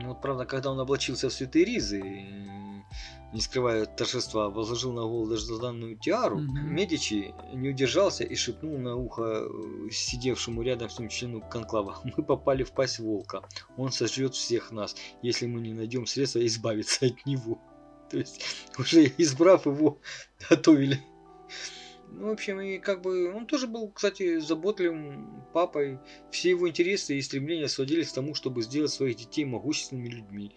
Ну 0.00 0.08
вот, 0.08 0.20
правда, 0.20 0.44
когда 0.44 0.70
он 0.70 0.78
облачился 0.78 1.28
в 1.28 1.32
святые 1.32 1.64
ризы, 1.64 2.00
не 3.32 3.40
скрывая 3.40 3.84
торжества, 3.84 4.48
возложил 4.48 4.92
на 4.92 5.02
голову 5.02 5.26
долгожданную 5.26 5.98
тиару, 5.98 6.38
mm-hmm. 6.38 6.62
Медичи 6.62 7.34
не 7.52 7.70
удержался 7.70 8.24
и 8.24 8.34
шепнул 8.36 8.78
на 8.78 8.96
ухо 8.96 9.42
э, 9.42 9.90
сидевшему 9.90 10.62
рядом 10.62 10.88
с 10.88 10.98
ним 10.98 11.08
члену 11.08 11.40
конклава. 11.40 11.98
Мы 12.04 12.22
попали 12.22 12.62
в 12.62 12.72
пасть 12.72 13.00
волка. 13.00 13.42
Он 13.76 13.92
сожрет 13.92 14.34
всех 14.34 14.70
нас, 14.70 14.96
если 15.20 15.46
мы 15.46 15.60
не 15.60 15.74
найдем 15.74 16.06
средства 16.06 16.46
избавиться 16.46 17.06
от 17.06 17.26
него. 17.26 17.58
То 18.10 18.18
есть, 18.18 18.42
уже 18.78 19.12
избрав 19.18 19.66
его, 19.66 19.98
готовили 20.48 21.02
ну, 22.10 22.28
в 22.28 22.32
общем, 22.32 22.60
и 22.60 22.78
как 22.78 23.02
бы 23.02 23.32
он 23.32 23.46
тоже 23.46 23.66
был, 23.66 23.90
кстати, 23.90 24.38
заботливым 24.38 25.44
папой. 25.52 25.98
Все 26.30 26.50
его 26.50 26.68
интересы 26.68 27.16
и 27.16 27.22
стремления 27.22 27.68
сводились 27.68 28.10
к 28.10 28.14
тому, 28.14 28.34
чтобы 28.34 28.62
сделать 28.62 28.90
своих 28.90 29.16
детей 29.16 29.44
могущественными 29.44 30.08
людьми. 30.08 30.54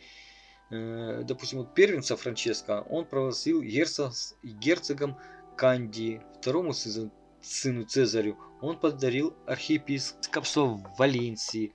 Э, 0.69 1.23
допустим, 1.23 1.59
вот 1.59 1.73
первенца 1.73 2.15
Франческо 2.15 2.85
он 2.89 3.05
провозгласил 3.05 3.61
герцогом 3.61 5.17
Канди, 5.57 6.21
второму 6.39 6.73
сыну, 6.73 7.11
сыну 7.41 7.83
Цезарю 7.83 8.37
он 8.61 8.79
подарил 8.79 9.35
архиепископство 9.45 10.65
в 10.65 10.97
Валенсии. 10.97 11.71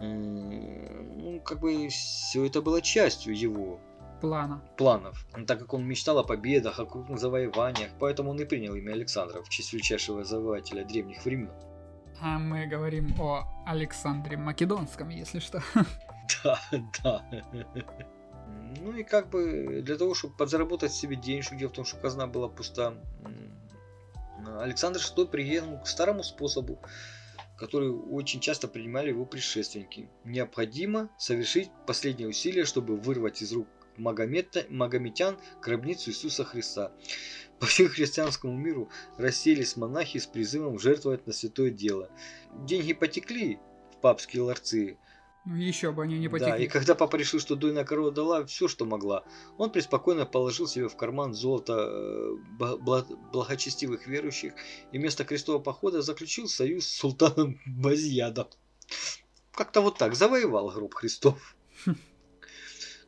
Э, 0.00 0.04
ну, 0.04 1.40
как 1.40 1.60
бы 1.60 1.88
все 1.88 2.44
это 2.44 2.60
было 2.60 2.82
частью 2.82 3.36
его 3.36 3.80
плана. 4.20 4.62
планов, 4.76 5.26
так 5.46 5.58
как 5.58 5.74
он 5.74 5.84
мечтал 5.84 6.18
о 6.18 6.24
победах, 6.24 6.78
о 6.80 6.86
крупных 6.86 7.18
завоеваниях, 7.18 7.90
поэтому 7.98 8.30
он 8.30 8.40
и 8.40 8.44
принял 8.44 8.74
имя 8.74 8.92
Александра 8.92 9.42
в 9.42 9.48
честь 9.48 9.72
величайшего 9.72 10.24
завоевателя 10.24 10.84
древних 10.84 11.24
времен. 11.24 11.50
А 12.20 12.38
мы 12.38 12.66
говорим 12.66 13.14
о 13.20 13.44
Александре 13.66 14.36
Македонском, 14.36 15.08
если 15.08 15.40
что. 15.40 15.62
Да, 16.42 16.58
да. 17.02 17.22
Ну 18.80 18.92
и 18.96 19.02
как 19.04 19.28
бы 19.28 19.82
для 19.82 19.96
того, 19.96 20.14
чтобы 20.14 20.34
подзаработать 20.34 20.92
себе 20.92 21.16
денежку, 21.16 21.54
дело 21.54 21.68
в 21.68 21.74
том, 21.74 21.84
что 21.84 21.98
казна 21.98 22.26
была 22.26 22.48
пуста, 22.48 22.94
Александр 24.58 25.00
VI 25.00 25.26
приехал 25.26 25.78
к 25.80 25.86
старому 25.86 26.22
способу, 26.22 26.78
который 27.56 27.90
очень 27.90 28.40
часто 28.40 28.68
принимали 28.68 29.10
его 29.10 29.24
предшественники. 29.24 30.08
Необходимо 30.24 31.08
совершить 31.18 31.70
последнее 31.86 32.28
усилие, 32.28 32.64
чтобы 32.64 32.96
вырвать 32.96 33.42
из 33.42 33.52
рук 33.52 33.68
Магомета, 33.96 34.66
магометян 34.68 35.36
гробницу 35.62 36.10
Иисуса 36.10 36.44
Христа. 36.44 36.92
По 37.60 37.66
всему 37.66 37.88
христианскому 37.88 38.56
миру 38.56 38.90
расселись 39.16 39.76
монахи 39.76 40.18
с 40.18 40.26
призывом 40.26 40.78
жертвовать 40.78 41.26
на 41.26 41.32
святое 41.32 41.70
дело. 41.70 42.10
Деньги 42.66 42.92
потекли 42.92 43.58
в 43.92 44.00
папские 44.00 44.42
ларцы. 44.42 44.98
Ну, 45.46 45.56
еще 45.56 45.92
бы 45.92 46.02
они 46.02 46.18
не 46.18 46.28
потекли. 46.28 46.52
Да, 46.52 46.58
и 46.58 46.66
когда 46.66 46.94
папа 46.94 47.16
решил, 47.16 47.38
что 47.38 47.54
дойная 47.54 47.84
корова 47.84 48.10
дала 48.10 48.44
все, 48.46 48.66
что 48.66 48.86
могла, 48.86 49.24
он 49.58 49.70
преспокойно 49.70 50.24
положил 50.24 50.66
себе 50.66 50.88
в 50.88 50.96
карман 50.96 51.34
золото 51.34 51.86
э, 51.90 52.76
благочестивых 53.32 54.06
верующих 54.06 54.54
и 54.90 54.98
вместо 54.98 55.24
крестового 55.24 55.62
похода 55.62 56.00
заключил 56.00 56.48
союз 56.48 56.86
с 56.86 56.96
султаном 56.96 57.60
Базьядом. 57.66 58.48
Как-то 59.52 59.82
вот 59.82 59.98
так, 59.98 60.14
завоевал 60.14 60.70
гроб 60.70 60.94
Христов. 60.94 61.56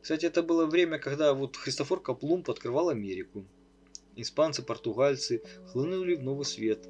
Кстати, 0.07 0.27
это 0.27 0.45
было 0.45 0.67
время, 0.67 1.01
когда 1.01 1.35
вот 1.35 1.57
Христофор 1.57 2.01
Каплумб 2.01 2.49
открывал 2.49 2.91
Америку. 2.91 3.45
Испанцы, 4.15 4.63
португальцы 4.63 5.43
хлынули 5.73 6.15
в 6.15 6.23
новый 6.23 6.45
свет. 6.45 6.87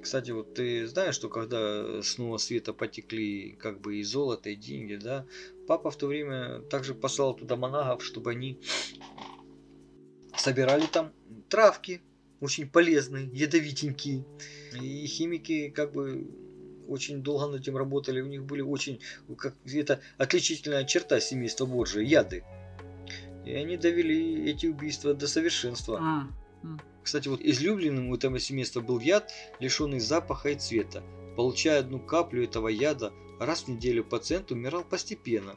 Кстати, 0.00 0.30
вот 0.30 0.54
ты 0.54 0.86
знаешь, 0.86 1.14
что 1.14 1.28
когда 1.28 2.00
с 2.00 2.16
нового 2.16 2.38
света 2.38 2.72
потекли 2.72 3.50
как 3.60 3.82
бы 3.82 3.98
и 3.98 4.02
золото, 4.02 4.48
и 4.48 4.56
деньги, 4.56 4.94
да, 4.94 5.26
папа 5.68 5.90
в 5.90 5.98
то 5.98 6.06
время 6.06 6.62
также 6.70 6.94
послал 6.94 7.34
туда 7.34 7.56
монахов, 7.56 8.02
чтобы 8.02 8.30
они 8.30 8.58
собирали 10.34 10.86
там 10.86 11.12
травки, 11.50 12.00
очень 12.40 12.70
полезные, 12.70 13.28
ядовитенькие. 13.34 14.24
И 14.80 15.06
химики 15.06 15.68
как 15.68 15.92
бы 15.92 16.26
очень 16.90 17.22
долго 17.22 17.46
над 17.46 17.60
этим 17.60 17.76
работали, 17.76 18.20
у 18.20 18.26
них 18.26 18.44
были 18.44 18.60
очень, 18.60 19.00
как 19.36 19.54
это 19.64 20.00
отличительная 20.18 20.84
черта 20.84 21.20
семейства 21.20 21.66
Борджи, 21.66 22.02
яды. 22.02 22.44
И 23.46 23.52
они 23.52 23.76
довели 23.76 24.50
эти 24.50 24.66
убийства 24.66 25.14
до 25.14 25.26
совершенства. 25.26 25.98
А, 26.00 26.28
а. 26.62 26.76
Кстати, 27.02 27.28
вот 27.28 27.40
излюбленным 27.40 28.10
у 28.10 28.16
этого 28.16 28.38
семейства 28.38 28.80
был 28.80 29.00
яд, 29.00 29.32
лишенный 29.60 30.00
запаха 30.00 30.50
и 30.50 30.56
цвета. 30.56 31.02
Получая 31.36 31.80
одну 31.80 31.98
каплю 31.98 32.44
этого 32.44 32.68
яда, 32.68 33.12
раз 33.38 33.62
в 33.62 33.68
неделю 33.68 34.04
пациент 34.04 34.50
умирал 34.50 34.84
постепенно 34.84 35.56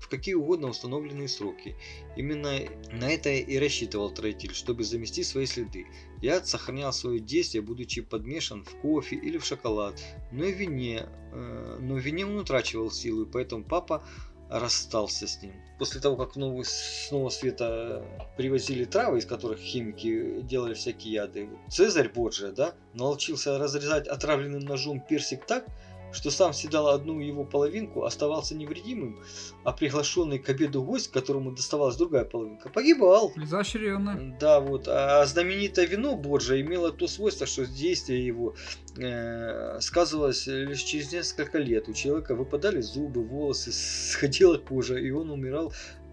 в 0.00 0.08
какие 0.08 0.34
угодно 0.34 0.68
установленные 0.68 1.28
сроки. 1.28 1.76
Именно 2.16 2.60
на 2.92 3.10
это 3.10 3.30
и 3.30 3.58
рассчитывал 3.58 4.10
троитель, 4.10 4.54
чтобы 4.54 4.84
замести 4.84 5.22
свои 5.22 5.46
следы. 5.46 5.86
Яд 6.22 6.46
сохранял 6.46 6.92
свое 6.92 7.20
действие, 7.20 7.62
будучи 7.62 8.02
подмешан 8.02 8.64
в 8.64 8.76
кофе 8.80 9.16
или 9.16 9.38
в 9.38 9.44
шоколад, 9.44 10.00
но 10.32 10.44
и 10.44 10.52
в 10.52 10.56
вине, 10.56 11.06
э, 11.32 11.78
но 11.80 11.94
в 11.94 11.98
вине 11.98 12.26
он 12.26 12.36
утрачивал 12.38 12.90
силу, 12.90 13.24
и 13.24 13.30
поэтому 13.30 13.64
папа 13.64 14.04
расстался 14.50 15.26
с 15.26 15.42
ним. 15.42 15.52
После 15.78 16.00
того, 16.00 16.16
как 16.16 16.36
новый, 16.36 16.64
с 16.64 17.08
нового 17.10 17.28
света 17.28 18.04
привозили 18.36 18.84
травы, 18.84 19.18
из 19.18 19.26
которых 19.26 19.58
химики 19.58 20.40
делали 20.42 20.74
всякие 20.74 21.14
яды, 21.14 21.48
Цезарь 21.70 22.08
Боджия, 22.08 22.50
да, 22.50 22.74
научился 22.94 23.58
разрезать 23.58 24.08
отравленным 24.08 24.62
ножом 24.62 25.00
персик 25.00 25.46
так, 25.46 25.66
что 26.12 26.30
сам 26.30 26.52
съедал 26.52 26.88
одну 26.88 27.20
его 27.20 27.44
половинку, 27.44 28.04
оставался 28.04 28.54
невредимым, 28.54 29.18
а 29.64 29.72
приглашенный 29.72 30.38
к 30.38 30.48
обеду 30.48 30.82
гость, 30.82 31.10
которому 31.10 31.52
доставалась 31.52 31.96
другая 31.96 32.24
половинка, 32.24 32.68
погибал. 32.68 33.32
Изощренно. 33.36 34.36
Да, 34.40 34.60
вот. 34.60 34.88
А 34.88 35.24
знаменитое 35.26 35.86
вино 35.86 36.16
Боджа 36.16 36.60
имело 36.60 36.92
то 36.92 37.06
свойство, 37.06 37.46
что 37.46 37.66
действие 37.66 38.26
его 38.26 38.54
э, 38.96 39.80
сказывалось 39.80 40.46
лишь 40.46 40.82
через 40.82 41.12
несколько 41.12 41.58
лет. 41.58 41.88
У 41.88 41.92
человека 41.92 42.34
выпадали 42.34 42.80
зубы, 42.80 43.22
волосы, 43.22 43.72
сходила 43.72 44.58
кожа, 44.58 44.96
и 44.96 45.10
он 45.10 45.30
умирал 45.30 45.72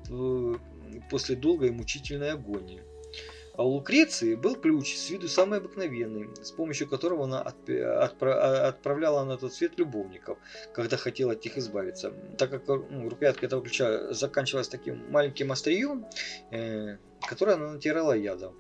э, 0.10 0.54
после 1.10 1.36
долгой 1.36 1.70
и 1.70 1.72
мучительной 1.72 2.32
агонии. 2.32 2.82
А 3.58 3.64
у 3.64 3.70
Лукреции 3.70 4.36
был 4.36 4.56
ключ, 4.56 4.96
с 4.96 5.10
виду 5.10 5.28
самый 5.28 5.60
обыкновенный, 5.60 6.30
с 6.42 6.52
помощью 6.52 6.88
которого 6.90 7.24
она 7.24 7.42
отпра 7.42 8.68
отправляла 8.68 9.24
на 9.24 9.38
тот 9.38 9.54
свет 9.54 9.78
любовников, 9.78 10.38
когда 10.74 10.98
хотела 10.98 11.34
от 11.34 11.44
них 11.44 11.58
избавиться. 11.58 12.14
Так 12.38 12.50
как 12.50 12.68
ну, 12.68 13.10
рукоятка 13.10 13.46
этого 13.46 13.62
ключа 13.62 14.14
заканчивалась 14.14 14.68
таким 14.68 15.10
маленьким 15.12 15.52
острием, 15.52 16.06
э, 16.52 16.98
которое 17.28 17.54
она 17.54 17.74
натирала 17.74 18.14
ядом. 18.14 18.56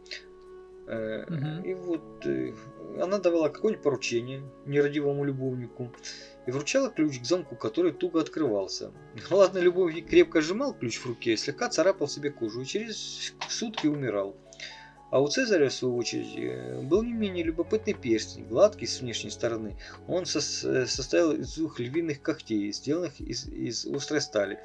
Э, 0.87 1.23
угу. 1.23 1.67
И 1.67 1.73
вот 1.73 2.25
э, 2.25 2.53
она 3.01 3.17
давала 3.17 3.49
какое-нибудь 3.49 3.83
поручение 3.83 4.43
нерадивому 4.65 5.23
любовнику 5.25 5.91
и 6.45 6.51
вручала 6.51 6.89
ключ 6.89 7.19
к 7.19 7.25
замку, 7.25 7.55
который 7.55 7.91
туго 7.91 8.21
открывался. 8.21 8.91
Ладно, 9.29 9.57
любовник 9.57 10.07
крепко 10.07 10.41
сжимал 10.41 10.73
ключ 10.73 10.99
в 10.99 11.05
руке, 11.07 11.35
слегка 11.37 11.69
царапал 11.69 12.07
себе 12.07 12.29
кожу 12.29 12.61
и 12.61 12.65
через 12.65 13.33
сутки 13.49 13.87
умирал. 13.87 14.37
А 15.11 15.21
у 15.21 15.27
Цезаря, 15.27 15.69
в 15.69 15.73
свою 15.73 15.95
очередь, 15.97 16.35
э, 16.35 16.81
был 16.81 17.03
не 17.03 17.13
менее 17.13 17.43
любопытный 17.43 17.93
перстень, 17.93 18.45
гладкий 18.45 18.87
с 18.87 19.01
внешней 19.01 19.29
стороны. 19.29 19.77
Он 20.07 20.25
со 20.25 20.41
состоял 20.41 21.31
из 21.31 21.55
двух 21.55 21.79
львиных 21.79 22.21
когтей, 22.21 22.71
сделанных 22.73 23.19
из, 23.21 23.45
из 23.47 23.85
острой 23.85 24.21
стали. 24.21 24.59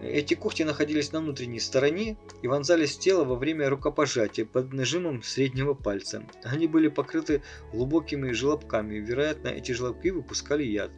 Эти 0.00 0.32
когти 0.32 0.62
находились 0.62 1.12
на 1.12 1.20
внутренней 1.20 1.60
стороне 1.60 2.16
и 2.40 2.48
вонзались 2.48 2.96
в 2.96 3.00
тело 3.00 3.24
во 3.24 3.34
время 3.34 3.68
рукопожатия 3.68 4.46
под 4.46 4.72
нажимом 4.72 5.22
среднего 5.22 5.74
пальца. 5.74 6.22
Они 6.42 6.66
были 6.66 6.88
покрыты 6.88 7.42
глубокими 7.72 8.32
желобками, 8.32 8.96
вероятно, 8.96 9.48
эти 9.48 9.72
желобки 9.72 10.08
выпускали 10.08 10.64
яд. 10.64 10.90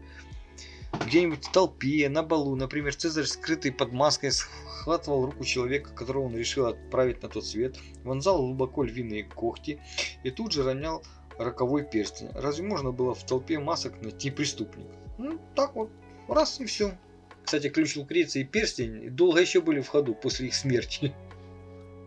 Где-нибудь 1.07 1.45
в 1.45 1.51
толпе, 1.51 2.09
на 2.09 2.23
балу, 2.23 2.55
например, 2.55 2.95
Цезарь, 2.95 3.25
скрытый 3.25 3.73
под 3.73 3.93
маской, 3.93 4.31
схватывал 4.83 5.27
руку 5.27 5.45
человека, 5.45 5.91
которого 5.95 6.25
он 6.25 6.37
решил 6.37 6.67
отправить 6.67 7.23
на 7.23 7.29
тот 7.29 7.47
свет, 7.47 7.77
вонзал 8.03 8.39
глубоко 8.39 8.83
львиные 8.83 9.23
когти 9.23 9.81
и 10.25 10.31
тут 10.31 10.51
же 10.51 10.65
ронял 10.65 11.05
роковой 11.39 11.85
перстень. 11.85 12.31
Разве 12.35 12.67
можно 12.67 12.91
было 12.91 13.15
в 13.15 13.25
толпе 13.25 13.61
масок 13.61 14.03
найти 14.03 14.33
преступника? 14.33 14.93
Ну, 15.19 15.39
так 15.55 15.77
вот, 15.77 15.89
раз 16.27 16.61
и 16.61 16.67
все. 16.67 16.99
Кстати, 17.45 17.69
ключ 17.69 17.95
Лукреции 17.95 18.41
и 18.41 18.45
перстень 18.45 19.11
долго 19.11 19.41
еще 19.41 19.61
были 19.61 19.81
в 19.81 19.89
ходу 19.89 20.15
после 20.15 20.49
их 20.49 20.55
смерти. 20.55 21.15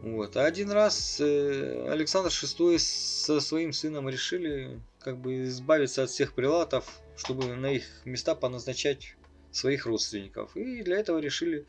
Вот. 0.01 0.37
А 0.37 0.45
один 0.45 0.69
раз 0.69 1.19
э, 1.19 1.89
Александр 1.89 2.29
VI 2.29 2.77
со 2.77 3.39
своим 3.39 3.73
сыном 3.73 4.07
решили 4.07 4.79
как 4.99 5.17
бы 5.17 5.45
избавиться 5.45 6.03
от 6.03 6.11
всех 6.11 6.35
прилатов, 6.35 6.99
чтобы 7.17 7.55
на 7.55 7.71
их 7.71 7.85
места 8.05 8.35
поназначать 8.35 9.15
своих 9.51 9.87
родственников. 9.87 10.55
И 10.55 10.83
для 10.83 10.99
этого 10.99 11.17
решили 11.17 11.65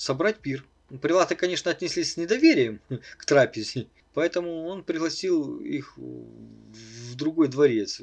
собрать 0.00 0.38
пир. 0.38 0.64
Прилаты, 1.02 1.36
конечно, 1.36 1.70
отнеслись 1.70 2.14
с 2.14 2.16
недоверием 2.16 2.80
к 3.18 3.24
трапезе, 3.26 3.86
поэтому 4.14 4.64
он 4.64 4.82
пригласил 4.82 5.60
их 5.60 5.96
в 5.96 7.14
другой 7.16 7.48
дворец. 7.48 8.00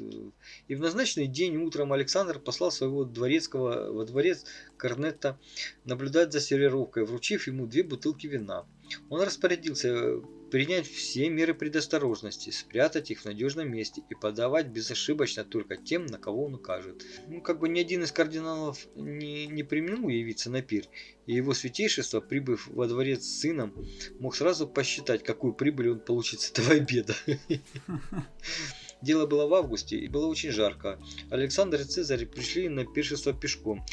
И 0.68 0.74
в 0.74 0.80
назначенный 0.80 1.26
день 1.26 1.56
утром 1.56 1.92
Александр 1.92 2.38
послал 2.38 2.70
своего 2.70 3.04
дворецкого 3.04 3.92
во 3.92 4.04
дворец 4.04 4.44
Корнетта 4.76 5.38
наблюдать 5.84 6.32
за 6.32 6.40
сервировкой, 6.40 7.04
вручив 7.04 7.48
ему 7.48 7.66
две 7.66 7.82
бутылки 7.82 8.28
вина. 8.28 8.64
Он 9.10 9.20
распорядился 9.20 10.22
принять 10.50 10.86
все 10.86 11.28
меры 11.28 11.54
предосторожности, 11.54 12.50
спрятать 12.50 13.10
их 13.10 13.20
в 13.20 13.24
надежном 13.24 13.70
месте 13.70 14.02
и 14.08 14.14
подавать 14.14 14.68
безошибочно 14.68 15.44
только 15.44 15.76
тем, 15.76 16.06
на 16.06 16.18
кого 16.18 16.46
он 16.46 16.54
укажет. 16.54 17.04
Ну, 17.28 17.40
как 17.40 17.60
бы 17.60 17.68
ни 17.68 17.80
один 17.80 18.02
из 18.02 18.12
кардиналов 18.12 18.86
не, 18.94 19.46
не 19.46 19.62
применил 19.62 20.08
явиться 20.08 20.50
на 20.50 20.62
пир, 20.62 20.84
и 21.26 21.34
его 21.34 21.54
святейшество, 21.54 22.20
прибыв 22.20 22.66
во 22.68 22.86
дворец 22.86 23.24
с 23.24 23.40
сыном, 23.40 23.74
мог 24.18 24.34
сразу 24.36 24.66
посчитать, 24.66 25.22
какую 25.22 25.54
прибыль 25.54 25.90
он 25.90 26.00
получит 26.00 26.40
с 26.40 26.50
этого 26.50 26.72
обеда. 26.72 27.14
Дело 29.02 29.26
было 29.26 29.46
в 29.46 29.54
августе 29.54 29.96
и 29.96 30.08
было 30.08 30.26
очень 30.26 30.50
жарко. 30.50 30.98
Александр 31.30 31.80
и 31.80 31.84
Цезарь 31.84 32.26
пришли 32.26 32.68
на 32.68 32.84
пиршество 32.84 33.32
пешком 33.32 33.84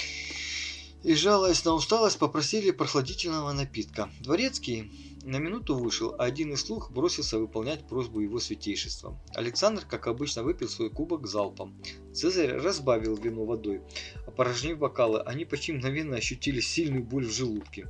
и, 1.06 1.14
жалуясь 1.14 1.64
на 1.64 1.74
усталость, 1.74 2.18
попросили 2.18 2.72
прохладительного 2.72 3.52
напитка. 3.52 4.10
Дворецкий 4.22 4.92
на 5.26 5.38
минуту 5.38 5.76
вышел, 5.76 6.16
а 6.20 6.26
один 6.26 6.54
из 6.54 6.62
слуг 6.62 6.92
бросился 6.92 7.40
выполнять 7.40 7.88
просьбу 7.88 8.20
его 8.20 8.40
святейшества. 8.40 9.20
Александр, 9.34 9.84
как 9.90 10.06
обычно, 10.06 10.44
выпил 10.44 10.70
свой 10.70 10.92
кубок 10.92 11.26
залпом. 11.26 11.76
Цезарь 12.14 12.52
разбавил 12.52 13.16
вино 13.16 13.44
водой. 13.44 13.82
Опорожнив 14.28 14.78
бокалы, 14.78 15.22
они 15.22 15.44
почти 15.46 15.74
мгновенно 15.74 16.16
ощутили 16.16 16.60
сильную 16.60 17.04
боль 17.04 17.26
в 17.26 17.32
желудке. 17.32 17.88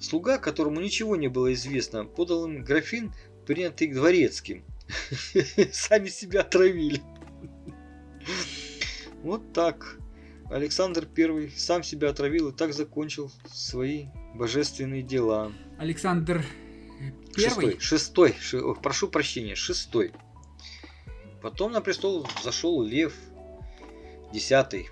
Слуга, 0.00 0.38
которому 0.38 0.80
ничего 0.80 1.16
не 1.16 1.28
было 1.28 1.52
известно, 1.52 2.06
подал 2.06 2.46
им 2.46 2.64
графин, 2.64 3.12
принятый 3.46 3.92
дворецким. 3.92 4.64
Сами 5.72 6.08
себя 6.08 6.40
отравили. 6.40 7.02
Вот 9.22 9.52
так. 9.52 9.98
Александр 10.50 11.06
I 11.16 11.50
сам 11.54 11.82
себя 11.82 12.08
отравил 12.08 12.48
и 12.48 12.52
так 12.56 12.72
закончил 12.72 13.30
свои 13.46 14.06
божественные 14.34 15.02
дела. 15.02 15.52
Александр 15.78 16.44
Первый? 17.34 17.78
Шестой, 17.80 18.34
шестой, 18.38 18.76
прошу 18.82 19.08
прощения, 19.08 19.54
шестой. 19.54 20.12
Потом 21.40 21.72
на 21.72 21.80
престол 21.80 22.26
зашел 22.42 22.82
Лев 22.82 23.14
Десятый. 24.32 24.88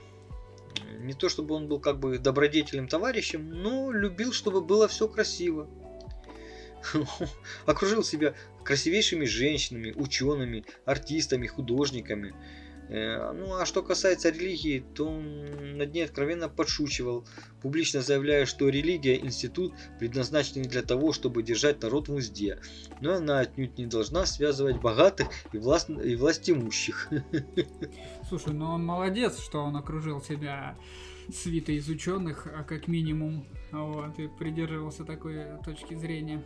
Не 0.98 1.14
то 1.14 1.28
чтобы 1.28 1.54
он 1.54 1.68
был 1.68 1.80
как 1.80 1.98
бы 1.98 2.18
добродетельным 2.18 2.88
товарищем, 2.88 3.48
но 3.48 3.90
любил, 3.90 4.32
чтобы 4.32 4.60
было 4.60 4.88
все 4.88 5.08
красиво. 5.08 5.68
Окружил 7.66 8.02
себя 8.02 8.34
красивейшими 8.64 9.24
женщинами, 9.24 9.92
учеными, 9.92 10.64
артистами, 10.84 11.46
художниками. 11.46 12.34
Э, 12.90 13.30
ну 13.32 13.54
а 13.54 13.66
что 13.66 13.82
касается 13.82 14.30
религии, 14.30 14.84
то 14.94 15.06
он 15.06 15.78
над 15.78 15.94
ней 15.94 16.04
откровенно 16.04 16.48
подшучивал, 16.48 17.24
публично 17.62 18.00
заявляя, 18.00 18.46
что 18.46 18.68
религия– 18.68 19.16
институт, 19.24 19.72
предназначенный 20.00 20.64
для 20.64 20.82
того, 20.82 21.12
чтобы 21.12 21.44
держать 21.44 21.80
народ 21.82 22.08
в 22.08 22.14
узде, 22.14 22.58
но 23.00 23.14
она 23.14 23.38
отнюдь 23.38 23.78
не 23.78 23.86
должна 23.86 24.26
связывать 24.26 24.80
богатых 24.80 25.28
и, 25.52 25.58
власт... 25.58 25.88
и 25.88 26.16
властимущих. 26.16 27.08
Слушай, 28.28 28.54
ну 28.54 28.66
он 28.66 28.84
молодец, 28.84 29.38
что 29.38 29.62
он 29.62 29.76
окружил 29.76 30.20
себя 30.20 30.76
свитой 31.32 31.76
из 31.76 31.88
ученых, 31.88 32.48
а 32.52 32.64
как 32.64 32.88
минимум, 32.88 33.46
вот, 33.70 34.18
и 34.18 34.26
придерживался 34.26 35.04
такой 35.04 35.44
точки 35.64 35.94
зрения. 35.94 36.42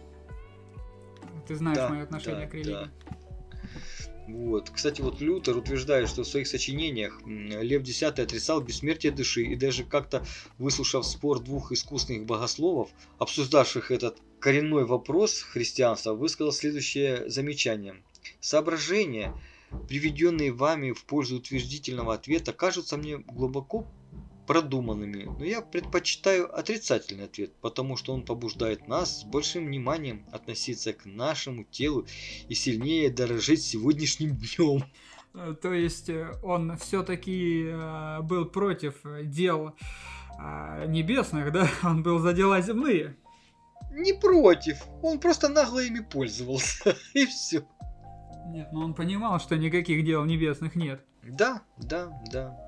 Ты 1.49 1.55
знаешь 1.55 1.79
да, 1.79 1.89
мое 1.89 2.03
отношение 2.03 2.45
да, 2.45 2.51
к 2.51 2.55
религии. 2.55 2.91
Да. 3.09 3.24
Вот. 4.27 4.71
Кстати, 4.71 5.03
вот 5.03 5.21
Лютер 5.21 5.57
утверждает, 5.57 6.09
что 6.09 6.23
в 6.23 6.27
своих 6.27 6.47
сочинениях 6.47 7.21
Лев 7.27 7.87
X 7.87 8.03
отрицал 8.05 8.61
бессмертие 8.61 9.13
души 9.13 9.43
и 9.43 9.55
даже 9.55 9.85
как-то 9.85 10.25
выслушав 10.59 11.07
спор 11.07 11.41
двух 11.41 11.73
искусных 11.73 12.25
богословов, 12.25 12.91
обсуждавших 13.19 13.91
этот 13.91 14.19
коренной 14.41 14.85
вопрос 14.87 15.43
христианства, 15.43 16.15
высказал 16.15 16.53
следующее 16.53 17.29
замечание. 17.29 18.03
Соображения, 18.41 19.35
приведенные 19.89 20.53
вами 20.53 20.93
в 20.93 21.05
пользу 21.05 21.37
утвердительного 21.37 22.15
ответа, 22.15 22.53
кажутся 22.53 22.97
мне 22.97 23.19
глубоко 23.19 23.87
продуманными, 24.47 25.25
но 25.25 25.45
я 25.45 25.61
предпочитаю 25.61 26.57
отрицательный 26.57 27.25
ответ, 27.25 27.53
потому 27.61 27.97
что 27.97 28.13
он 28.13 28.23
побуждает 28.23 28.89
нас 28.89 29.21
с 29.21 29.25
большим 29.25 29.67
вниманием 29.67 30.27
относиться 30.33 30.93
к 30.93 31.05
нашему 31.05 31.65
телу 31.65 32.07
и 32.49 32.55
сильнее 32.55 33.11
дорожить 33.11 33.63
сегодняшним 33.63 34.37
днем. 34.37 34.85
Э, 35.35 35.55
то 35.61 35.73
есть 35.73 36.09
э, 36.09 36.33
он 36.43 36.77
все-таки 36.79 37.67
э, 37.67 38.21
был 38.23 38.47
против 38.47 38.95
дел 39.25 39.75
небесных, 40.89 41.53
да? 41.53 41.69
Он 41.85 42.03
был 42.03 42.19
за 42.19 42.33
дела 42.33 42.61
земные. 42.61 43.17
Не 43.93 44.13
против, 44.13 44.83
он 45.01 45.21
просто 45.21 45.49
нагло 45.49 45.79
ими 45.79 46.01
пользовался, 46.01 46.97
и 47.15 47.25
все. 47.27 47.65
Нет, 48.49 48.73
но 48.73 48.81
он 48.81 48.95
понимал, 48.95 49.39
что 49.39 49.57
никаких 49.57 50.05
дел 50.05 50.25
небесных 50.25 50.75
нет. 50.75 51.01
Да, 51.23 51.63
да, 51.79 52.11
да. 52.33 52.64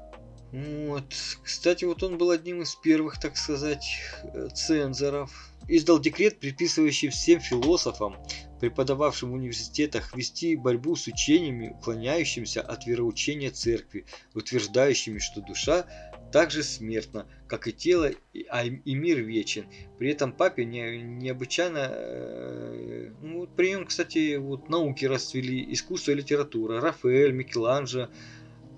Вот. 0.53 1.15
Кстати, 1.43 1.85
вот 1.85 2.03
он 2.03 2.19
был 2.19 2.31
одним 2.31 2.63
из 2.63 2.75
первых, 2.77 3.19
так 3.19 3.37
сказать, 3.37 3.85
э, 4.23 4.49
цензоров. 4.55 5.51
Издал 5.69 5.99
декрет, 5.99 6.39
предписывающий 6.39 7.09
всем 7.09 7.41
философам, 7.41 8.17
преподававшим 8.61 9.33
в 9.33 9.35
университетах, 9.35 10.15
вести 10.15 10.55
борьбу 10.55 10.95
с 10.95 11.09
учениями, 11.09 11.75
уклоняющимися 11.77 12.63
от 12.63 12.87
вероучения 12.87 13.51
церкви, 13.51 14.07
утверждающими, 14.35 15.19
что 15.19 15.41
душа 15.41 15.87
также 16.31 16.63
смертна, 16.63 17.27
как 17.49 17.67
и 17.67 17.73
тело, 17.73 18.13
а, 18.49 18.65
и 18.65 18.95
мир 18.95 19.19
вечен. 19.19 19.67
При 19.99 20.11
этом 20.11 20.33
папе 20.33 20.65
не, 20.65 21.03
необычайно... 21.03 21.89
Э, 21.91 23.11
ну, 23.21 23.49
при 23.49 23.71
нем, 23.71 23.87
кстати, 23.87 24.37
вот 24.37 24.69
науки 24.69 25.05
расцвели, 25.05 25.73
искусство 25.73 26.13
и 26.13 26.15
литература. 26.15 26.81
Рафаэль, 26.81 27.33
Микеланджело, 27.33 28.09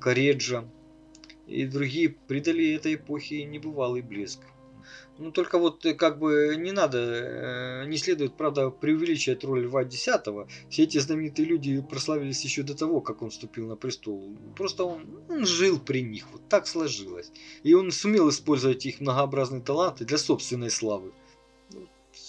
Кареджа 0.00 0.64
и 1.48 1.64
другие 1.64 2.10
придали 2.10 2.74
этой 2.74 2.94
эпохе 2.94 3.44
небывалый 3.44 4.02
блеск. 4.02 4.40
Ну, 5.18 5.32
только 5.32 5.58
вот 5.58 5.84
э, 5.84 5.94
как 5.94 6.18
бы 6.18 6.54
не 6.56 6.70
надо, 6.70 6.98
э, 6.98 7.86
не 7.88 7.96
следует, 7.96 8.36
правда, 8.36 8.70
преувеличивать 8.70 9.42
роль 9.42 9.64
Льва 9.64 9.82
X. 9.82 10.08
Все 10.70 10.82
эти 10.84 10.98
знаменитые 10.98 11.46
люди 11.46 11.80
прославились 11.80 12.44
еще 12.44 12.62
до 12.62 12.74
того, 12.76 13.00
как 13.00 13.22
он 13.22 13.30
вступил 13.30 13.66
на 13.66 13.74
престол. 13.74 14.36
Просто 14.56 14.84
он, 14.84 15.06
он 15.28 15.44
жил 15.44 15.80
при 15.80 16.02
них, 16.02 16.26
вот 16.32 16.48
так 16.48 16.68
сложилось. 16.68 17.32
И 17.64 17.74
он 17.74 17.90
сумел 17.90 18.30
использовать 18.30 18.86
их 18.86 19.00
многообразные 19.00 19.60
таланты 19.60 20.04
для 20.04 20.18
собственной 20.18 20.70
славы 20.70 21.12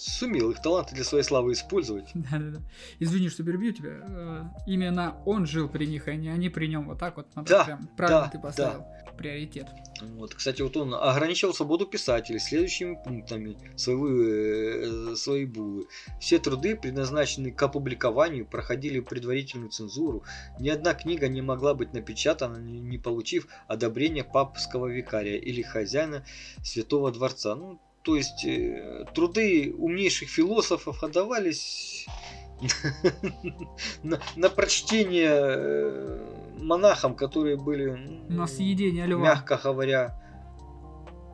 сумел 0.00 0.50
их 0.50 0.62
таланты 0.62 0.94
для 0.94 1.04
своей 1.04 1.24
славы 1.24 1.52
использовать. 1.52 2.08
Да-да-да. 2.14 2.60
Извини, 2.98 3.28
что 3.28 3.44
перебью 3.44 3.72
тебя. 3.72 3.98
Э, 4.02 4.44
именно 4.66 5.16
он 5.26 5.46
жил 5.46 5.68
при 5.68 5.86
них, 5.86 6.08
а 6.08 6.14
не 6.14 6.28
они 6.28 6.48
при 6.48 6.66
нем. 6.66 6.88
Вот 6.88 6.98
так 6.98 7.16
вот 7.16 7.26
надо 7.34 7.48
да, 7.48 7.64
прям 7.64 7.88
правильно 7.96 8.22
да, 8.22 8.28
ты 8.28 8.38
поставил 8.38 8.80
да. 8.80 9.12
приоритет. 9.16 9.66
Вот, 10.00 10.34
кстати, 10.34 10.62
вот 10.62 10.76
он 10.76 10.94
ограничивал 10.94 11.52
свободу 11.52 11.86
писателей 11.86 12.38
следующими 12.38 12.98
пунктами 13.02 13.56
своего, 13.76 14.08
э, 14.08 15.16
своей 15.16 15.44
булы. 15.44 15.86
Все 16.20 16.38
труды, 16.38 16.74
предназначенные 16.76 17.52
к 17.52 17.62
опубликованию, 17.62 18.46
проходили 18.46 19.00
предварительную 19.00 19.70
цензуру. 19.70 20.24
Ни 20.58 20.70
одна 20.70 20.94
книга 20.94 21.28
не 21.28 21.42
могла 21.42 21.74
быть 21.74 21.92
напечатана, 21.92 22.56
не 22.56 22.98
получив 22.98 23.46
одобрения 23.68 24.24
папского 24.24 24.86
викария 24.86 25.36
или 25.36 25.60
хозяина 25.60 26.24
Святого 26.62 27.12
Дворца. 27.12 27.54
Ну, 27.54 27.80
то 28.02 28.16
есть 28.16 28.44
э, 28.44 29.04
труды 29.14 29.74
умнейших 29.76 30.28
философов 30.28 31.02
отдавались 31.04 32.06
на, 34.02 34.20
на 34.36 34.48
прочтение 34.48 35.30
э, 35.32 36.18
монахам, 36.58 37.14
которые 37.14 37.56
были... 37.56 37.90
На 38.28 38.46
съедение 38.46 39.06
льва. 39.06 39.22
Мягко 39.22 39.60
говоря... 39.62 40.16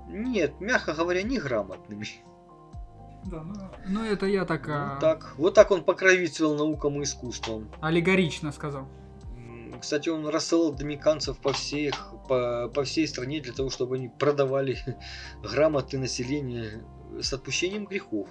Нет, 0.08 0.60
мягко 0.60 0.94
говоря, 0.94 1.22
неграмотными. 1.22 2.06
Да, 3.24 3.42
ну, 3.42 3.54
ну 3.88 4.04
это 4.04 4.26
я 4.26 4.44
так... 4.44 4.66
Ну, 4.66 5.00
так. 5.00 5.34
Вот 5.36 5.54
так 5.54 5.70
он 5.70 5.82
покровительствовал 5.82 6.56
наукам 6.56 7.00
и 7.00 7.04
искусствам. 7.04 7.68
Аллегорично 7.80 8.52
сказал. 8.52 8.88
Кстати, 9.80 10.08
он 10.08 10.26
рассылал 10.28 10.72
домиканцев 10.72 11.38
по 11.38 11.52
всей, 11.52 11.92
по, 12.28 12.68
по 12.68 12.84
всей 12.84 13.06
стране 13.06 13.40
для 13.40 13.52
того, 13.52 13.70
чтобы 13.70 13.96
они 13.96 14.08
продавали 14.08 14.78
грамоты 15.42 15.98
населения 15.98 16.84
с 17.20 17.32
отпущением 17.32 17.86
грехов. 17.86 18.28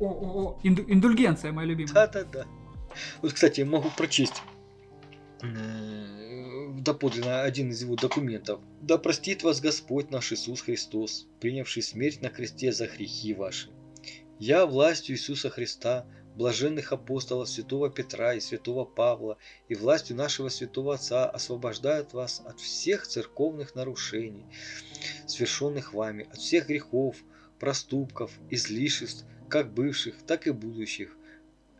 О, 0.00 0.06
о, 0.06 0.42
о, 0.44 0.60
Инду, 0.62 0.84
индульгенция 0.86 1.52
моя 1.52 1.68
любимая. 1.68 1.94
Да-да-да. 1.94 2.46
Вот, 3.22 3.32
кстати, 3.32 3.60
могу 3.62 3.90
прочесть 3.96 4.42
э, 5.42 6.68
доподлинно 6.78 7.42
один 7.42 7.70
из 7.70 7.82
его 7.82 7.96
документов. 7.96 8.60
«Да 8.80 8.98
простит 8.98 9.42
вас 9.42 9.60
Господь 9.60 10.10
наш 10.10 10.32
Иисус 10.32 10.60
Христос, 10.60 11.26
принявший 11.40 11.82
смерть 11.82 12.22
на 12.22 12.28
кресте 12.28 12.72
за 12.72 12.86
грехи 12.86 13.34
ваши. 13.34 13.70
Я 14.38 14.66
властью 14.66 15.14
Иисуса 15.14 15.48
Христа 15.50 16.06
блаженных 16.34 16.92
апостолов 16.92 17.48
святого 17.48 17.90
Петра 17.90 18.34
и 18.34 18.40
святого 18.40 18.84
Павла 18.84 19.38
и 19.68 19.74
властью 19.74 20.16
нашего 20.16 20.48
святого 20.48 20.94
Отца 20.94 21.28
освобождают 21.28 22.12
вас 22.12 22.42
от 22.44 22.60
всех 22.60 23.06
церковных 23.06 23.74
нарушений, 23.74 24.44
совершенных 25.26 25.94
вами, 25.94 26.28
от 26.30 26.38
всех 26.38 26.66
грехов, 26.68 27.16
проступков, 27.58 28.32
излишеств, 28.50 29.24
как 29.48 29.72
бывших, 29.72 30.22
так 30.26 30.46
и 30.46 30.50
будущих, 30.50 31.16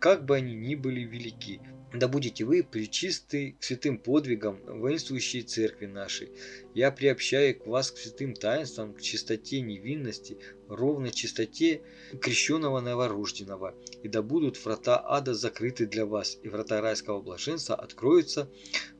как 0.04 0.26
бы 0.26 0.36
они 0.36 0.54
ни 0.54 0.74
были 0.74 1.00
велики, 1.00 1.62
да 1.94 2.08
будете 2.08 2.44
вы 2.44 2.62
причисты 2.62 3.56
к 3.58 3.64
святым 3.64 3.96
подвигам 3.96 4.60
воинствующей 4.66 5.40
церкви 5.40 5.86
нашей. 5.86 6.30
Я 6.74 6.90
приобщаю 6.90 7.58
к 7.58 7.66
вас 7.66 7.90
к 7.90 7.96
святым 7.96 8.34
таинствам, 8.34 8.92
к 8.92 9.00
чистоте 9.00 9.62
невинности, 9.62 10.36
ровной 10.68 11.10
чистоте 11.10 11.80
крещенного 12.20 12.82
новорожденного. 12.82 13.74
И 14.02 14.08
да 14.08 14.20
будут 14.20 14.62
врата 14.62 15.02
ада 15.02 15.32
закрыты 15.32 15.86
для 15.86 16.04
вас, 16.04 16.38
и 16.42 16.50
врата 16.50 16.82
райского 16.82 17.22
блаженства 17.22 17.74
откроются 17.74 18.50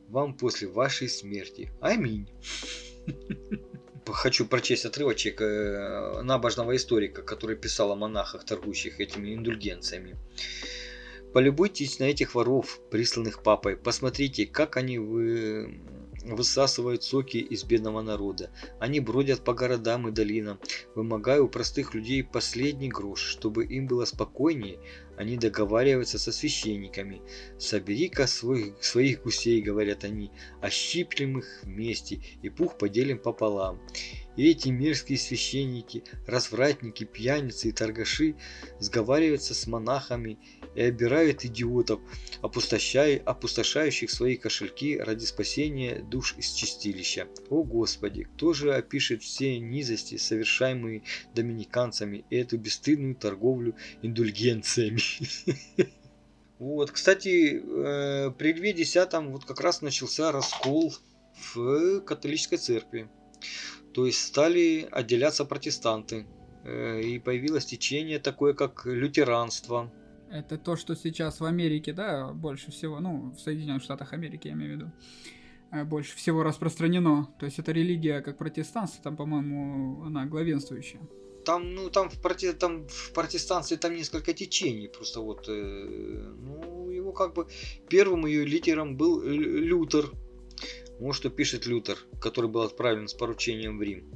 вам 0.09 0.34
после 0.34 0.68
вашей 0.68 1.11
смерти. 1.11 1.70
Аминь. 1.82 2.30
Хочу 4.07 4.46
прочесть 4.46 4.86
отрывочек 4.86 5.42
э, 5.42 6.22
набожного 6.22 6.74
историка, 6.76 7.20
который 7.20 7.57
писал 7.57 7.92
о 7.92 7.94
монахах, 7.94 8.46
торгующих 8.46 9.00
этими 9.00 9.34
индульгенциями. 9.34 10.16
Полюбуйтесь 11.35 11.99
на 11.99 12.05
этих 12.05 12.37
воров, 12.37 12.78
присланных 12.93 13.43
папой. 13.43 13.76
Посмотрите, 13.76 14.47
как 14.47 14.76
они 14.76 15.01
вы... 15.01 15.80
высасывают 16.22 17.03
соки 17.03 17.39
из 17.39 17.64
бедного 17.64 18.03
народа. 18.03 18.51
Они 18.78 19.01
бродят 19.01 19.43
по 19.43 19.53
городам 19.53 20.07
и 20.07 20.12
долинам, 20.12 20.61
вымогая 20.95 21.43
у 21.43 21.49
простых 21.49 21.93
людей 21.93 22.22
последний 22.22 22.89
грош, 22.89 23.20
чтобы 23.20 23.64
им 23.64 23.89
было 23.89 24.05
спокойнее. 24.05 24.78
Они 25.16 25.37
договариваются 25.37 26.20
со 26.20 26.30
священниками. 26.30 27.20
«Собери-ка 27.59 28.28
своих, 28.28 28.82
своих 28.85 29.24
гусей»,— 29.24 29.61
говорят 29.68 30.05
они,— 30.05 30.30
«ощиплем 30.62 31.41
их 31.41 31.64
вместе 31.64 32.20
и 32.43 32.49
пух 32.49 32.78
поделим 32.78 33.18
пополам». 33.18 33.80
И 34.37 34.51
эти 34.51 34.68
мерзкие 34.68 35.18
священники, 35.18 36.05
развратники, 36.26 37.05
пьяницы 37.05 37.68
и 37.68 37.72
торгаши 37.72 38.35
сговариваются 38.80 39.55
с 39.55 39.66
монахами 39.66 40.39
и 40.74 40.82
обирают 40.82 41.45
идиотов, 41.45 42.01
опустошая, 42.43 43.20
опустошающих 43.24 44.11
свои 44.11 44.37
кошельки 44.37 44.99
ради 44.99 45.24
спасения 45.24 46.01
душ 46.01 46.35
из 46.37 46.53
чистилища. 46.53 47.28
О 47.49 47.62
Господи, 47.62 48.24
кто 48.24 48.53
же 48.53 48.74
опишет 48.74 49.22
все 49.22 49.59
низости, 49.61 50.16
совершаемые 50.16 51.03
доминиканцами, 51.35 52.24
и 52.30 52.37
эту 52.37 52.59
бесстыдную 52.59 53.14
торговлю 53.14 53.76
индульгенциями? 54.03 55.01
Вот, 56.61 56.93
кстати, 56.93 57.61
э, 57.61 58.30
при 58.30 58.53
Льве 58.53 58.70
X 58.70 58.97
вот 59.12 59.45
как 59.45 59.61
раз 59.61 59.82
начался 59.82 60.30
раскол 60.30 60.95
в 61.53 62.01
католической 62.03 62.57
церкви. 62.57 63.09
То 63.95 64.07
есть 64.07 64.20
стали 64.24 64.88
отделяться 64.90 65.45
протестанты. 65.45 66.26
Э, 66.64 67.01
и 67.01 67.18
появилось 67.18 67.64
течение 67.64 68.18
такое, 68.18 68.55
как 68.55 68.86
лютеранство. 68.86 69.92
Это 70.30 70.59
то, 70.59 70.76
что 70.76 70.97
сейчас 70.97 71.40
в 71.40 71.45
Америке, 71.45 71.92
да, 71.92 72.32
больше 72.32 72.72
всего, 72.72 72.99
ну, 72.99 73.32
в 73.36 73.40
Соединенных 73.40 73.82
Штатах 73.82 74.12
Америки, 74.12 74.49
я 74.49 74.55
имею 74.55 74.72
в 74.72 74.76
виду, 74.76 74.92
э, 75.70 75.84
больше 75.84 76.16
всего 76.16 76.42
распространено. 76.42 77.28
То 77.38 77.47
есть 77.47 77.59
это 77.59 77.70
религия, 77.70 78.20
как 78.20 78.38
протестанство, 78.38 79.03
там, 79.03 79.16
по-моему, 79.16 80.03
она 80.05 80.26
главенствующая. 80.26 81.01
Там, 81.45 81.74
ну, 81.74 81.90
там 81.90 82.09
в, 82.09 82.20
проте, 82.20 82.55
там 82.55 82.88
в 82.88 83.12
протестанстве 83.12 83.76
там 83.76 83.95
несколько 83.95 84.32
течений, 84.32 84.88
просто 84.88 85.20
вот, 85.20 85.45
э, 85.49 85.53
ну, 85.53 86.90
его 86.90 87.12
как 87.12 87.34
бы 87.34 87.47
первым 87.88 88.26
ее 88.26 88.45
лидером 88.47 88.97
был 88.97 89.22
Лютер, 89.22 90.11
вот 91.05 91.16
что 91.16 91.28
пишет 91.28 91.66
Лютер, 91.66 91.98
который 92.18 92.48
был 92.48 92.62
отправлен 92.62 93.09
с 93.09 93.12
поручением 93.12 93.76
в 93.76 93.82
Рим. 93.82 94.11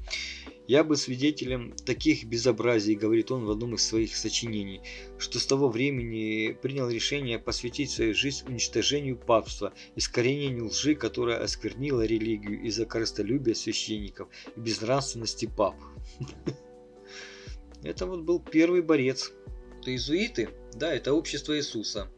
«Я 0.66 0.84
был 0.84 0.97
свидетелем 0.97 1.74
таких 1.84 2.24
безобразий,— 2.24 2.95
говорит 3.03 3.30
он 3.30 3.45
в 3.45 3.51
одном 3.51 3.74
из 3.74 3.86
своих 3.86 4.16
сочинений,— 4.16 4.80
что 5.18 5.39
с 5.39 5.45
того 5.45 5.68
времени 5.68 6.53
принял 6.62 6.89
решение 6.89 7.39
посвятить 7.39 7.91
свою 7.91 8.14
жизнь 8.14 8.47
уничтожению 8.49 9.18
папства, 9.18 9.74
искоренению 9.97 10.68
лжи, 10.68 10.95
которая 10.95 11.43
осквернила 11.43 12.07
религию 12.07 12.62
из-за 12.62 12.86
корыстолюбия 12.86 13.53
священников 13.53 14.28
и 14.57 14.61
безнравственности 14.61 15.45
пап». 15.45 15.76
Это 17.82 18.07
вот 18.07 18.22
был 18.22 18.41
первый 18.41 18.80
борец. 18.80 19.32
Это 19.80 19.91
иезуиты, 19.91 20.49
да, 20.72 20.95
это 20.95 21.12
общество 21.12 21.55
Иисуса. 21.55 22.11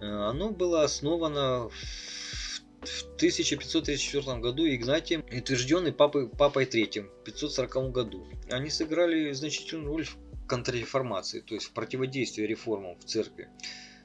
Э, 0.00 0.04
оно 0.04 0.50
было 0.50 0.84
основано 0.84 1.70
в 1.70 2.13
в 2.88 3.16
1534 3.16 4.38
году 4.38 4.66
Игнатием 4.66 5.24
утвержденный 5.32 5.92
папой, 5.92 6.28
папой 6.28 6.66
Третьим 6.66 7.10
в 7.20 7.24
540 7.24 7.92
году. 7.92 8.26
Они 8.50 8.70
сыграли 8.70 9.32
значительную 9.32 9.88
роль 9.88 10.04
в 10.04 10.16
контрреформации, 10.46 11.40
то 11.40 11.54
есть 11.54 11.66
в 11.66 11.72
противодействии 11.72 12.44
реформам 12.44 12.96
в 12.98 13.04
церкви. 13.04 13.48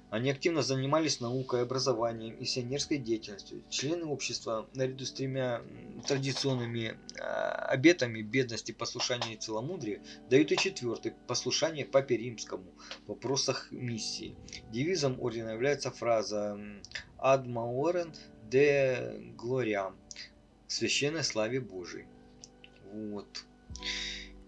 Они 0.10 0.32
активно 0.32 0.64
занимались 0.64 1.20
наукой, 1.20 1.62
образованием 1.62 2.36
и 2.36 2.46
сионерской 2.46 2.98
деятельностью. 2.98 3.64
Члены 3.70 4.06
общества, 4.06 4.68
наряду 4.74 5.06
с 5.06 5.12
тремя 5.12 5.62
традиционными 6.08 6.98
а, 7.20 7.68
обетами 7.68 8.24
бедности, 8.24 8.72
послушания 8.72 9.36
и 9.36 9.38
целомудрия, 9.38 10.02
дают 10.28 10.52
и 10.52 10.58
четвертый– 10.58 11.14
послушание 11.28 11.86
Папе 11.86 12.18
Римскому 12.18 12.74
в 13.06 13.10
вопросах 13.10 13.72
миссии. 13.72 14.36
Девизом 14.72 15.20
ордена 15.22 15.52
является 15.52 15.92
фраза 15.92 16.60
«Ad 17.20 17.46
maorem 17.46 18.12
де 18.50 19.16
Глориам, 19.38 19.96
священной 20.68 21.24
славе 21.24 21.60
Божией. 21.60 22.06
Вот. 22.92 23.46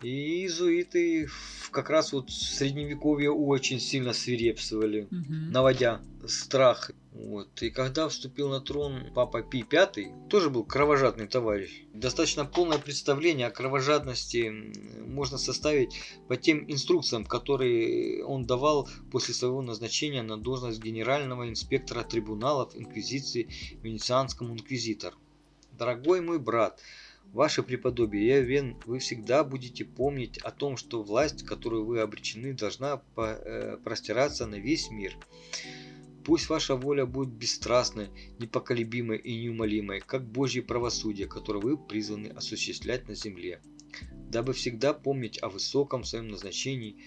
И 0.01 0.41
иезуиты 0.41 1.29
как 1.71 1.89
раз 1.89 2.11
вот 2.11 2.29
в 2.29 2.33
средневековье 2.33 3.31
очень 3.31 3.79
сильно 3.79 4.13
свирепствовали, 4.13 5.03
угу. 5.03 5.33
наводя 5.51 6.01
страх. 6.27 6.91
Вот. 7.13 7.61
И 7.61 7.69
когда 7.69 8.07
вступил 8.07 8.49
на 8.49 8.61
трон 8.61 9.11
папа 9.13 9.41
Пи 9.41 9.65
V, 9.69 10.27
тоже 10.29 10.49
был 10.49 10.63
кровожадный 10.63 11.27
товарищ. 11.27 11.83
Достаточно 11.93 12.45
полное 12.45 12.77
представление 12.77 13.47
о 13.47 13.51
кровожадности 13.51 14.71
можно 15.05 15.37
составить 15.37 15.99
по 16.29 16.37
тем 16.37 16.63
инструкциям, 16.71 17.25
которые 17.25 18.23
он 18.23 18.45
давал 18.45 18.87
после 19.11 19.33
своего 19.33 19.61
назначения 19.61 20.21
на 20.21 20.37
должность 20.37 20.81
генерального 20.81 21.49
инспектора 21.49 22.03
трибуналов 22.03 22.75
Инквизиции 22.75 23.49
Венецианскому 23.83 24.53
инквизитору. 24.53 25.17
Дорогой 25.77 26.21
мой 26.21 26.39
брат, 26.39 26.79
Ваше 27.33 27.63
преподобие, 27.63 28.27
я 28.27 28.39
уверен, 28.39 28.77
вы 28.85 28.99
всегда 28.99 29.45
будете 29.45 29.85
помнить 29.85 30.37
о 30.39 30.51
том, 30.51 30.75
что 30.75 31.01
власть, 31.01 31.45
которую 31.45 31.85
вы 31.85 32.01
обречены, 32.01 32.53
должна 32.53 33.01
э, 33.15 33.77
простираться 33.83 34.47
на 34.47 34.55
весь 34.55 34.89
мир. 34.91 35.15
Пусть 36.23 36.49
ваша 36.49 36.75
воля 36.75 37.05
будет 37.05 37.29
бесстрастной, 37.29 38.09
непоколебимой 38.37 39.17
и 39.17 39.35
неумолимой, 39.41 40.01
как 40.01 40.23
Божье 40.23 40.61
правосудие, 40.61 41.27
которое 41.27 41.59
вы 41.59 41.77
призваны 41.77 42.27
осуществлять 42.27 43.07
на 43.07 43.15
земле. 43.15 43.61
Дабы 44.29 44.53
всегда 44.53 44.93
помнить 44.93 45.41
о 45.41 45.49
высоком 45.49 46.03
своем 46.03 46.27
назначении, 46.27 47.03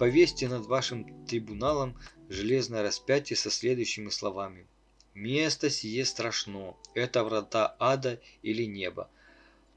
повесьте 0.00 0.48
над 0.48 0.66
вашим 0.66 1.24
трибуналом 1.26 1.96
железное 2.28 2.82
распятие 2.82 3.36
со 3.36 3.50
следующими 3.50 4.10
словами. 4.10 4.66
«Место 5.14 5.70
сие 5.70 6.04
страшно, 6.04 6.76
это 6.94 7.24
врата 7.24 7.74
ада 7.78 8.20
или 8.42 8.64
неба, 8.64 9.10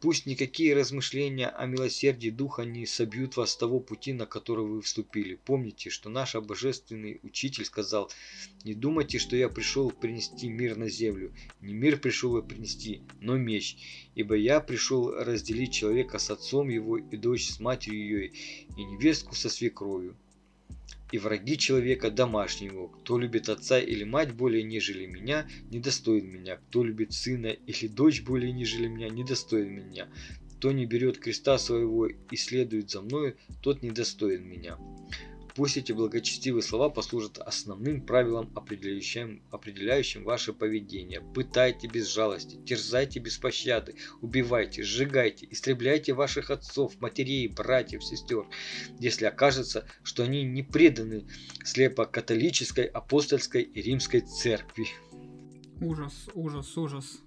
Пусть 0.01 0.25
никакие 0.25 0.73
размышления 0.73 1.47
о 1.47 1.65
милосердии 1.65 2.29
Духа 2.29 2.63
не 2.63 2.85
собьют 2.85 3.35
вас 3.35 3.51
с 3.51 3.57
того 3.57 3.81
пути, 3.81 4.13
на 4.13 4.25
который 4.25 4.65
вы 4.65 4.81
вступили. 4.81 5.35
Помните, 5.35 5.89
что 5.89 6.09
наш 6.09 6.35
Божественный 6.35 7.19
Учитель 7.21 7.65
сказал, 7.65 8.09
«Не 8.63 8.73
думайте, 8.73 9.19
что 9.19 9.35
я 9.35 9.49
пришел 9.49 9.91
принести 9.91 10.47
мир 10.47 10.77
на 10.77 10.87
землю. 10.87 11.33
Не 11.59 11.73
мир 11.73 11.99
пришел 11.99 12.37
я 12.37 12.43
принести, 12.43 13.01
но 13.19 13.35
меч. 13.35 13.75
Ибо 14.15 14.35
я 14.35 14.61
пришел 14.61 15.11
разделить 15.11 15.73
человека 15.73 16.17
с 16.17 16.29
отцом 16.29 16.69
его 16.69 16.97
и 16.97 17.17
дочь 17.17 17.49
с 17.49 17.59
матерью 17.59 17.99
ее, 17.99 18.27
и 18.77 18.83
невестку 18.85 19.35
со 19.35 19.49
свекровью 19.49 20.15
и 21.11 21.17
враги 21.17 21.57
человека 21.57 22.11
домашнего. 22.11 22.87
Кто 22.87 23.17
любит 23.17 23.49
отца 23.49 23.79
или 23.79 24.03
мать 24.03 24.33
более 24.33 24.63
нежели 24.63 25.05
меня, 25.05 25.47
недостоин 25.71 26.27
меня. 26.29 26.57
Кто 26.57 26.83
любит 26.83 27.13
сына 27.13 27.47
или 27.47 27.87
дочь 27.87 28.21
более 28.21 28.51
нежели 28.51 28.87
меня, 28.87 29.09
недостоин 29.09 29.71
меня. 29.71 30.07
Кто 30.57 30.71
не 30.71 30.85
берет 30.85 31.17
креста 31.17 31.57
своего 31.57 32.07
и 32.07 32.35
следует 32.35 32.91
за 32.91 33.01
мною, 33.01 33.37
тот 33.61 33.81
недостоин 33.81 34.45
меня. 34.45 34.77
Пусть 35.59 35.75
эти 35.75 35.91
благочестивые 35.91 36.63
слова 36.63 36.89
послужат 36.89 37.37
основным 37.37 37.99
правилом, 37.99 38.49
определяющим, 38.55 39.43
определяющим 39.51 40.23
ваше 40.23 40.53
поведение. 40.53 41.19
Пытайте 41.19 41.87
без 41.87 42.07
жалости, 42.07 42.55
терзайте 42.63 43.19
без 43.19 43.37
пощады, 43.37 43.97
убивайте, 44.21 44.83
сжигайте, 44.83 45.45
истребляйте 45.51 46.13
ваших 46.13 46.49
отцов, 46.49 47.01
матерей, 47.01 47.49
братьев, 47.49 48.05
сестер, 48.05 48.45
если 49.01 49.25
окажется, 49.25 49.85
что 50.01 50.23
они 50.23 50.43
не 50.43 50.63
преданы 50.63 51.27
слепо 51.65 52.05
католической, 52.05 52.85
апостольской 52.85 53.63
и 53.63 53.81
римской 53.81 54.21
церкви. 54.21 54.87
Ужас, 55.81 56.29
ужас, 56.35 56.77
ужас. 56.77 57.19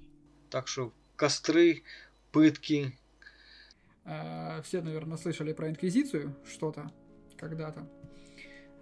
Так 0.48 0.68
что 0.68 0.94
костры, 1.16 1.82
пытки. 2.30 2.98
Э, 4.06 4.62
все, 4.64 4.80
наверное, 4.80 5.18
слышали 5.18 5.52
про 5.52 5.68
инквизицию 5.68 6.34
что-то 6.46 6.90
когда-то. 7.36 7.86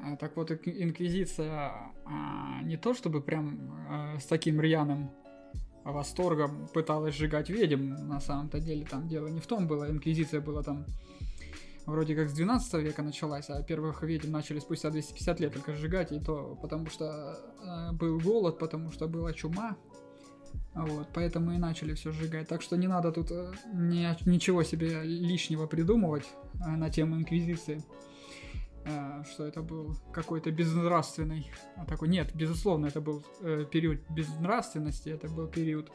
А, 0.03 0.17
так 0.17 0.37
вот, 0.37 0.51
Инквизиция 0.51 1.73
а, 2.05 2.63
не 2.63 2.77
то 2.77 2.95
чтобы 2.95 3.21
прям 3.21 3.59
а, 3.89 4.19
с 4.19 4.25
таким 4.25 4.61
рьяным 4.61 5.11
восторгом 5.85 6.69
пыталась 6.73 7.15
сжигать 7.15 7.51
ведьм, 7.51 7.95
на 8.09 8.21
самом-то 8.21 8.61
деле 8.61 8.85
там 8.85 9.09
дело 9.09 9.29
не 9.29 9.41
в 9.41 9.47
том 9.47 9.67
было, 9.67 9.91
Инквизиция 9.91 10.41
была 10.41 10.63
там 10.63 10.85
вроде 11.87 12.15
как 12.15 12.29
с 12.29 12.33
12 12.33 12.75
века 12.75 13.03
началась, 13.03 13.49
а 13.49 13.63
первых 13.63 14.03
ведьм 14.03 14.31
начали 14.31 14.59
спустя 14.59 14.91
250 14.91 15.41
лет 15.41 15.53
только 15.55 15.75
сжигать, 15.75 16.13
и 16.13 16.21
то 16.21 16.59
потому 16.61 16.87
что 16.89 17.39
был 17.93 18.21
голод, 18.21 18.59
потому 18.59 18.93
что 18.93 19.09
была 19.09 19.33
чума, 19.33 19.77
вот, 20.75 21.09
поэтому 21.13 21.53
и 21.53 21.59
начали 21.59 21.95
все 21.95 22.13
сжигать. 22.13 22.49
Так 22.49 22.63
что 22.63 22.77
не 22.77 22.87
надо 22.87 23.11
тут 23.11 23.31
э, 23.33 23.53
ни, 23.73 24.29
ничего 24.29 24.63
себе 24.63 25.03
лишнего 25.03 25.67
придумывать 25.67 26.29
на 26.55 26.91
тему 26.91 27.17
Инквизиции. 27.17 27.83
Э, 28.87 29.23
что 29.31 29.45
это 29.45 29.61
был 29.61 29.95
какой-то 30.11 30.51
безнравственный 30.51 31.51
а 31.77 31.85
такой 31.85 32.09
нет 32.09 32.35
безусловно 32.35 32.87
это 32.87 33.03
был 33.03 33.23
э, 33.43 33.67
период 33.71 34.01
безнравственности 34.09 35.11
это 35.11 35.29
был 35.29 35.49
период 35.49 35.91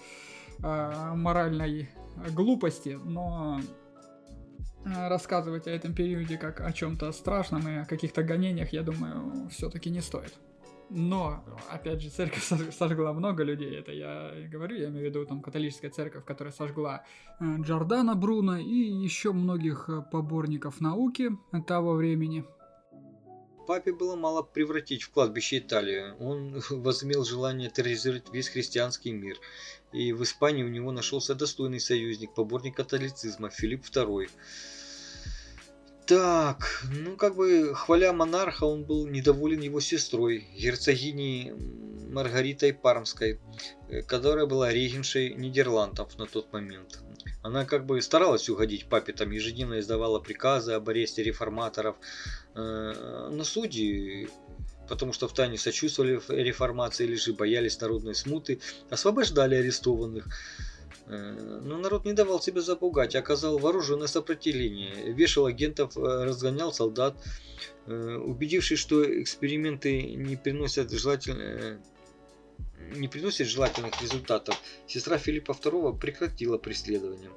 э, 0.64 1.14
моральной 1.16 1.90
глупости 2.32 3.00
но 3.04 3.60
рассказывать 4.86 5.66
о 5.66 5.72
этом 5.72 5.96
периоде 5.96 6.38
как 6.38 6.62
о 6.62 6.72
чем-то 6.72 7.12
страшном 7.12 7.68
и 7.68 7.78
о 7.78 7.86
каких-то 7.86 8.22
гонениях 8.22 8.72
я 8.72 8.84
думаю 8.84 9.50
все-таки 9.50 9.90
не 9.90 10.02
стоит 10.02 10.36
но, 10.92 11.44
опять 11.72 12.00
же, 12.00 12.12
церковь 12.12 12.44
сожгла 12.72 13.12
много 13.12 13.42
людей, 13.42 13.80
это 13.80 13.92
я 13.92 14.32
говорю, 14.52 14.78
я 14.78 14.90
имею 14.90 15.08
в 15.08 15.10
виду 15.10 15.26
там 15.26 15.42
католическая 15.42 15.90
церковь, 15.90 16.24
которая 16.26 16.54
сожгла 16.54 17.04
Джордана 17.42 18.14
Бруно 18.14 18.58
и 18.58 18.76
еще 18.76 19.34
многих 19.34 19.90
поборников 20.12 20.82
науки 20.82 21.32
того 21.66 21.94
времени. 21.94 22.46
Папе 23.66 23.94
было 23.94 24.16
мало 24.16 24.42
превратить 24.42 25.04
в 25.04 25.10
кладбище 25.10 25.60
Италии. 25.60 26.14
Он 26.20 26.62
возымел 26.70 27.24
желание 27.24 27.70
терроризировать 27.70 28.32
весь 28.32 28.50
христианский 28.50 29.12
мир. 29.12 29.38
И 29.92 30.14
в 30.14 30.24
Испании 30.24 30.64
у 30.64 30.70
него 30.70 30.92
нашелся 30.92 31.36
достойный 31.36 31.80
союзник, 31.80 32.34
поборник 32.34 32.76
католицизма 32.76 33.50
Филипп 33.50 33.86
II. 33.86 34.30
Так, 36.06 36.86
ну 36.92 37.16
как 37.18 37.36
бы 37.36 37.74
хваля 37.74 38.14
монарха, 38.14 38.66
он 38.66 38.84
был 38.84 39.08
недоволен 39.08 39.62
его 39.62 39.80
сестрой, 39.80 40.48
герцогиней 40.56 41.52
Маргаритой 42.16 42.74
Пармской, 42.74 43.40
э, 43.90 44.04
которая 44.04 44.46
была 44.46 44.72
регеншей 44.72 45.34
Нидерландов 45.34 46.16
на 46.20 46.28
тот 46.28 46.54
момент. 46.54 47.00
Она 47.42 47.66
как 47.66 47.86
бы 47.86 48.02
старалась 48.02 48.50
угодить 48.50 48.88
папе, 48.88 49.14
там 49.14 49.32
ежедневно 49.32 49.80
издавала 49.80 50.20
приказы 50.20 50.74
об 50.74 50.90
аресте 50.90 51.24
реформаторов. 51.24 51.96
Э, 52.56 53.30
но 53.32 53.44
судьи, 53.44 54.30
потому 54.88 55.12
что 55.14 55.28
в 55.28 55.34
тайне 55.34 55.58
сочувствовали 55.58 56.22
реформации 56.30 57.04
или 57.06 57.16
же 57.16 57.34
боялись 57.34 57.80
народной 57.82 58.16
смуты, 58.16 58.60
освобождали 58.90 59.56
арестованных. 59.56 60.28
Э, 61.08 61.60
но 61.64 61.78
народ 61.78 62.06
не 62.06 62.14
давал 62.14 62.42
себя 62.42 62.62
запугать, 62.62 63.16
оказал 63.16 63.58
вооруженное 63.58 64.08
сопротивление, 64.08 65.12
вешал 65.12 65.46
агентов, 65.46 65.98
э, 65.98 66.02
разгонял 66.02 66.74
солдат. 66.74 67.16
Убедившись, 67.88 68.80
что 68.80 69.04
эксперименты 69.22 70.02
не 70.02 70.36
приносят 70.36 70.92
желательного 70.92 71.78
не 72.96 73.08
приносит 73.08 73.48
желательных 73.48 74.00
результатов, 74.02 74.60
сестра 74.88 75.18
Филиппа 75.18 75.52
II 75.52 75.98
прекратила 76.00 76.58
преследование. 76.58 77.30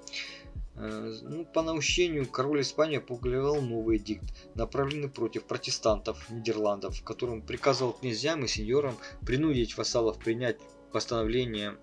Э, 0.81 1.13
ну, 1.23 1.45
по 1.45 1.63
наущению 1.63 2.27
король 2.27 2.61
Испании 2.61 2.99
опубликовал 2.99 3.61
новый 3.61 3.99
дикт, 3.99 4.25
направленный 4.55 5.09
против 5.09 5.45
протестантов 5.45 6.31
Нидерландов, 6.31 6.99
в 6.99 7.05
котором 7.05 7.43
приказывал 7.43 7.95
князьям 7.95 8.45
и 8.45 8.49
сеньорам 8.49 8.97
принудить 9.27 9.77
вассалов 9.77 10.19
принять 10.19 10.59
постановление 10.93 11.77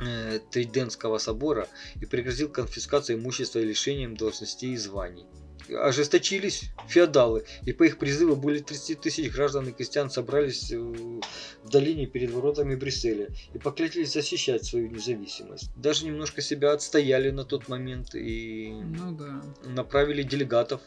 э, 0.00 0.40
Триденского 0.50 1.18
собора 1.18 1.68
и 2.00 2.06
пригрозил 2.06 2.48
конфискацией 2.48 3.20
имущества 3.20 3.60
и 3.60 3.64
лишением 3.64 4.16
должностей 4.16 4.72
и 4.72 4.76
званий 4.76 5.26
ожесточились 5.70 6.70
феодалы, 6.86 7.44
и 7.64 7.72
по 7.72 7.84
их 7.84 7.98
призыву 7.98 8.36
более 8.36 8.62
30 8.62 9.00
тысяч 9.00 9.32
граждан 9.32 9.68
и 9.68 9.72
крестьян 9.72 10.10
собрались 10.10 10.70
э, 10.72 10.78
в 10.78 11.68
долине 11.70 12.06
перед 12.06 12.30
воротами 12.30 12.74
Брюсселя 12.74 13.28
и 13.54 13.58
поклялись 13.58 14.12
защищать 14.12 14.64
свою 14.64 14.88
независимость. 14.88 15.70
Даже 15.76 16.06
немножко 16.06 16.40
себя 16.40 16.72
отстояли 16.72 17.30
на 17.30 17.44
тот 17.44 17.68
момент 17.68 18.14
и 18.14 18.72
ну, 18.72 19.12
да. 19.12 19.42
направили 19.64 20.22
делегатов 20.22 20.80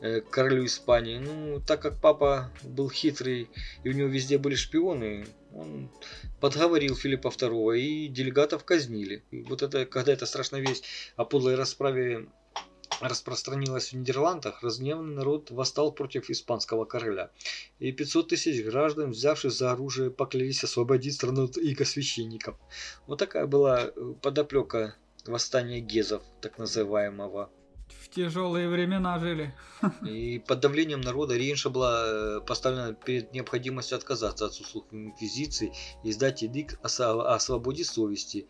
э, 0.00 0.20
к 0.20 0.30
королю 0.30 0.64
Испании. 0.66 1.18
Ну, 1.18 1.60
так 1.60 1.80
как 1.82 2.00
папа 2.00 2.50
был 2.62 2.90
хитрый 2.90 3.48
и 3.84 3.88
у 3.88 3.92
него 3.92 4.08
везде 4.08 4.38
были 4.38 4.54
шпионы, 4.54 5.26
он 5.54 5.90
подговорил 6.40 6.94
Филиппа 6.94 7.28
II 7.28 7.78
и 7.78 8.08
делегатов 8.08 8.64
казнили. 8.64 9.22
И 9.30 9.42
вот 9.42 9.62
это, 9.62 9.86
когда 9.86 10.12
эта 10.12 10.26
страшная 10.26 10.60
весть 10.60 10.84
о 11.16 11.24
подлой 11.24 11.54
расправе 11.54 12.26
распространилась 13.00 13.92
в 13.92 13.92
Нидерландах, 13.94 14.62
разгневанный 14.62 15.14
народ 15.14 15.50
восстал 15.50 15.92
против 15.92 16.30
испанского 16.30 16.84
короля. 16.84 17.30
И 17.78 17.92
500 17.92 18.28
тысяч 18.28 18.64
граждан, 18.64 19.10
взявшись 19.10 19.54
за 19.54 19.72
оружие, 19.72 20.10
поклялись 20.10 20.64
освободить 20.64 21.14
страну 21.14 21.44
от 21.44 21.56
иго 21.56 21.84
Вот 23.06 23.18
такая 23.18 23.46
была 23.46 23.84
э, 23.84 24.14
подоплека 24.22 24.96
восстания 25.26 25.80
гезов, 25.80 26.22
так 26.40 26.58
называемого. 26.58 27.50
В 27.88 28.08
тяжелые 28.08 28.68
времена 28.68 29.18
жили. 29.18 29.54
И 30.02 30.38
под 30.38 30.60
давлением 30.60 31.00
народа 31.00 31.36
Рейнша 31.36 31.70
была 31.70 32.04
э, 32.06 32.40
поставлена 32.40 32.94
перед 32.94 33.32
необходимостью 33.32 33.96
отказаться 33.96 34.46
от 34.46 34.52
услуг 34.52 34.86
инквизиции 34.90 35.72
и 36.02 36.12
сдать 36.12 36.42
эдикт 36.42 36.78
о, 36.82 37.34
о 37.34 37.38
свободе 37.38 37.84
совести. 37.84 38.48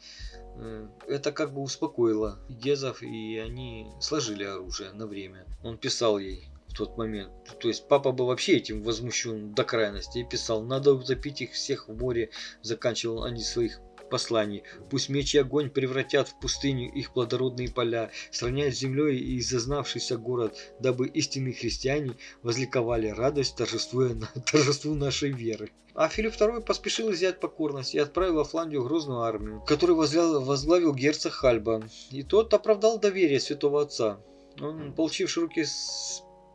Э, 0.56 0.88
это 1.08 1.32
как 1.32 1.52
бы 1.52 1.62
успокоило 1.62 2.38
Гезов, 2.48 3.02
и 3.02 3.38
они 3.38 3.90
сложили 4.00 4.44
оружие 4.44 4.92
на 4.92 5.06
время. 5.06 5.46
Он 5.62 5.76
писал 5.76 6.18
ей 6.18 6.48
в 6.68 6.74
тот 6.74 6.96
момент. 6.96 7.32
То 7.58 7.68
есть 7.68 7.88
папа 7.88 8.12
был 8.12 8.26
вообще 8.26 8.56
этим 8.56 8.82
возмущен 8.82 9.52
до 9.52 9.64
крайности 9.64 10.18
и 10.18 10.24
писал, 10.24 10.62
надо 10.62 10.92
утопить 10.94 11.40
их 11.40 11.52
всех 11.52 11.88
в 11.88 11.98
море. 11.98 12.30
Заканчивал 12.62 13.24
они 13.24 13.42
своих 13.42 13.80
посланий. 14.08 14.62
Пусть 14.90 15.08
меч 15.08 15.34
и 15.34 15.38
огонь 15.38 15.70
превратят 15.70 16.28
в 16.28 16.38
пустыню 16.38 16.90
их 16.92 17.12
плодородные 17.12 17.70
поля, 17.70 18.10
сравняют 18.30 18.74
с 18.74 18.78
землей 18.78 19.18
и 19.18 19.40
зазнавшийся 19.40 20.16
город, 20.16 20.56
дабы 20.80 21.08
истинные 21.08 21.54
христиане 21.54 22.16
возликовали 22.42 23.08
радость, 23.08 23.56
торжествуя 23.56 24.14
на, 24.14 24.26
торжеству 24.50 24.94
нашей 24.94 25.30
веры. 25.30 25.70
А 25.94 26.08
Филипп 26.08 26.34
II 26.34 26.60
поспешил 26.60 27.10
взять 27.10 27.40
покорность 27.40 27.94
и 27.94 27.98
отправил 27.98 28.34
во 28.34 28.44
Фландию 28.44 28.84
грозную 28.84 29.20
армию, 29.20 29.62
которую 29.66 29.96
возглавил, 29.96 30.44
возглавил 30.44 30.94
герцог 30.94 31.32
Хальба. 31.32 31.84
И 32.10 32.22
тот 32.22 32.52
оправдал 32.52 32.98
доверие 32.98 33.40
святого 33.40 33.80
отца. 33.80 34.20
Он, 34.60 34.92
получивший 34.92 35.44
руки 35.44 35.64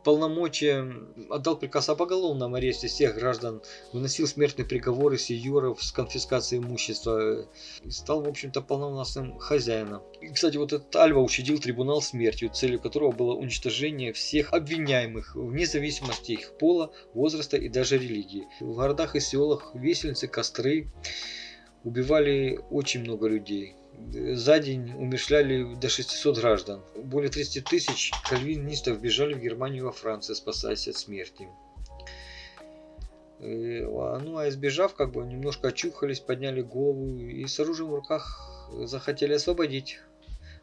полномочия 0.04 0.92
отдал 1.30 1.56
приказ 1.56 1.88
о 1.88 1.96
поголовном 1.96 2.54
аресте 2.54 2.88
всех 2.88 3.14
граждан, 3.14 3.62
выносил 3.92 4.26
смертные 4.26 4.66
приговоры 4.66 5.18
сеньоров 5.18 5.82
с 5.82 5.92
конфискацией 5.92 6.62
имущества 6.62 7.46
и 7.82 7.90
стал, 7.90 8.22
в 8.22 8.28
общем-то, 8.28 8.62
полновластным 8.62 9.38
хозяином. 9.38 10.02
И, 10.20 10.28
кстати, 10.28 10.56
вот 10.56 10.72
этот 10.72 10.94
Альва 10.96 11.20
учредил 11.20 11.58
трибунал 11.58 12.02
смертью, 12.02 12.50
целью 12.50 12.80
которого 12.80 13.12
было 13.12 13.34
уничтожение 13.34 14.12
всех 14.12 14.52
обвиняемых, 14.52 15.34
вне 15.34 15.66
зависимости 15.66 16.32
их 16.32 16.56
пола, 16.58 16.92
возраста 17.14 17.56
и 17.56 17.68
даже 17.68 17.98
религии. 17.98 18.46
В 18.60 18.74
городах 18.76 19.16
и 19.16 19.20
селах 19.20 19.74
весельницы, 19.74 20.28
костры 20.28 20.90
убивали 21.84 22.60
очень 22.70 23.00
много 23.00 23.28
людей 23.28 23.76
за 24.12 24.58
день 24.58 24.92
умершляли 24.94 25.74
до 25.74 25.88
600 25.88 26.38
граждан. 26.38 26.82
Более 26.96 27.30
30 27.30 27.64
тысяч 27.64 28.12
кальвинистов 28.28 29.00
бежали 29.00 29.34
в 29.34 29.40
Германию 29.40 29.82
и 29.82 29.86
во 29.86 29.92
Францию, 29.92 30.36
спасаясь 30.36 30.88
от 30.88 30.96
смерти. 30.96 31.48
И, 33.40 33.82
а, 33.82 34.18
ну 34.18 34.36
а 34.38 34.48
избежав, 34.48 34.94
как 34.94 35.12
бы 35.12 35.24
немножко 35.24 35.68
очухались, 35.68 36.20
подняли 36.20 36.62
голову 36.62 37.18
и 37.18 37.46
с 37.46 37.58
оружием 37.58 37.90
в 37.90 37.94
руках 37.94 38.68
захотели 38.84 39.34
освободить 39.34 39.98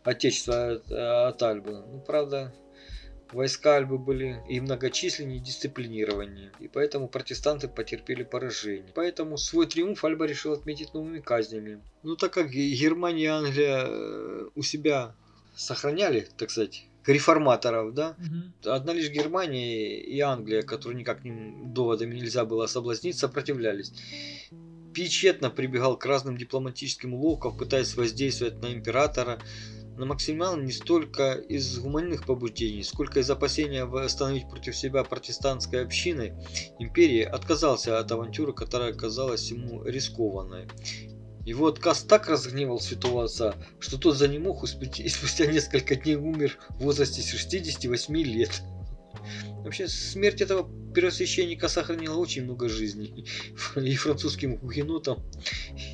отечество 0.04 0.74
от, 0.74 0.92
от 0.92 1.44
Альбы. 1.44 1.84
Ну, 1.86 2.00
правда, 2.00 2.54
Войска 3.32 3.76
Альбы 3.76 3.98
были 3.98 4.42
и 4.50 4.60
многочисленнее, 4.60 5.38
и 5.38 5.42
дисциплинированнее, 5.42 6.52
и 6.60 6.68
поэтому 6.68 7.08
протестанты 7.08 7.68
потерпели 7.68 8.24
поражение. 8.24 8.92
Поэтому 8.96 9.38
свой 9.38 9.68
триумф 9.68 10.04
Альба 10.04 10.26
решил 10.26 10.54
отметить 10.54 10.94
новыми 10.94 11.20
казнями. 11.20 11.82
Ну 12.04 12.16
так 12.16 12.34
как 12.34 12.50
Германия 12.50 13.24
и 13.24 13.28
Англия 13.28 13.84
э, 13.86 14.50
у 14.56 14.62
себя 14.64 15.16
сохраняли, 15.56 16.28
так 16.38 16.50
сказать, 16.50 16.86
реформаторов, 17.06 17.94
да. 17.94 18.16
Угу. 18.18 18.72
Одна 18.72 18.94
лишь 18.94 19.10
Германия 19.10 20.00
и 20.00 20.20
Англия, 20.20 20.62
которые 20.62 21.00
никак 21.00 21.24
ним 21.24 21.74
доводами 21.74 22.16
нельзя 22.16 22.46
было 22.46 22.68
соблазнить, 22.68 23.18
сопротивлялись. 23.18 23.94
Пи 24.94 25.08
прибегал 25.56 25.98
к 25.98 26.06
разным 26.06 26.38
дипломатическим 26.38 27.14
уловкам, 27.14 27.56
пытаясь 27.56 27.96
воздействовать 27.96 28.62
на 28.62 28.74
императора, 28.74 29.40
на 30.00 30.06
Максимилиан 30.06 30.64
не 30.64 30.72
столько 30.72 31.34
из 31.34 31.78
гуманных 31.78 32.26
побуждений, 32.26 32.84
сколько 32.84 33.20
из 33.20 33.30
опасения 33.30 33.84
восстановить 33.84 34.50
против 34.50 34.74
себя 34.78 35.04
протестантской 35.04 35.84
общины, 35.84 36.42
империи 36.80 37.22
отказался 37.22 38.00
от 38.00 38.10
авантюры, 38.10 38.54
которая 38.54 38.94
казалась 38.94 39.52
ему 39.52 39.84
рискованной. 39.84 40.70
Его 41.46 41.68
отказ 41.68 42.04
так 42.04 42.30
разгневал 42.30 42.80
святого 42.80 43.26
отца, 43.26 43.56
что 43.80 43.98
тот 43.98 44.16
за 44.16 44.30
не 44.30 44.40
мог 44.40 44.64
и 44.64 45.10
спустя 45.10 45.48
несколько 45.48 45.96
дней 45.96 46.16
умер 46.16 46.58
в 46.70 46.84
возрасте 46.84 47.22
68 47.22 48.16
лет. 48.20 48.62
Вообще, 49.66 49.90
смерть 49.90 50.40
этого 50.40 50.70
первосвященника 50.94 51.68
сохранила 51.68 52.16
очень 52.16 52.46
много 52.46 52.70
жизней. 52.70 53.26
И 53.76 53.96
французским 53.96 54.56
гугенотам, 54.56 55.20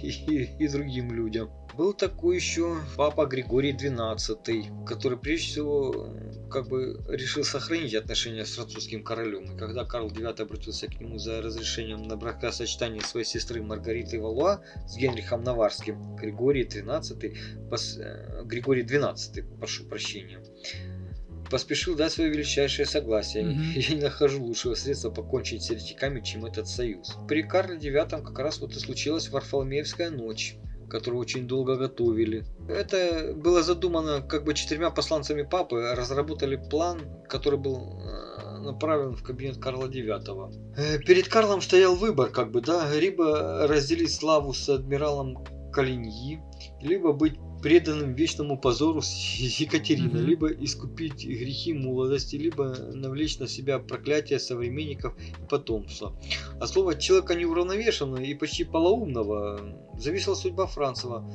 и, 0.03 0.47
и 0.59 0.67
другим 0.67 1.11
людям. 1.11 1.49
Был 1.77 1.93
такой 1.93 2.37
еще 2.37 2.77
папа 2.95 3.25
Григорий 3.25 3.73
XII, 3.73 4.85
который 4.85 5.17
прежде 5.17 5.47
всего 5.47 6.09
как 6.49 6.69
бы 6.69 7.03
решил 7.09 7.43
сохранить 7.43 7.93
отношения 7.95 8.45
с 8.45 8.55
французским 8.55 9.03
королем. 9.03 9.53
И 9.53 9.57
когда 9.57 9.83
Карл 9.83 10.07
IX 10.07 10.41
обратился 10.41 10.87
к 10.87 11.01
нему 11.01 11.17
за 11.17 11.41
разрешением 11.41 12.03
на 12.03 12.15
бракосочетание 12.15 13.01
своей 13.01 13.25
сестры 13.25 13.61
Маргариты 13.61 14.21
Валуа 14.21 14.61
с 14.87 14.95
Генрихом 14.95 15.43
Наварским, 15.43 16.15
Григорий 16.15 16.63
XIII, 16.63 17.69
пос... 17.69 17.97
Э, 17.97 18.43
Григорий 18.45 18.83
XII, 18.83 19.57
прошу 19.57 19.83
прощения, 19.83 20.41
поспешил 21.51 21.95
дать 21.95 22.13
свое 22.13 22.29
величайшее 22.29 22.85
согласие. 22.85 23.43
Mm-hmm. 23.43 23.79
Я 23.89 23.95
не 23.95 24.01
нахожу 24.01 24.41
лучшего 24.41 24.75
средства 24.75 25.09
покончить 25.11 25.63
с 25.63 25.71
еретиками, 25.71 26.21
чем 26.21 26.45
этот 26.45 26.69
союз. 26.69 27.17
При 27.27 27.43
Карле 27.43 27.77
IX 27.77 28.23
как 28.23 28.39
раз 28.39 28.59
вот 28.59 28.77
и 28.77 28.79
случилась 28.79 29.27
Варфоломеевская 29.27 30.09
ночь 30.09 30.55
которую 30.89 31.21
очень 31.21 31.47
долго 31.47 31.75
готовили. 31.75 32.45
Это 32.67 33.33
было 33.35 33.63
задумано 33.63 34.21
как 34.21 34.43
бы 34.43 34.53
четырьмя 34.53 34.89
посланцами 34.91 35.43
папы, 35.43 35.93
разработали 35.95 36.55
план, 36.55 37.01
который 37.27 37.59
был 37.59 37.99
э, 37.99 38.59
направлен 38.59 39.15
в 39.15 39.23
кабинет 39.23 39.57
Карла 39.57 39.87
IX. 39.87 40.53
Э, 40.77 40.99
перед 40.99 41.27
Карлом 41.27 41.61
стоял 41.61 41.95
выбор, 41.95 42.29
как 42.29 42.51
бы, 42.51 42.61
да, 42.61 42.93
либо 42.93 43.67
разделить 43.67 44.13
славу 44.13 44.53
с 44.53 44.67
адмиралом 44.69 45.43
Калиньи, 45.71 46.41
либо 46.81 47.13
быть 47.13 47.37
преданным 47.65 48.13
вечному 48.13 48.59
позору 48.59 49.01
с 49.01 49.09
Екатериной, 49.59 50.21
mm-hmm. 50.21 50.25
либо 50.25 50.49
искупить 50.49 51.25
грехи 51.25 51.73
молодости, 51.73 52.35
либо 52.35 52.75
навлечь 52.93 53.39
на 53.39 53.47
себя 53.47 53.79
проклятие 53.79 54.37
современников 54.37 55.17
и 55.17 55.49
потомства. 55.49 56.15
А 56.61 56.67
слово 56.67 56.93
человека 56.93 57.33
неуравновешенного 57.33 58.21
и 58.21 58.35
почти 58.35 58.65
полоумного 58.65 59.59
зависела 59.97 60.35
судьба 60.35 60.67
Францева. 60.67 61.27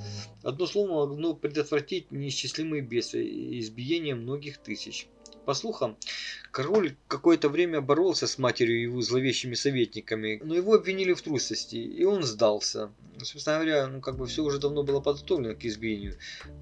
Одно 0.44 0.66
слово 0.66 1.08
могло 1.08 1.34
предотвратить 1.34 2.12
неисчислимые 2.12 2.82
бедствия 2.82 3.26
и 3.26 3.58
избиение 3.58 4.14
многих 4.14 4.58
тысяч. 4.58 5.08
По 5.44 5.54
слухам, 5.54 5.96
король 6.50 6.96
какое-то 7.08 7.48
время 7.48 7.80
боролся 7.80 8.26
с 8.26 8.38
матерью 8.38 8.78
и 8.78 8.82
его 8.82 9.00
зловещими 9.00 9.54
советниками, 9.54 10.40
но 10.44 10.54
его 10.54 10.74
обвинили 10.74 11.12
в 11.12 11.22
трусости, 11.22 11.76
и 11.76 12.04
он 12.04 12.22
сдался. 12.22 12.90
Собственно 13.22 13.56
говоря, 13.56 13.86
ну 13.86 14.00
как 14.00 14.16
бы 14.16 14.26
все 14.26 14.42
уже 14.42 14.58
давно 14.58 14.82
было 14.82 15.00
подготовлено 15.00 15.54
к 15.54 15.64
избиению. 15.64 16.16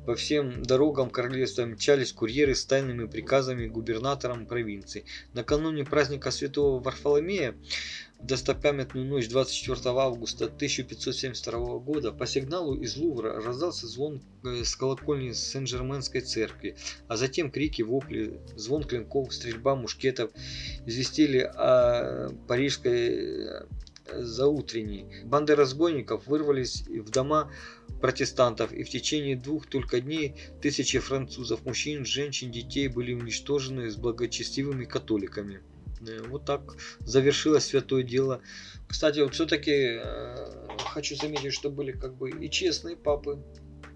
По 0.07 0.15
всем 0.15 0.63
дорогам 0.63 1.11
королевства 1.11 1.67
мчались 1.67 2.13
курьеры 2.13 2.55
с 2.55 2.65
тайными 2.65 3.07
приказами 3.07 3.67
губернаторам 3.67 4.47
провинций. 4.47 5.05
Накануне 5.35 5.85
праздника 5.85 6.31
Святого 6.31 6.81
Варфоломея 6.81 7.55
достопамятную 8.21 9.07
ночь 9.07 9.29
24 9.29 9.81
августа 9.97 10.47
1572 10.47 11.79
года 11.79 12.13
по 12.13 12.27
сигналу 12.27 12.75
из 12.75 12.97
Лувра 12.97 13.41
раздался 13.41 13.87
звон 13.87 14.21
э, 14.45 14.65
с 14.65 14.75
колокольни 14.75 15.33
Сен-Жерменской 15.33 16.21
церкви, 16.21 16.77
а 17.07 17.17
затем 17.17 17.51
крики, 17.51 17.83
вопли, 17.83 18.41
звон 18.57 18.83
клинков, 18.83 19.33
стрельба 19.33 19.77
мушкетов 19.77 20.31
известили 20.85 21.39
о 21.39 22.31
парижской 22.49 23.09
э, 23.09 23.67
заутренней. 24.13 25.25
Банды 25.25 25.55
разбойников 25.55 26.27
вырвались 26.27 26.83
в 26.89 27.11
дома 27.11 27.53
протестантов, 28.01 28.73
и 28.73 28.83
в 28.83 28.89
течение 28.89 29.37
двух 29.37 29.67
только 29.67 30.01
дней 30.01 30.35
тысячи 30.61 30.99
французов, 30.99 31.65
мужчин, 31.65 32.05
женщин, 32.05 32.51
детей 32.51 32.89
были 32.89 33.13
уничтожены 33.13 33.91
с 33.91 33.97
благочестивыми 33.97 34.85
католиками. 34.85 35.61
Вот 36.29 36.45
так 36.45 36.77
завершилось 37.01 37.67
святое 37.67 38.03
дело. 38.03 38.41
Кстати, 38.87 39.21
вот 39.21 39.35
все-таки 39.35 40.01
э, 40.03 40.69
хочу 40.79 41.17
заметить, 41.17 41.53
что 41.53 41.71
были 41.71 41.93
как 41.93 42.17
бы 42.17 42.31
и 42.31 42.51
честные 42.51 42.97
папы 42.97 43.43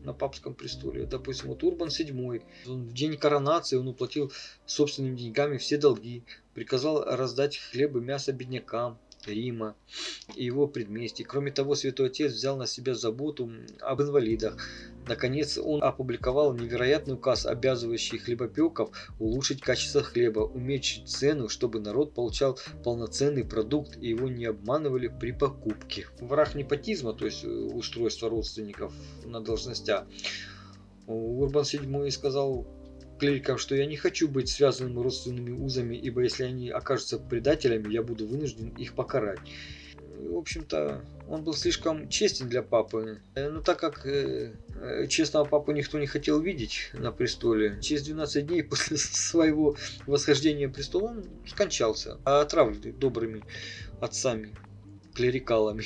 на 0.04 0.12
папском 0.12 0.54
престоле. 0.54 1.06
Допустим, 1.06 1.48
вот 1.48 1.62
Урбан 1.62 1.88
VII, 1.88 2.42
он 2.66 2.88
в 2.88 2.92
день 2.92 3.16
коронации 3.16 3.76
он 3.76 3.88
уплатил 3.88 4.32
собственными 4.66 5.16
деньгами 5.16 5.58
все 5.58 5.76
долги, 5.76 6.24
приказал 6.54 7.04
раздать 7.04 7.58
хлеб 7.58 7.96
и 7.96 8.00
мясо 8.00 8.32
беднякам, 8.32 8.98
Рима 9.26 9.74
и 10.34 10.44
его 10.44 10.66
предместий. 10.66 11.24
Кроме 11.24 11.50
того, 11.50 11.74
Святой 11.74 12.08
Отец 12.08 12.32
взял 12.32 12.56
на 12.56 12.66
себя 12.66 12.94
заботу 12.94 13.50
об 13.80 14.02
инвалидах. 14.02 14.56
Наконец, 15.06 15.58
он 15.58 15.82
опубликовал 15.82 16.54
невероятный 16.54 17.14
указ, 17.14 17.46
обязывающий 17.46 18.18
хлебопеков 18.18 18.90
улучшить 19.18 19.60
качество 19.60 20.02
хлеба, 20.02 20.40
уменьшить 20.40 21.08
цену, 21.08 21.48
чтобы 21.48 21.80
народ 21.80 22.14
получал 22.14 22.58
полноценный 22.84 23.44
продукт 23.44 23.96
и 24.00 24.08
его 24.08 24.28
не 24.28 24.46
обманывали 24.46 25.08
при 25.08 25.32
покупке. 25.32 26.06
Враг 26.20 26.54
непотизма, 26.54 27.12
то 27.12 27.26
есть 27.26 27.44
э, 27.44 27.48
устройство 27.48 28.30
родственников 28.30 28.92
на 29.24 29.40
должностях, 29.40 30.06
Урбан 31.06 31.64
VII 31.64 32.10
сказал 32.10 32.66
клирикам, 33.22 33.56
что 33.56 33.76
я 33.76 33.86
не 33.86 33.94
хочу 33.96 34.26
быть 34.26 34.48
связанным 34.48 35.00
родственными 35.00 35.52
узами, 35.52 35.94
ибо 35.94 36.22
если 36.22 36.42
они 36.42 36.70
окажутся 36.70 37.20
предателями, 37.20 37.92
я 37.92 38.02
буду 38.02 38.26
вынужден 38.26 38.70
их 38.70 38.94
покарать. 38.94 39.38
В 40.18 40.36
общем-то, 40.36 41.04
он 41.28 41.44
был 41.44 41.54
слишком 41.54 42.08
честен 42.08 42.48
для 42.48 42.62
папы. 42.64 43.20
Э, 43.36 43.48
но 43.48 43.60
так 43.60 43.78
как 43.78 44.06
э, 44.06 44.54
э, 44.74 45.06
честного 45.06 45.44
папу 45.44 45.70
никто 45.70 46.00
не 46.00 46.08
хотел 46.08 46.40
видеть 46.40 46.90
на 46.94 47.12
престоле, 47.12 47.78
через 47.80 48.02
12 48.02 48.44
дней 48.44 48.64
после 48.70 48.96
своего 48.96 49.76
восхождения 50.08 50.66
в 50.66 50.72
престол 50.72 51.04
он 51.04 51.24
скончался, 51.46 52.18
отравленный 52.24 52.90
добрыми 52.90 53.44
отцами, 54.00 54.52
клерикалами 55.14 55.84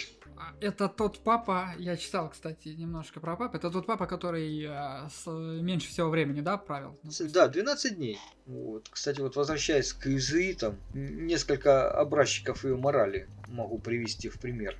это 0.60 0.88
тот 0.88 1.18
папа, 1.18 1.74
я 1.78 1.96
читал, 1.96 2.30
кстати, 2.30 2.68
немножко 2.68 3.20
про 3.20 3.36
папу, 3.36 3.56
это 3.56 3.70
тот 3.70 3.86
папа, 3.86 4.06
который 4.06 4.64
э, 4.64 5.08
с, 5.10 5.26
меньше 5.26 5.88
всего 5.88 6.08
времени, 6.08 6.40
да, 6.40 6.56
правил? 6.56 6.98
Да, 7.32 7.48
12 7.48 7.96
дней. 7.96 8.18
Вот. 8.46 8.88
Кстати, 8.88 9.20
вот 9.20 9.36
возвращаясь 9.36 9.92
к 9.92 10.06
иезуитам, 10.06 10.78
несколько 10.94 11.90
образчиков 11.90 12.64
ее 12.64 12.76
морали 12.76 13.28
могу 13.48 13.78
привести 13.78 14.28
в 14.28 14.40
пример. 14.40 14.76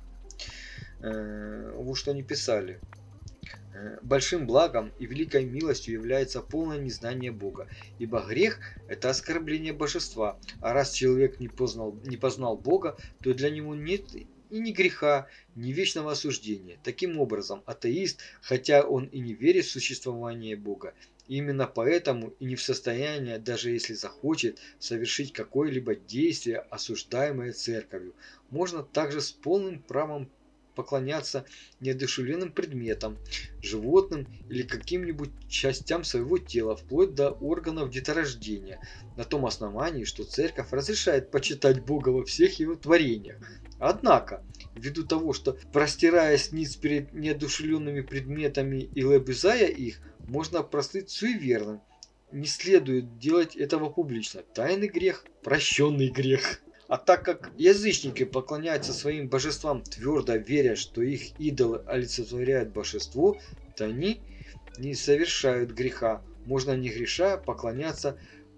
Э, 0.99 1.73
вот 1.75 1.95
что 1.95 2.11
они 2.11 2.23
писали. 2.23 2.79
Э, 3.75 3.99
Большим 4.01 4.47
благом 4.47 4.91
и 4.97 5.05
великой 5.05 5.45
милостью 5.45 5.93
является 5.93 6.41
полное 6.41 6.79
незнание 6.79 7.31
Бога, 7.31 7.67
ибо 7.99 8.25
грех– 8.25 8.59
это 8.87 9.11
оскорбление 9.11 9.73
божества, 9.73 10.39
а 10.61 10.73
раз 10.73 10.91
человек 10.91 11.39
не 11.39 11.47
познал, 11.47 11.95
не 12.05 12.17
познал 12.17 12.57
Бога, 12.57 12.97
то 13.21 13.33
для 13.33 13.51
него 13.51 13.75
нет 13.75 14.05
и 14.49 14.59
ни 14.59 14.71
греха, 14.71 15.27
ни 15.55 15.71
вечного 15.71 16.11
осуждения. 16.11 16.77
Таким 16.83 17.19
образом, 17.19 17.63
атеист, 17.65 18.21
хотя 18.41 18.83
он 18.83 19.05
и 19.05 19.19
не 19.19 19.33
верит 19.33 19.65
в 19.65 19.71
существование 19.71 20.55
Бога, 20.55 20.93
именно 21.27 21.67
поэтому 21.67 22.33
и 22.39 22.45
не 22.45 22.55
в 22.55 22.61
состоянии, 22.61 23.37
даже 23.37 23.71
если 23.71 23.93
захочет, 23.93 24.59
совершить 24.79 25.33
какое-либо 25.33 25.95
действие, 25.95 26.59
осуждаемое 26.59 27.53
церковью. 27.53 28.13
Можно 28.49 28.83
также 28.83 29.21
с 29.21 29.31
полным 29.31 29.81
правом 29.81 30.29
поклоняться 30.77 31.43
неодушевленным 31.79 32.51
предметам, 32.51 33.17
животным 33.63 34.27
или 34.47 34.61
каким-нибудь 34.61 35.31
частям 35.49 36.03
своего 36.03 36.37
тела, 36.37 36.75
вплоть 36.75 37.15
до 37.15 37.31
органов 37.31 37.89
деторождения, 37.89 38.79
на 39.17 39.23
том 39.23 39.47
основании, 39.47 40.03
что 40.03 40.23
церковь 40.23 40.71
разрешает 40.71 41.31
почитать 41.31 41.83
Бога 41.83 42.09
во 42.09 42.23
всех 42.23 42.59
его 42.59 42.75
творениях. 42.75 43.37
Однако, 43.79 44.43
ввиду 44.75 45.03
того, 45.03 45.33
что 45.33 45.57
простираясь 45.73 46.51
низ 46.51 46.75
перед 46.75 47.11
неодушевленными 47.13 48.01
предметами 48.01 48.89
и 48.93 49.03
лобызая 49.03 49.67
их, 49.67 49.99
можно 50.27 50.61
прослыть 50.61 51.09
суеверным. 51.09 51.81
Не 52.31 52.45
следует 52.45 53.17
делать 53.17 53.55
этого 53.55 53.89
публично. 53.89 54.43
Тайный 54.53 54.89
грех, 54.89 55.25
прощенный 55.43 56.09
грех. 56.09 56.61
А 56.87 56.97
так 56.97 57.25
как 57.25 57.51
язычники 57.57 58.23
поклоняются 58.23 58.93
своим 58.93 59.27
божествам, 59.27 59.83
твердо 59.83 60.35
веря, 60.35 60.75
что 60.75 61.01
их 61.01 61.37
идолы 61.37 61.83
олицетворяют 61.85 62.69
божество, 62.69 63.37
то 63.75 63.85
они 63.85 64.21
не 64.77 64.95
совершают 64.95 65.71
греха. 65.71 66.23
Можно 66.45 66.77
не 66.77 66.89
греша 66.89 67.37
поклоняться 67.37 68.17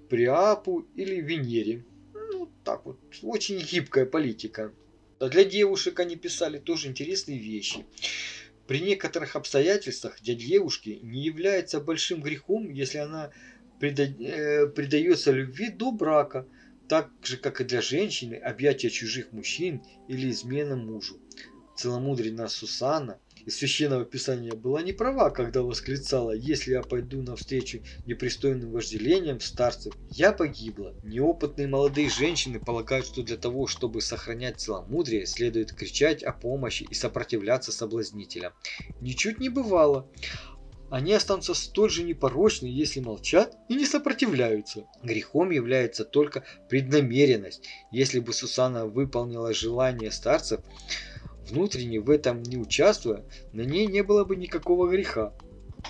Приапу 0.09 0.85
или 0.95 1.21
Венере. 1.21 1.85
Ну, 2.13 2.51
так 2.63 2.85
вот, 2.85 2.99
очень 3.23 3.59
гибкая 3.59 4.05
политика. 4.05 4.73
Для 5.19 5.43
девушек 5.43 5.99
они 5.99 6.15
писали 6.15 6.59
тоже 6.59 6.87
интересные 6.87 7.39
вещи. 7.39 7.85
При 8.67 8.79
некоторых 8.81 9.35
обстоятельствах 9.35 10.21
для 10.21 10.35
девушки 10.35 10.99
не 11.01 11.23
является 11.23 11.79
большим 11.79 12.21
грехом, 12.21 12.69
если 12.69 12.99
она 12.99 13.31
э, 13.81 14.67
предается 14.67 15.31
любви 15.31 15.69
до 15.69 15.91
брака, 15.91 16.45
так 16.89 17.11
же, 17.23 17.37
как 17.37 17.61
и 17.61 17.63
для 17.63 17.81
женщины, 17.81 18.33
объятия 18.33 18.89
чужих 18.89 19.31
мужчин 19.31 19.83
или 20.07 20.31
измена 20.31 20.75
мужу. 20.75 21.19
Целомудренная 21.77 22.47
Сусанна 22.47 23.19
из 23.45 23.57
Священного 23.57 24.03
Писания 24.03 24.53
была 24.53 24.81
не 24.81 24.91
права, 24.91 25.29
когда 25.29 25.61
восклицала, 25.61 26.31
если 26.31 26.71
я 26.71 26.81
пойду 26.81 27.21
навстречу 27.21 27.81
непристойным 28.05 28.71
вожделениям 28.71 29.39
старцев, 29.39 29.93
я 30.09 30.33
погибла. 30.33 30.93
Неопытные 31.03 31.67
молодые 31.67 32.09
женщины 32.09 32.59
полагают, 32.59 33.05
что 33.05 33.23
для 33.23 33.37
того, 33.37 33.67
чтобы 33.67 34.01
сохранять 34.01 34.59
целомудрие, 34.59 35.25
следует 35.25 35.71
кричать 35.71 36.21
о 36.21 36.33
помощи 36.33 36.83
и 36.83 36.93
сопротивляться 36.93 37.71
соблазнителям. 37.71 38.51
Ничуть 38.99 39.39
не 39.39 39.47
бывало. 39.49 40.11
Они 40.89 41.13
останутся 41.13 41.53
столь 41.53 41.89
же 41.89 42.03
непорочны, 42.03 42.65
если 42.65 42.99
молчат 42.99 43.55
и 43.67 43.75
не 43.75 43.85
сопротивляются. 43.85 44.85
Грехом 45.03 45.51
является 45.51 46.03
только 46.03 46.43
преднамеренность. 46.67 47.67
Если 47.91 48.19
бы 48.19 48.33
Сусана 48.33 48.85
выполнила 48.85 49.53
желание 49.53 50.11
старцев, 50.11 50.61
Внутренне 51.49 51.99
в 51.99 52.09
этом 52.09 52.43
не 52.43 52.57
участвуя, 52.57 53.25
на 53.53 53.61
ней 53.61 53.87
не 53.87 54.03
было 54.03 54.23
бы 54.23 54.35
никакого 54.35 54.87
греха. 54.87 55.33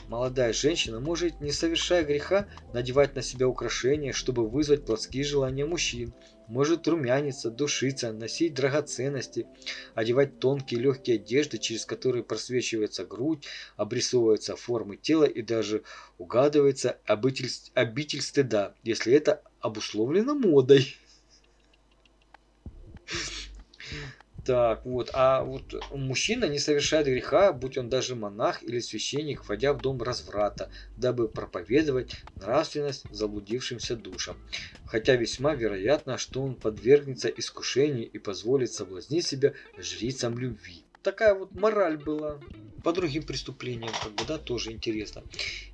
Молодая 0.08 0.54
женщина 0.54 1.00
может, 1.00 1.42
не 1.42 1.52
совершая 1.52 2.06
греха, 2.06 2.48
надевать 2.74 3.16
на 3.16 3.22
себя 3.22 3.48
украшения, 3.48 4.14
чтобы 4.14 4.48
вызвать 4.48 4.86
плотские 4.86 5.24
желания 5.24 5.66
мужчин. 5.66 6.14
Может 6.50 6.88
румяниться, 6.88 7.52
душиться, 7.52 8.12
носить 8.12 8.56
драгоценности, 8.56 9.48
одевать 9.94 10.40
тонкие 10.40 10.80
легкие 10.80 11.18
одежды, 11.18 11.60
через 11.60 11.86
которые 11.86 12.24
просвечивается 12.24 13.06
грудь, 13.06 13.46
обрисовываются 13.78 14.56
формы 14.56 14.98
тела 14.98 15.26
и 15.26 15.44
даже 15.44 15.84
угадывается 16.18 17.00
обитель, 17.06 17.52
обитель 17.76 18.22
стыда, 18.24 18.74
если 18.82 19.14
это 19.14 19.44
обусловлено 19.60 20.34
модой. 20.34 20.96
Так, 24.50 24.84
вот. 24.84 25.12
А 25.14 25.44
вот 25.44 25.76
мужчина 25.92 26.46
не 26.46 26.58
совершает 26.58 27.06
греха, 27.06 27.54
будь 27.54 27.78
он 27.78 27.88
даже 27.88 28.16
монах 28.16 28.64
или 28.64 28.80
священник, 28.80 29.44
входя 29.44 29.74
в 29.74 29.80
дом 29.80 30.02
разврата, 30.02 30.72
дабы 30.98 31.28
проповедовать 31.28 32.16
нравственность 32.40 33.06
заблудившимся 33.12 33.96
душам. 33.96 34.38
Хотя 34.86 35.18
весьма 35.18 35.54
вероятно, 35.54 36.18
что 36.18 36.42
он 36.42 36.56
подвергнется 36.56 37.28
искушению 37.30 38.10
и 38.10 38.18
позволит 38.18 38.74
соблазнить 38.74 39.28
себя 39.28 39.54
жрицам 39.78 40.40
любви. 40.40 40.84
Такая 41.04 41.36
вот 41.36 41.52
мораль 41.52 41.98
была. 41.98 42.42
По 42.84 42.92
другим 42.92 43.24
преступлениям, 43.24 43.92
как 44.02 44.14
бы, 44.14 44.26
да, 44.26 44.40
тоже 44.40 44.72
интересно. 44.72 45.26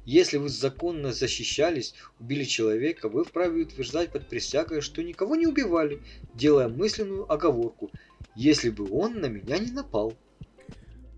Если 0.06 0.38
вы 0.38 0.50
законно 0.50 1.14
защищались, 1.14 1.94
убили 2.20 2.44
человека, 2.44 3.08
вы 3.08 3.24
вправе 3.24 3.62
утверждать 3.62 4.12
под 4.12 4.28
присягой, 4.28 4.82
что 4.82 5.02
никого 5.02 5.36
не 5.36 5.48
убивали, 5.48 6.02
делая 6.34 6.68
мысленную 6.68 7.32
оговорку– 7.32 7.94
если 8.36 8.70
бы 8.70 8.88
он 8.92 9.20
на 9.20 9.28
меня 9.28 9.58
не 9.60 9.72
напал. 9.72 10.14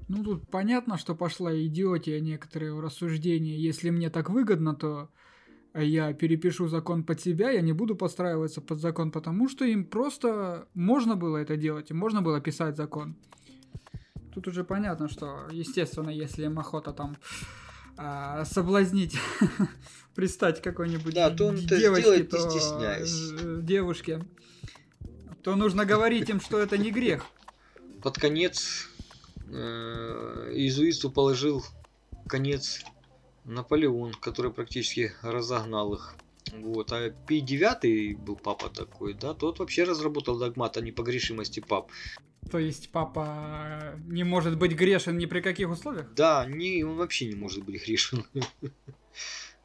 Ну, 0.08 0.24
тут 0.24 0.50
понятно, 0.50 0.98
что 0.98 1.16
пошла 1.16 1.54
идиотия 1.54 2.20
некоторые 2.22 2.80
рассуждения. 2.80 3.58
Если 3.58 3.90
мне 3.90 4.10
так 4.10 4.30
выгодно, 4.30 4.74
то 4.74 5.10
я 5.74 6.14
перепишу 6.14 6.68
закон 6.68 7.04
под 7.04 7.20
себя, 7.20 7.52
я 7.52 7.62
не 7.62 7.74
буду 7.74 7.96
подстраиваться 7.96 8.62
под 8.62 8.80
закон, 8.80 9.12
потому 9.12 9.50
что 9.50 9.66
им 9.66 9.86
просто 9.86 10.68
можно 10.74 11.16
было 11.16 11.38
это 11.38 11.58
делать, 11.58 11.92
и 11.92 11.94
можно 11.94 12.22
было 12.22 12.40
писать 12.40 12.78
закон. 12.78 13.16
Тут 14.34 14.48
уже 14.48 14.64
понятно, 14.64 15.10
что, 15.10 15.48
естественно, 15.52 16.10
если 16.10 16.46
им 16.46 16.58
охота 16.60 16.94
там 16.94 17.18
а, 17.98 18.46
соблазнить, 18.46 19.18
пристать 20.16 20.62
какой-нибудь 20.62 21.14
да, 21.14 21.32
то 21.32 21.48
он 21.48 21.56
девочке, 21.58 22.24
то 22.24 22.38
не 22.38 22.60
стесняясь. 22.60 23.64
девушке, 23.64 24.24
то 25.48 25.56
нужно 25.56 25.86
говорить 25.86 26.30
им, 26.30 26.42
что 26.42 26.60
это 26.60 26.78
не 26.78 26.92
грех. 26.92 27.26
Под 28.04 28.18
конец 28.18 28.90
э, 29.50 30.52
иезуитству 30.54 31.10
положил 31.10 31.64
конец 32.28 32.84
Наполеон, 33.46 34.12
который 34.16 34.52
практически 34.52 35.14
разогнал 35.22 35.94
их. 35.94 36.16
Вот. 36.52 36.92
А 36.92 37.12
Пий 37.12 37.40
девятый 37.40 38.16
был 38.16 38.36
папа 38.36 38.68
такой, 38.68 39.14
да, 39.14 39.34
тот 39.34 39.60
вообще 39.60 39.86
разработал 39.86 40.38
догмат 40.38 40.76
о 40.76 40.82
непогрешимости 40.82 41.62
пап. 41.62 41.92
То 42.52 42.60
есть 42.60 42.90
папа 42.90 43.96
не 44.06 44.26
может 44.26 44.58
быть 44.58 44.74
грешен 44.74 45.18
ни 45.18 45.28
при 45.28 45.40
каких 45.40 45.70
условиях? 45.70 46.14
Да, 46.14 46.46
не, 46.46 46.84
он 46.84 46.98
вообще 46.98 47.26
не 47.26 47.36
может 47.36 47.64
быть 47.64 47.86
грешен. 47.86 48.26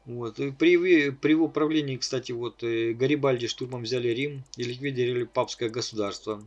Вот. 0.05 0.39
И 0.39 0.51
при, 0.51 1.11
при 1.11 1.31
его 1.31 1.47
правлении, 1.47 1.97
кстати, 1.97 2.31
вот 2.31 2.63
э, 2.63 2.93
Гарибальди 2.93 3.47
штурмом 3.47 3.83
взяли 3.83 4.09
Рим 4.09 4.43
и 4.57 4.63
ликвидировали 4.63 5.23
папское 5.23 5.69
государство. 5.69 6.45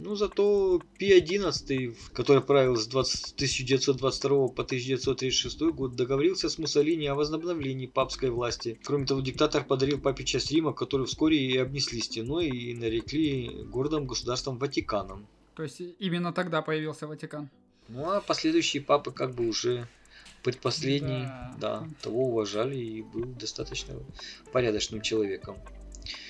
Ну, 0.00 0.14
зато 0.14 0.80
Пи-11, 0.98 1.96
который 2.12 2.40
правил 2.40 2.76
с 2.76 2.86
20, 2.86 3.34
1922 3.34 4.48
по 4.48 4.62
1936 4.62 5.60
год, 5.72 5.96
договорился 5.96 6.48
с 6.48 6.56
Муссолини 6.58 7.06
о 7.06 7.16
возобновлении 7.16 7.86
папской 7.86 8.30
власти. 8.30 8.78
Кроме 8.84 9.06
того, 9.06 9.20
диктатор 9.20 9.64
подарил 9.64 9.98
папе 9.98 10.24
часть 10.24 10.52
Рима, 10.52 10.72
которую 10.72 11.08
вскоре 11.08 11.38
и 11.38 11.56
обнесли 11.58 12.00
стеной 12.00 12.46
и 12.46 12.74
нарекли 12.74 13.64
городом 13.64 14.06
государством 14.06 14.58
Ватиканом. 14.58 15.26
То 15.56 15.64
есть 15.64 15.80
именно 15.98 16.32
тогда 16.32 16.62
появился 16.62 17.08
Ватикан? 17.08 17.50
Ну, 17.88 18.08
а 18.08 18.20
последующие 18.20 18.82
папы 18.82 19.10
как 19.10 19.34
бы 19.34 19.48
уже 19.48 19.88
Предпоследний, 20.42 21.24
да. 21.24 21.54
да, 21.58 21.88
того 22.00 22.26
уважали 22.28 22.76
и 22.76 23.02
был 23.02 23.24
достаточно 23.24 23.94
порядочным 24.52 25.02
человеком. 25.02 25.56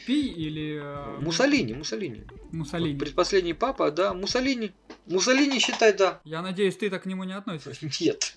Пи 0.06 0.28
или... 0.28 0.80
Э, 0.82 1.20
Муссолини, 1.20 1.74
Муссолини. 1.74 2.24
Муссолини. 2.50 2.92
Вот 2.92 3.00
предпоследний 3.00 3.54
папа, 3.54 3.90
да, 3.90 4.14
Муссолини. 4.14 4.72
Муссолини 5.06 5.58
считай, 5.58 5.92
да. 5.92 6.20
Я 6.24 6.42
надеюсь, 6.42 6.76
ты 6.76 6.90
так 6.90 7.02
к 7.02 7.06
нему 7.06 7.24
не 7.24 7.34
относишься. 7.34 7.90
Нет. 8.00 8.36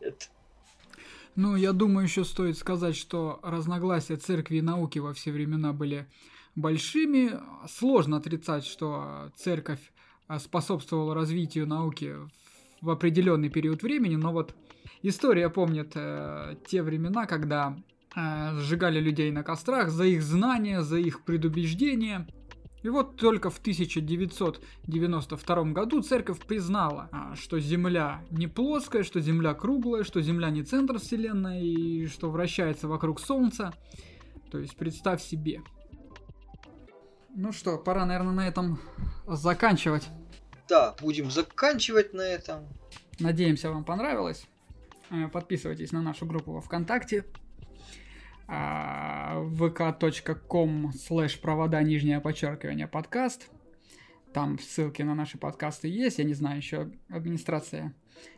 Нет. 0.00 0.30
Ну, 1.36 1.56
я 1.56 1.72
думаю, 1.72 2.06
еще 2.06 2.24
стоит 2.24 2.58
сказать, 2.58 2.96
что 2.96 3.40
разногласия 3.42 4.16
церкви 4.16 4.56
и 4.56 4.62
науки 4.62 4.98
во 4.98 5.14
все 5.14 5.32
времена 5.32 5.72
были 5.72 6.06
большими. 6.54 7.40
Сложно 7.68 8.18
отрицать, 8.18 8.66
что 8.66 9.32
церковь 9.36 9.80
а, 10.26 10.38
способствовала 10.38 11.14
развитию 11.14 11.66
науки 11.66 12.14
в 12.80 12.90
определенный 12.90 13.50
период 13.50 13.82
времени, 13.82 14.14
но 14.16 14.32
вот 14.32 14.54
история 15.02 15.50
помнит 15.50 15.92
э, 15.94 16.56
те 16.66 16.82
времена, 16.82 17.26
когда 17.26 17.76
э, 18.16 18.58
сжигали 18.58 18.98
людей 19.00 19.30
на 19.30 19.42
кострах 19.42 19.90
за 19.90 20.04
их 20.04 20.22
знания, 20.22 20.80
за 20.82 20.98
их 20.98 21.24
предубеждения. 21.24 22.26
И 22.82 22.88
вот 22.88 23.16
только 23.16 23.50
в 23.50 23.58
1992 23.58 25.64
году 25.64 26.00
церковь 26.00 26.40
признала, 26.40 27.10
а, 27.12 27.36
что 27.36 27.60
Земля 27.60 28.24
не 28.30 28.46
плоская, 28.46 29.02
что 29.02 29.20
Земля 29.20 29.52
круглая, 29.52 30.02
что 30.02 30.22
Земля 30.22 30.48
не 30.48 30.62
центр 30.62 30.98
Вселенной 30.98 31.62
и 31.62 32.06
что 32.06 32.30
вращается 32.30 32.88
вокруг 32.88 33.20
Солнца. 33.20 33.74
То 34.50 34.58
есть 34.58 34.76
представь 34.76 35.22
себе. 35.22 35.60
Ну 37.36 37.52
что, 37.52 37.76
пора, 37.76 38.06
наверное, 38.06 38.32
на 38.32 38.48
этом 38.48 38.80
заканчивать. 39.26 40.08
Да, 40.70 40.94
будем 41.00 41.30
заканчивать 41.32 42.14
на 42.14 42.22
этом. 42.22 42.68
Надеемся, 43.18 43.72
вам 43.72 43.84
понравилось. 43.84 44.46
Э, 45.10 45.26
подписывайтесь 45.26 45.90
на 45.90 46.00
нашу 46.00 46.26
группу 46.26 46.52
во 46.52 46.60
ВКонтакте 46.60 47.24
vk.com 49.50 50.92
слэш 50.92 51.40
провода 51.40 51.82
нижнее 51.82 52.20
подчеркивание 52.20 52.86
подкаст. 52.86 53.48
Там 54.32 54.60
ссылки 54.60 55.02
на 55.02 55.16
наши 55.16 55.38
подкасты 55.38 55.88
есть. 55.88 56.18
Я 56.18 56.24
не 56.24 56.34
знаю, 56.34 56.58
еще 56.58 56.92
администрация 57.08 57.92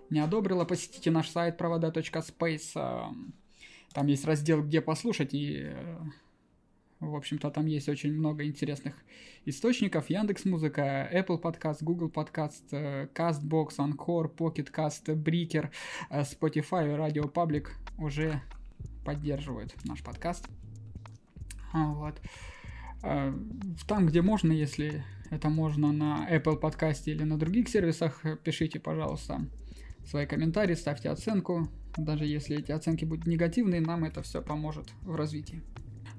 не 0.08 0.20
одобрила. 0.20 0.64
Посетите 0.64 1.10
наш 1.10 1.28
сайт 1.28 1.58
провода.space. 1.58 3.12
Там 3.92 4.06
есть 4.06 4.24
раздел 4.24 4.62
«Где 4.62 4.80
послушать» 4.80 5.34
и 5.34 5.64
э, 5.64 5.98
в 7.02 7.16
общем-то, 7.16 7.50
там 7.50 7.66
есть 7.66 7.88
очень 7.88 8.12
много 8.12 8.44
интересных 8.44 8.94
источников. 9.44 10.08
Яндекс 10.08 10.44
Музыка, 10.44 11.10
Apple 11.12 11.40
Podcast, 11.40 11.78
Google 11.80 12.08
Podcast, 12.08 12.62
э, 12.70 13.08
CastBox, 13.12 13.76
Anchor, 13.78 14.34
Pocket 14.34 14.72
Cast, 14.72 15.06
Breaker, 15.06 15.70
э, 16.10 16.20
Spotify, 16.20 16.96
Radio 16.96 17.30
Public 17.32 17.68
уже 17.98 18.40
поддерживают 19.04 19.74
наш 19.84 20.02
подкаст. 20.02 20.48
А, 21.72 21.92
вот. 21.92 22.20
А, 23.02 23.34
там, 23.88 24.06
где 24.06 24.22
можно, 24.22 24.52
если 24.52 25.04
это 25.30 25.48
можно 25.48 25.92
на 25.92 26.28
Apple 26.30 26.56
подкасте 26.56 27.10
или 27.10 27.24
на 27.24 27.36
других 27.36 27.68
сервисах, 27.68 28.24
пишите, 28.44 28.78
пожалуйста, 28.78 29.44
свои 30.06 30.26
комментарии, 30.26 30.74
ставьте 30.74 31.10
оценку. 31.10 31.68
Даже 31.96 32.26
если 32.26 32.58
эти 32.58 32.70
оценки 32.70 33.04
будут 33.04 33.26
негативные, 33.26 33.80
нам 33.80 34.04
это 34.04 34.22
все 34.22 34.40
поможет 34.40 34.92
в 35.02 35.16
развитии. 35.16 35.62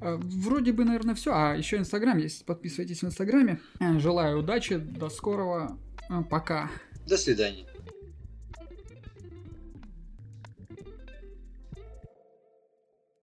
А, 0.04 0.20
вроде 0.22 0.74
бы, 0.74 0.84
наверное, 0.84 1.16
все. 1.16 1.32
А 1.34 1.56
еще 1.56 1.78
Инстаграм 1.78 2.18
есть. 2.18 2.46
Подписывайтесь 2.46 3.02
в 3.02 3.06
Инстаграме. 3.06 3.60
Желаю 4.00 4.40
удачи. 4.40 4.78
До 4.78 5.10
скорого. 5.10 5.78
Пока. 6.30 6.70
До 7.08 7.18
свидания. 7.18 7.66